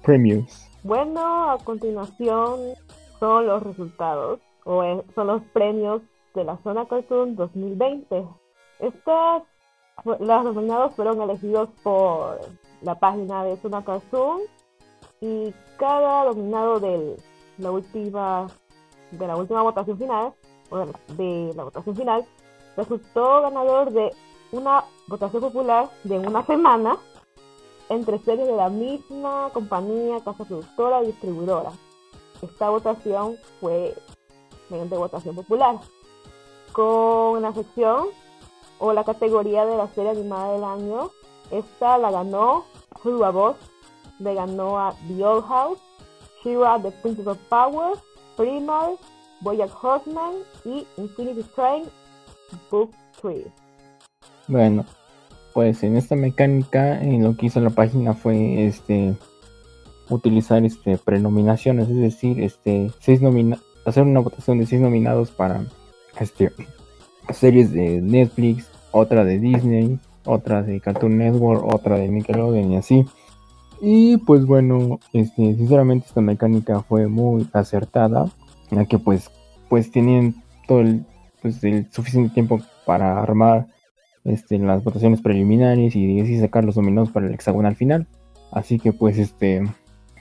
[0.00, 0.68] premios.
[0.84, 2.60] Bueno, a continuación
[3.18, 6.02] son los resultados, o son los premios
[6.36, 8.28] de la Zona Cartoon 2020.
[8.78, 9.42] Estas,
[10.04, 12.38] los nominados fueron elegidos por
[12.82, 14.42] la página de Zona Cartoon
[15.20, 17.16] y cada nominado de
[17.58, 18.46] la última
[19.10, 20.32] de la última votación final,
[20.70, 22.24] o de la votación final,
[22.76, 24.12] resultó ganador de
[24.52, 26.96] una votación popular de una semana
[27.88, 31.72] entre series de la misma compañía, casa productora y distribuidora.
[32.40, 33.94] Esta votación fue
[34.68, 35.78] mediante votación popular.
[36.72, 38.06] Con la sección
[38.78, 41.10] o la categoría de la serie animada del año,
[41.50, 42.64] esta la ganó
[43.04, 43.56] Hulwa Boss,
[44.18, 45.78] le ganó a The Old House,
[46.42, 47.98] Shira The Princess of Power,
[48.36, 48.98] Primal,
[49.40, 50.34] Boyack Horseman
[50.64, 51.84] y Infinity Train
[52.70, 53.61] Book 3.
[54.48, 54.84] Bueno,
[55.54, 59.14] pues en esta mecánica lo que hizo la página fue este
[60.08, 63.20] utilizar este prenominaciones, es decir, este seis
[63.84, 65.64] hacer una votación de seis nominados para
[66.20, 66.52] este
[67.32, 73.04] series de Netflix, otra de Disney, otra de Cartoon Network, otra de Nickelodeon y así.
[73.80, 78.30] Y pues bueno, este, sinceramente esta mecánica fue muy acertada,
[78.70, 79.30] ya que pues,
[79.68, 80.36] pues tenían
[80.68, 81.04] todo el,
[81.40, 83.66] pues, el suficiente tiempo para armar
[84.24, 88.06] este, las votaciones preliminares y así sacar los nominados para el hexagonal final.
[88.50, 89.62] Así que pues este,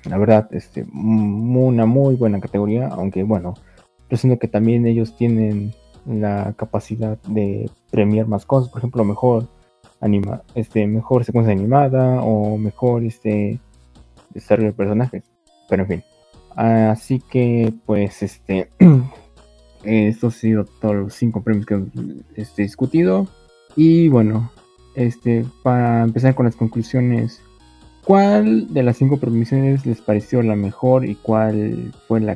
[0.05, 3.53] la verdad, este, una muy buena categoría, aunque bueno,
[4.09, 5.73] yo siento que también ellos tienen
[6.05, 9.47] la capacidad de premiar más cosas, por ejemplo, mejor
[9.99, 13.59] anima, este, mejor secuencia animada o mejor este
[14.33, 15.23] desarrollo de personajes.
[15.69, 16.03] Pero en fin.
[16.55, 18.69] Así que pues este
[19.83, 21.89] estos han sido todos los cinco premios que hemos
[22.35, 23.27] este, discutido.
[23.75, 24.51] Y bueno,
[24.95, 27.41] este, para empezar con las conclusiones,
[28.03, 32.35] ¿cuál de las cinco premisiones les pareció la mejor y cuál fue la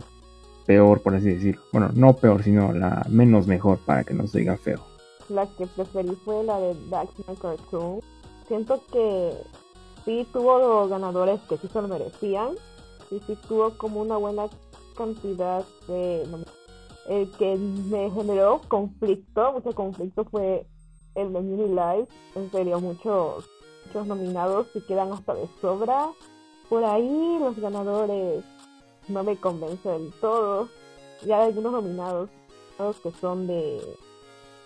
[0.66, 1.62] peor, por así decirlo?
[1.72, 4.82] Bueno, no peor, sino la menos mejor para que no se diga feo.
[5.30, 8.00] La que preferí fue la de Darkman Cartoon.
[8.48, 9.32] Siento que
[10.06, 12.50] sí tuvo ganadores que sí se lo merecían
[13.12, 14.48] y sí tuvo como una buena
[14.96, 16.24] cantidad de...
[17.10, 20.66] El que me generó conflicto, mucho conflicto fue
[21.16, 22.08] el de Mini Live.
[22.36, 23.50] En serio, muchos,
[23.86, 26.10] muchos nominados se quedan hasta de sobra.
[26.70, 28.44] Por ahí los ganadores
[29.08, 30.70] no me convencen todos.
[31.26, 32.30] Y hay algunos nominados
[32.78, 33.82] todos que son de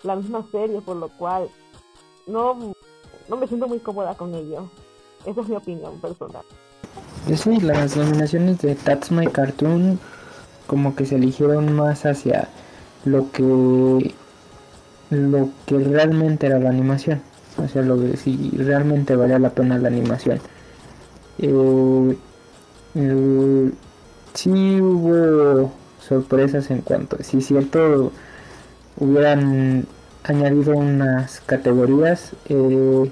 [0.02, 1.48] la misma serie, por lo cual
[2.26, 2.74] no,
[3.28, 4.68] no me siento muy cómoda con ello.
[5.24, 6.42] Esa es mi opinión personal.
[7.28, 9.98] Yo sí, las nominaciones de That's My Cartoon
[10.66, 12.48] como que se eligieron más hacia
[13.04, 14.14] lo que
[15.10, 17.20] lo que realmente era la animación,
[17.58, 20.40] o sea, lo que si realmente valía la pena la animación.
[21.38, 22.16] Eh,
[24.34, 28.12] sí hubo sorpresas en cuanto, si cierto,
[28.98, 29.86] hubieran
[30.24, 33.10] añadido unas categorías, eh,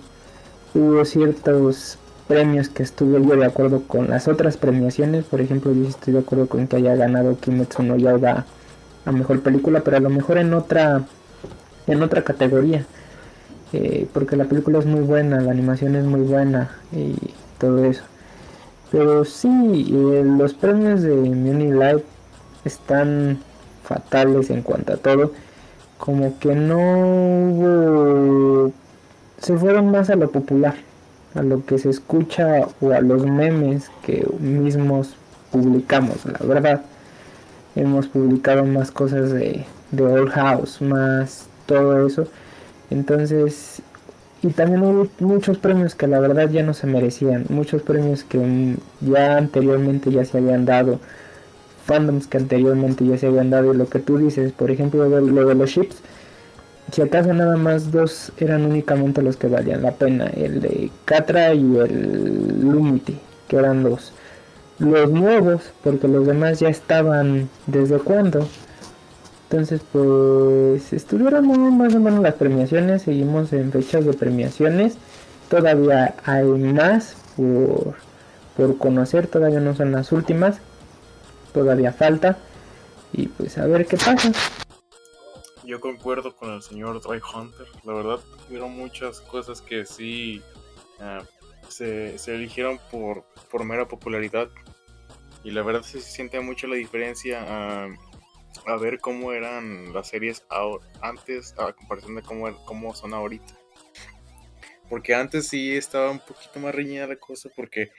[0.75, 1.99] hubo ciertos
[2.29, 6.21] premios que estuve yo de acuerdo con las otras premiaciones, por ejemplo, yo estoy de
[6.21, 8.45] acuerdo con que haya ganado Kimetsu no Yaiba
[9.05, 11.07] a mejor película, pero a lo mejor en otra
[11.89, 12.85] en otra categoría.
[13.73, 17.15] Eh, porque la película es muy buena, la animación es muy buena y
[17.59, 18.03] todo eso.
[18.91, 22.03] Pero sí, eh, los premios de Muni Live
[22.65, 23.39] están
[23.85, 25.33] fatales en cuanto a todo.
[25.99, 26.79] Como que no
[27.51, 28.73] hubo...
[29.39, 30.75] Se fueron más a lo popular,
[31.35, 35.15] a lo que se escucha o a los memes que mismos
[35.53, 36.83] publicamos, la verdad.
[37.77, 42.27] Hemos publicado más cosas de, de Old House, más todo eso.
[42.91, 43.83] Entonces,
[44.43, 48.77] y también hubo muchos premios que la verdad ya no se merecían, muchos premios que
[49.01, 50.99] ya anteriormente ya se habían dado,
[51.85, 55.47] fandoms que anteriormente ya se habían dado, y lo que tú dices, por ejemplo, lo
[55.47, 55.97] de los ships,
[56.93, 61.53] si acaso nada más dos eran únicamente los que valían la pena, el de Catra
[61.53, 63.19] y el Lumity,
[63.49, 64.13] que eran los,
[64.79, 68.49] los nuevos, porque los demás ya estaban desde cuándo.
[69.51, 74.99] Entonces, pues estuvieron más o menos las premiaciones, seguimos en fechas de premiaciones.
[75.49, 77.95] Todavía hay más por,
[78.59, 80.59] por conocer, todavía no son las últimas,
[81.55, 82.37] todavía falta.
[83.15, 84.33] Y pues a ver qué pasa.
[85.65, 88.21] Yo concuerdo con el señor Dry Hunter, la verdad,
[88.51, 90.43] hubieron muchas cosas que sí
[91.01, 91.23] ah,
[91.69, 94.51] se, se, eligieron por, por mera popularidad.
[95.43, 97.87] Y la verdad se siente mucho la diferencia.
[97.89, 98.08] Uh,
[98.67, 100.45] a ver cómo eran las series
[101.01, 103.55] antes a comparación de cómo, cómo son ahorita.
[104.89, 107.91] Porque antes sí estaba un poquito más reñida la cosa porque,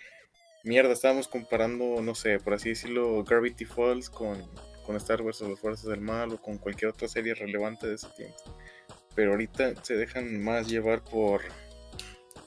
[0.63, 4.43] mierda, estábamos comparando, no sé, por así decirlo, Gravity Falls con,
[4.85, 7.95] con Star Wars o las Fuerzas del Mal o con cualquier otra serie relevante de
[7.95, 8.38] ese tiempo.
[9.15, 11.41] Pero ahorita se dejan más llevar por,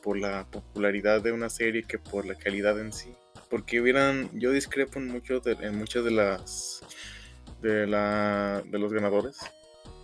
[0.03, 3.15] por la popularidad de una serie que por la calidad en sí.
[3.49, 6.83] Porque hubieran, yo discrepo en, mucho en muchas de las
[7.63, 9.39] de, la, de los ganadores.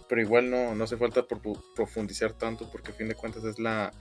[0.08, 1.26] Pero igual no, no hace falta
[1.74, 3.92] profundizar tanto porque a fin de cuentas es la,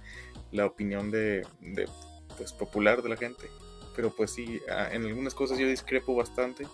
[0.52, 1.90] la opinión de, de,
[2.38, 3.48] pues, popular de la gente.
[3.96, 4.62] Pero pues sí,
[4.92, 6.68] en algunas cosas yo discrepo bastante.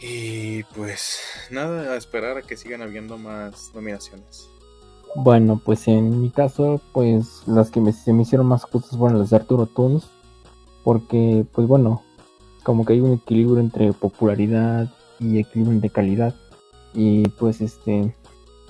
[0.00, 1.20] Y pues
[1.50, 4.48] nada, a esperar a que sigan habiendo más nominaciones.
[5.16, 9.30] Bueno, pues en mi caso, pues las que se me hicieron más justas fueron las
[9.30, 10.04] de Arturo Tunes.
[10.84, 12.02] Porque, pues bueno,
[12.62, 16.34] como que hay un equilibrio entre popularidad y equilibrio de calidad.
[16.94, 18.14] Y pues este,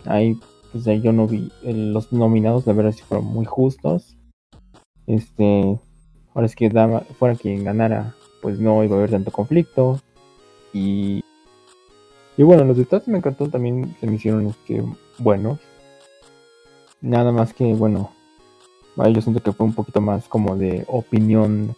[0.05, 0.39] ahí,
[0.73, 4.17] pues ahí yo no vi los nominados, la verdad si fueron muy justos.
[5.07, 5.79] Este,
[6.35, 6.71] ahora es que
[7.19, 10.01] fuera quien ganara, pues no iba a haber tanto conflicto.
[10.73, 11.23] Y,
[12.37, 14.83] y bueno, los detalles me encantó también, se me hicieron este,
[15.19, 15.61] buenos.
[17.01, 18.11] Nada más que, bueno,
[18.97, 21.77] yo siento que fue un poquito más como de opinión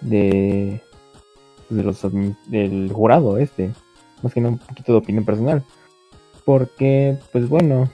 [0.00, 0.80] de
[1.70, 2.02] de los
[2.48, 3.72] del jurado este,
[4.22, 5.64] más que nada un poquito de opinión personal,
[6.44, 7.88] porque pues bueno,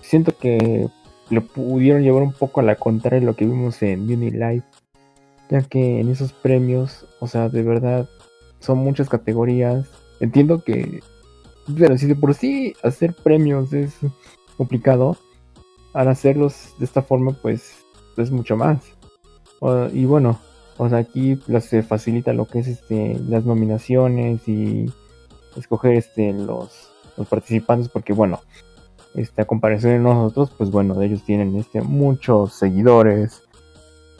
[0.00, 0.88] siento que
[1.30, 4.66] lo pudieron llevar un poco a la contraria lo que vimos en Unilife,
[5.50, 8.08] ya que en esos premios, o sea, de verdad
[8.60, 9.88] son muchas categorías.
[10.20, 11.00] Entiendo que,
[11.76, 13.96] pero si de por sí hacer premios es
[14.56, 15.16] complicado,
[15.92, 17.84] al hacerlos de esta forma, pues
[18.16, 18.80] es mucho más.
[19.92, 20.38] y bueno,
[20.78, 24.86] o sea, aquí se facilita lo que es este las nominaciones y
[25.56, 28.40] escoger este los, los participantes porque bueno,
[29.14, 33.42] este, a comparación de nosotros, pues bueno, ellos tienen este muchos seguidores.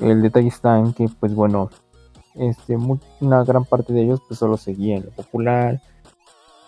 [0.00, 1.70] El detalle está en que pues bueno,
[2.34, 2.76] este
[3.20, 5.80] una gran parte de ellos pues solo seguían lo popular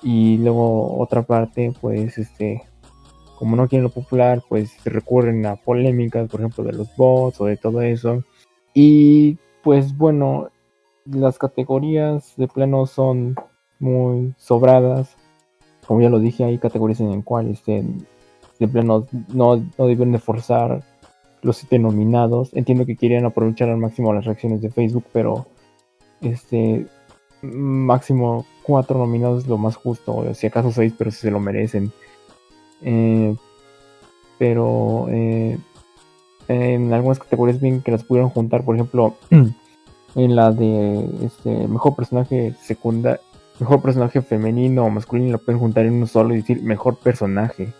[0.02, 2.62] y luego otra parte pues este
[3.38, 7.44] como no quieren lo popular, pues recurren a polémicas, por ejemplo, de los bots o
[7.44, 8.24] de todo eso.
[8.74, 10.50] Y pues bueno,
[11.04, 13.34] las categorías de plano son
[13.78, 15.16] muy sobradas.
[15.86, 17.84] Como ya lo dije, hay categorías en las cuales este,
[18.58, 20.82] de plano no, no deben de forzar
[21.42, 22.50] los siete nominados.
[22.54, 25.46] Entiendo que querían aprovechar al máximo las reacciones de Facebook, pero
[26.20, 26.86] este
[27.42, 31.92] máximo cuatro nominados es lo más justo, si acaso seis, pero si se lo merecen.
[32.82, 33.34] Eh,
[34.38, 35.58] pero eh,
[36.48, 41.94] en algunas categorías bien que las pudieron juntar, por ejemplo, en la de este mejor
[41.94, 43.20] personaje secundario,
[43.60, 47.72] mejor personaje femenino o masculino, lo pueden juntar en uno solo y decir mejor personaje.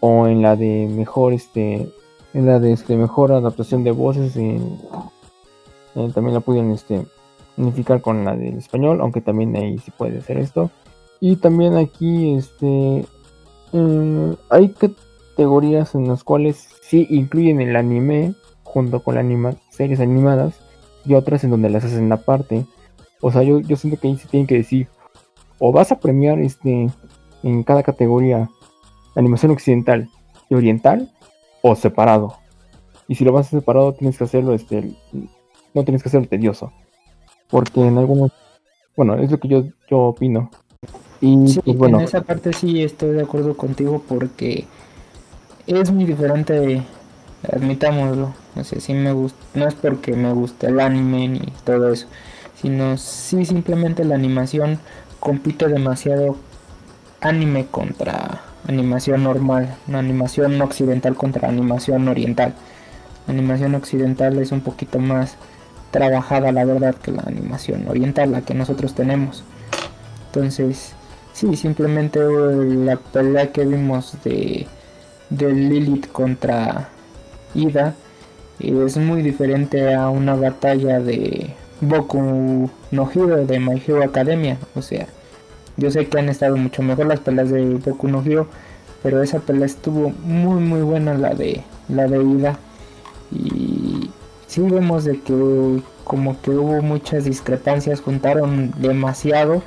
[0.00, 1.92] O en la de mejor este
[2.34, 4.34] en la de este mejor adaptación de voces
[6.12, 7.06] también la pudieron este
[7.56, 10.70] unificar con la del español, aunque también ahí sí puede hacer esto.
[11.20, 13.06] Y también aquí este
[13.72, 14.68] mm, hay
[15.36, 20.58] categorías en las cuales sí incluyen el anime junto con las series animadas
[21.04, 22.64] y otras en donde las hacen aparte.
[23.20, 24.88] O sea, yo, yo siento que ahí se tienen que decir,
[25.58, 26.88] o vas a premiar este
[27.42, 28.48] en cada categoría
[29.14, 30.08] animación occidental
[30.48, 31.12] y oriental,
[31.62, 32.34] o separado.
[33.08, 34.92] Y si lo vas a separado, tienes que hacerlo, este,
[35.74, 36.72] no tienes que hacerlo tedioso.
[37.48, 38.32] Porque en algunos,
[38.96, 40.50] bueno, es lo que yo, yo opino.
[41.20, 41.98] Y, bueno.
[41.98, 44.66] En esa parte sí estoy de acuerdo contigo porque
[45.66, 46.82] es muy diferente,
[47.52, 48.34] admitámoslo.
[48.54, 52.06] No sé, si me gusta, no es porque me guste el anime ni todo eso,
[52.60, 54.78] sino si simplemente la animación
[55.20, 56.36] compite demasiado
[57.20, 62.54] anime contra animación normal, una animación occidental contra animación oriental.
[63.26, 65.36] La animación occidental es un poquito más
[65.90, 69.44] trabajada, la verdad, que la animación oriental, la que nosotros tenemos.
[70.26, 70.92] Entonces,
[71.32, 74.66] sí, simplemente la pelea que vimos de,
[75.30, 76.88] de Lilith contra
[77.54, 77.94] Ida
[78.58, 81.50] es muy diferente a una batalla de
[81.80, 84.58] Boku no Hero de My Hero Academia.
[84.74, 85.06] O sea,
[85.76, 88.46] yo sé que han estado mucho mejor las peleas de Boku no Hero,
[89.02, 92.58] pero esa pelea estuvo muy muy buena la de la de Ida
[93.30, 94.10] y
[94.46, 99.62] sí vemos de que como que hubo muchas discrepancias, juntaron demasiado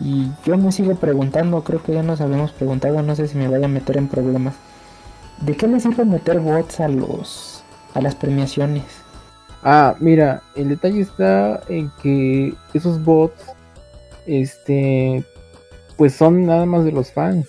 [0.00, 3.48] y yo me sigo preguntando, creo que ya nos habíamos preguntado, no sé si me
[3.48, 4.54] vaya a meter en problemas.
[5.40, 7.64] ¿De qué les sirve meter bots a los
[7.94, 8.84] a las premiaciones?
[9.62, 13.42] Ah, mira, el detalle está en que esos bots
[14.26, 15.24] este
[15.96, 17.46] pues son nada más de los fans.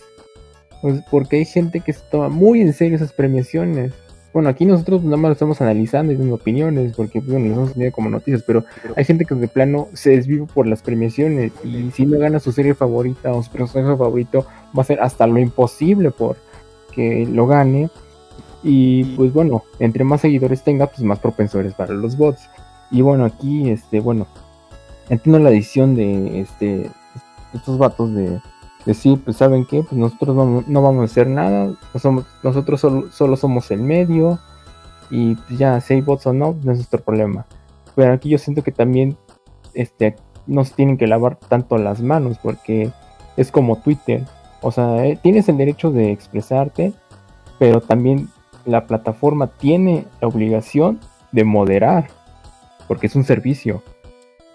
[0.82, 3.94] Pues porque hay gente que se toma muy en serio esas premiaciones.
[4.34, 7.74] Bueno, aquí nosotros nada más lo estamos analizando y dando opiniones, porque bueno, nos hemos
[7.74, 8.64] tenido como noticias, pero
[8.96, 12.54] hay gente que de plano se desvive por las premiaciones y si no gana su
[12.54, 16.38] serie favorita o su personaje favorito, va a hacer hasta lo imposible por
[16.92, 17.90] que lo gane.
[18.64, 22.50] Y pues bueno, entre más seguidores tenga, pues más propensores para los bots.
[22.92, 24.28] Y bueno, aquí, este, bueno,
[25.10, 26.92] entiendo la edición de este
[27.54, 28.42] estos vatos de
[28.86, 30.36] decir, pues saben qué, pues nosotros
[30.68, 31.74] no, vamos a hacer nada,
[32.44, 34.40] nosotros solo, somos el medio
[35.10, 37.46] y ya, si hay bots o no, no es nuestro problema.
[37.96, 39.18] Pero aquí yo siento que también
[39.74, 40.16] este,
[40.48, 42.92] no se tienen que lavar tanto las manos porque
[43.38, 44.26] es como Twitter.
[44.62, 46.94] O sea, eh, tienes el derecho de expresarte,
[47.60, 48.30] pero también
[48.66, 51.00] la plataforma tiene la obligación
[51.32, 52.08] de moderar,
[52.88, 53.82] porque es un servicio.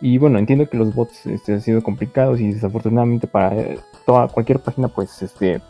[0.01, 4.29] Y bueno, entiendo que los bots este, han sido complicados y desafortunadamente para eh, toda
[4.29, 5.63] cualquier página pues este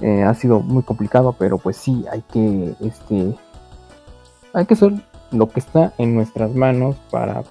[0.00, 3.34] eh, ha sido muy complicado, pero pues sí hay que este
[4.54, 4.92] hay que hacer
[5.30, 7.44] lo que está en nuestras manos para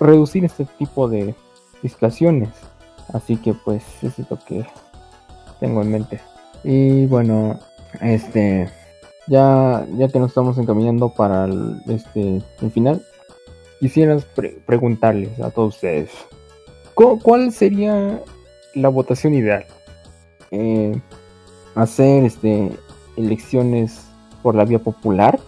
[0.00, 1.34] reducir este tipo de
[1.80, 2.50] situaciones.
[3.12, 4.66] Así que pues eso es lo que
[5.64, 6.20] tengo en mente.
[6.62, 7.58] Y bueno,
[8.02, 8.68] este
[9.26, 13.02] ya ya que nos estamos encaminando para el, este el final,
[13.80, 14.18] quisiera
[14.66, 16.10] preguntarles a todos ustedes,
[16.94, 18.20] ¿cuál sería
[18.74, 19.64] la votación ideal?
[20.50, 21.00] Eh,
[21.74, 22.70] ¿Hacer este,
[23.16, 24.04] elecciones
[24.42, 25.40] por la vía popular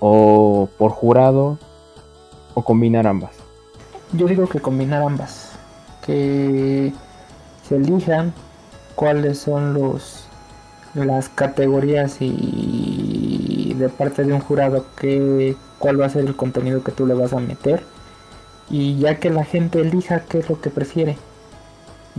[0.00, 1.58] o por jurado
[2.54, 3.36] o combinar ambas?
[4.14, 5.52] Yo digo que combinar ambas,
[6.04, 6.92] que
[7.62, 8.34] se elijan
[8.98, 10.24] cuáles son los
[10.94, 16.82] las categorías y de parte de un jurado que cuál va a ser el contenido
[16.82, 17.84] que tú le vas a meter.
[18.68, 21.16] Y ya que la gente elija qué es lo que prefiere.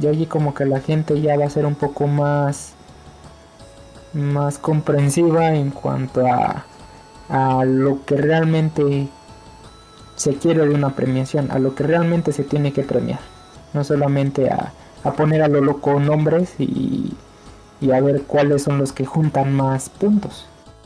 [0.02, 2.76] Y allí como que la gente ya va a ser un poco más
[4.14, 6.66] más comprensiva en cuanto a,
[7.28, 9.10] a lo que realmente
[10.16, 13.20] se quiere de una premiación, a lo que realmente se tiene que premiar,
[13.74, 14.72] no solamente a,
[15.04, 17.14] a poner a lo loco nombres y,
[17.82, 20.46] y a ver cuáles son los que juntan más puntos.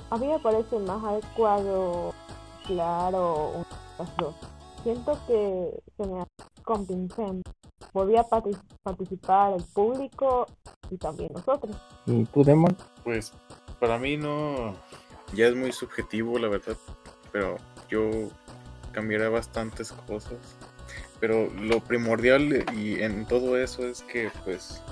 [0.09, 2.13] A mí me parece más adecuado
[2.65, 3.65] claro,
[3.97, 4.35] las dos.
[4.83, 7.49] Siento que se me hace convincente.
[7.91, 8.23] Podía
[8.83, 10.47] participar el público
[10.89, 11.75] y también nosotros.
[12.05, 12.75] ¿Y tú, Demon?
[13.03, 13.33] Pues
[13.79, 14.73] para mí no,
[15.33, 16.77] ya es muy subjetivo la verdad,
[17.31, 17.57] pero
[17.89, 18.09] yo
[18.91, 20.37] cambiaría bastantes cosas.
[21.23, 24.83] Pero lo primordial y en todo eso es que pues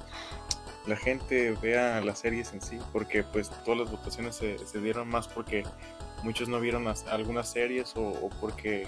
[0.88, 5.10] la gente vea las series en sí, porque pues todas las votaciones se, se dieron
[5.10, 5.64] más porque
[6.24, 8.88] muchos no vieron algunas series o, porque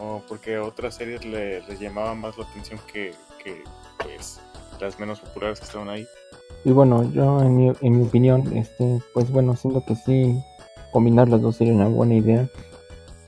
[0.00, 3.12] o porque otras series le, les llamaban más la atención que,
[3.44, 3.62] que
[3.98, 4.40] pues
[4.80, 6.06] las menos populares que estaban ahí.
[6.64, 10.42] Y bueno, yo en mi, en mi opinión, este, pues bueno, siento que sí,
[10.92, 12.48] combinar las dos sería una buena idea.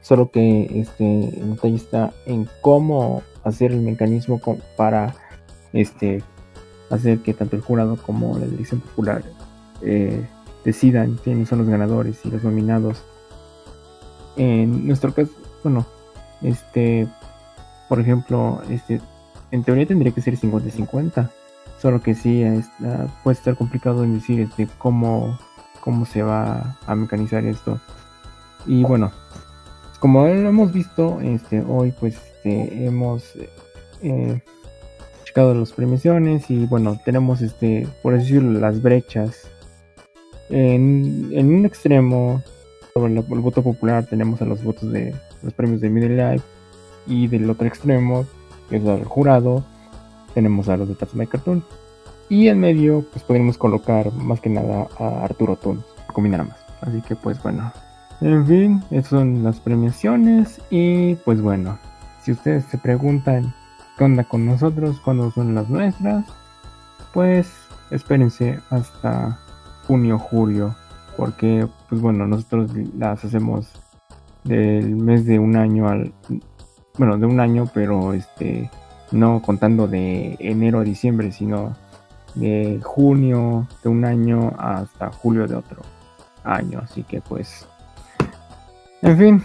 [0.04, 4.38] Solo que este, el detalle está en cómo hacer el mecanismo
[4.76, 5.14] para
[5.72, 6.22] este,
[6.90, 9.24] hacer que tanto el jurado como la dirección popular
[9.80, 10.26] eh,
[10.62, 13.02] decidan quiénes son los ganadores y los nominados.
[14.36, 15.30] En nuestro caso,
[15.62, 15.86] bueno,
[16.42, 17.08] este,
[17.88, 19.00] por ejemplo, este,
[19.52, 21.30] en teoría tendría que ser 50-50.
[21.80, 22.44] Solo que sí,
[23.22, 25.38] puede estar complicado en decir este, cómo,
[25.80, 27.80] cómo se va a mecanizar esto.
[28.66, 29.10] Y bueno,
[30.04, 33.24] como lo hemos visto este, hoy, pues este, hemos
[34.02, 34.38] eh,
[35.24, 39.48] checado las premiaciones y bueno, tenemos, este, por decirlo, las brechas.
[40.50, 42.42] En, un extremo,
[42.92, 46.44] sobre el, voto popular, tenemos a los votos de los premios de Middle Life.
[47.06, 48.26] Y del otro extremo,
[48.68, 49.64] que es el jurado,
[50.34, 51.64] tenemos a los de Tatsumai Cartoon.
[52.28, 55.82] Y en medio, pues podríamos colocar más que nada a Arturo Toons,
[56.12, 56.58] combinar más.
[56.82, 57.72] Así que pues bueno.
[58.20, 60.60] En fin, esas son las premiaciones.
[60.70, 61.78] Y pues bueno,
[62.22, 63.54] si ustedes se preguntan
[63.98, 66.24] qué onda con nosotros, cuándo son las nuestras,
[67.12, 67.52] pues
[67.90, 69.38] espérense hasta
[69.86, 70.74] junio, julio.
[71.16, 73.70] Porque pues bueno, nosotros las hacemos
[74.44, 76.12] del mes de un año al
[76.98, 78.70] bueno de un año pero este
[79.10, 81.74] no contando de enero a diciembre sino
[82.34, 85.82] de junio de un año hasta julio de otro
[86.44, 87.66] año así que pues
[89.04, 89.42] en fin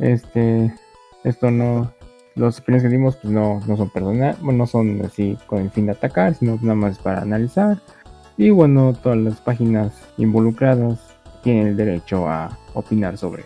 [0.00, 0.74] este
[1.22, 1.92] esto no
[2.34, 5.86] los opiniones que dimos pues no, no son personales no son así con el fin
[5.86, 7.78] de atacar sino nada más para analizar
[8.36, 10.98] y bueno todas las páginas involucradas
[11.44, 13.44] tienen el derecho a opinar sobre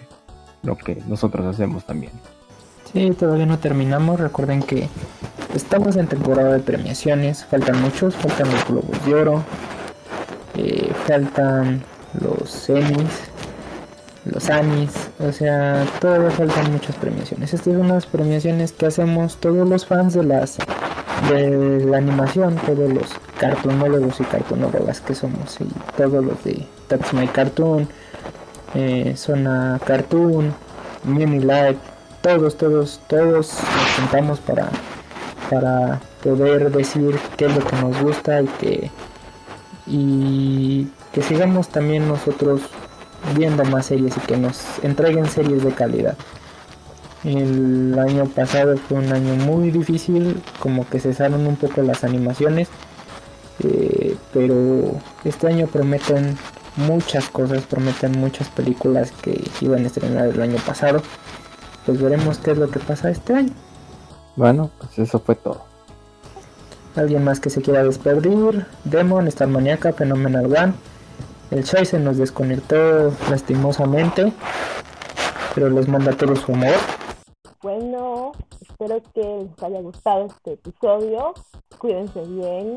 [0.62, 2.12] lo que nosotros hacemos también.
[2.92, 4.18] Sí, todavía no terminamos.
[4.18, 4.88] Recuerden que
[5.54, 7.44] estamos en temporada de premiaciones.
[7.44, 9.44] Faltan muchos, faltan los globos de oro,
[10.56, 11.82] eh, faltan
[12.20, 13.30] los semis,
[14.28, 17.54] los anis, o sea, todavía faltan muchas premiaciones.
[17.54, 20.58] Estas son las premiaciones que hacemos todos los fans de las
[21.30, 23.06] de la animación, todos los
[23.38, 27.88] cartonólogos y cartonólogas que somos y todos los de That's My Cartoon
[28.74, 30.52] eh, Zona Cartoon,
[31.04, 31.78] Mini Live,
[32.20, 34.68] todos, todos, todos nos juntamos para,
[35.50, 38.90] para poder decir qué es lo que nos gusta y que,
[39.86, 42.62] y que sigamos también nosotros
[43.36, 46.16] viendo más series y que nos entreguen series de calidad.
[47.24, 52.68] El año pasado fue un año muy difícil, como que cesaron un poco las animaciones,
[53.64, 54.92] eh, pero
[55.24, 56.36] este año prometen
[56.76, 61.02] muchas cosas, prometen muchas películas que iban a estrenar el año pasado.
[61.84, 63.52] Pues veremos qué es lo que pasa este año.
[64.36, 65.64] Bueno, pues eso fue todo.
[66.94, 70.72] Alguien más que se quiera despedir, Demon, Star Maniaca, Phenomenal One.
[71.50, 74.32] El Chai se nos desconectó lastimosamente,
[75.54, 76.74] pero les manda todo su amor.
[77.62, 81.32] Bueno, espero que les haya gustado este episodio.
[81.78, 82.76] Cuídense bien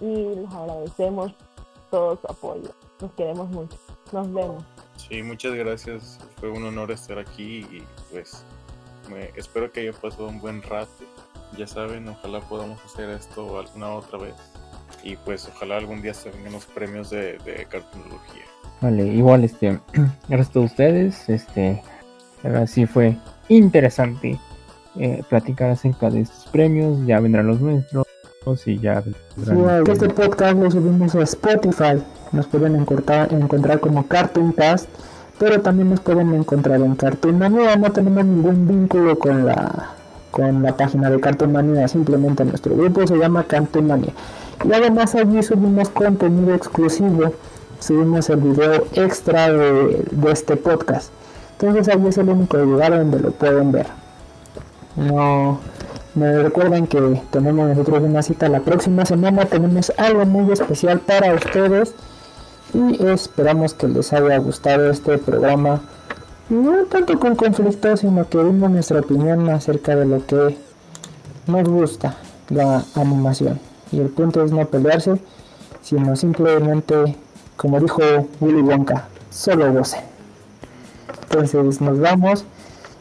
[0.00, 1.32] y les agradecemos
[1.90, 2.70] todo su apoyo.
[3.00, 3.76] Nos queremos mucho.
[4.12, 4.62] Nos vemos.
[4.96, 6.18] Sí, muchas gracias.
[6.38, 7.82] Fue un honor estar aquí y
[8.12, 8.44] pues
[9.34, 10.88] espero que haya pasado un buen rato.
[11.58, 14.34] Ya saben, ojalá podamos hacer esto alguna otra vez.
[15.04, 18.44] Y pues ojalá algún día se vengan los premios de, de cartonología.
[18.80, 19.78] Vale, igual este,
[20.28, 21.28] gracias a ustedes.
[21.28, 21.82] Este,
[22.66, 23.16] sí fue
[23.48, 24.38] interesante
[24.98, 27.06] eh, platicar acerca de estos premios.
[27.06, 28.06] Ya vendrán los nuestros
[28.66, 29.02] y ya.
[29.86, 32.02] este podcast lo subimos a Spotify.
[32.32, 34.88] Nos pueden encontrar, encontrar como Cartoon Cast,
[35.38, 37.76] pero también nos pueden encontrar en Cartoon Mania.
[37.76, 39.94] No tenemos ningún vínculo con la
[40.30, 44.12] con la página de Cartoon Mania, simplemente nuestro grupo se llama Cartoon Mania.
[44.62, 47.32] Y además allí subimos contenido exclusivo,
[47.80, 51.10] subimos el video extra de, de este podcast.
[51.58, 53.86] Entonces allí es el único lugar donde lo pueden ver.
[54.96, 55.60] No,
[56.14, 59.46] me recuerden que tenemos nosotros una cita la próxima semana.
[59.46, 61.94] Tenemos algo muy especial para ustedes
[62.72, 65.80] y esperamos que les haya gustado este programa.
[66.48, 70.56] No tanto con conflicto, sino que dimos nuestra opinión acerca de lo que
[71.46, 72.16] nos gusta
[72.50, 73.58] la animación.
[73.92, 75.16] Y el punto es no pelearse,
[75.82, 77.16] sino simplemente,
[77.56, 78.00] como dijo
[78.40, 79.98] Willy Wonka, solo goce.
[81.24, 82.44] Entonces nos vamos.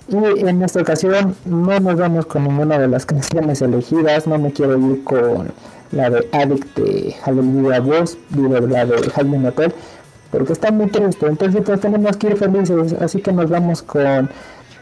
[0.10, 0.16] Y
[0.46, 4.28] en esta ocasión no nos vamos con ninguna de las canciones elegidas.
[4.28, 5.52] No me quiero ir con
[5.92, 9.74] la de Addict de Halloween Boss, la de Halloween Hotel,
[10.32, 11.26] porque está muy triste.
[11.28, 14.30] Entonces pues tenemos que ir felices, así que nos vamos con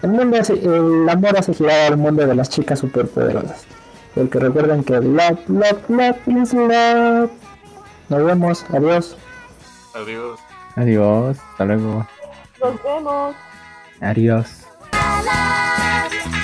[0.03, 3.65] el mundo, hace- el amor hace girar al mundo de las chicas superpoderosas.
[4.15, 7.31] El que recuerden que love, love, love is love.
[8.09, 9.15] Nos vemos, adiós.
[9.93, 10.39] Adiós.
[10.75, 12.07] Adiós, hasta luego.
[12.61, 13.35] Nos vemos.
[14.01, 14.67] Adiós.
[14.91, 16.40] la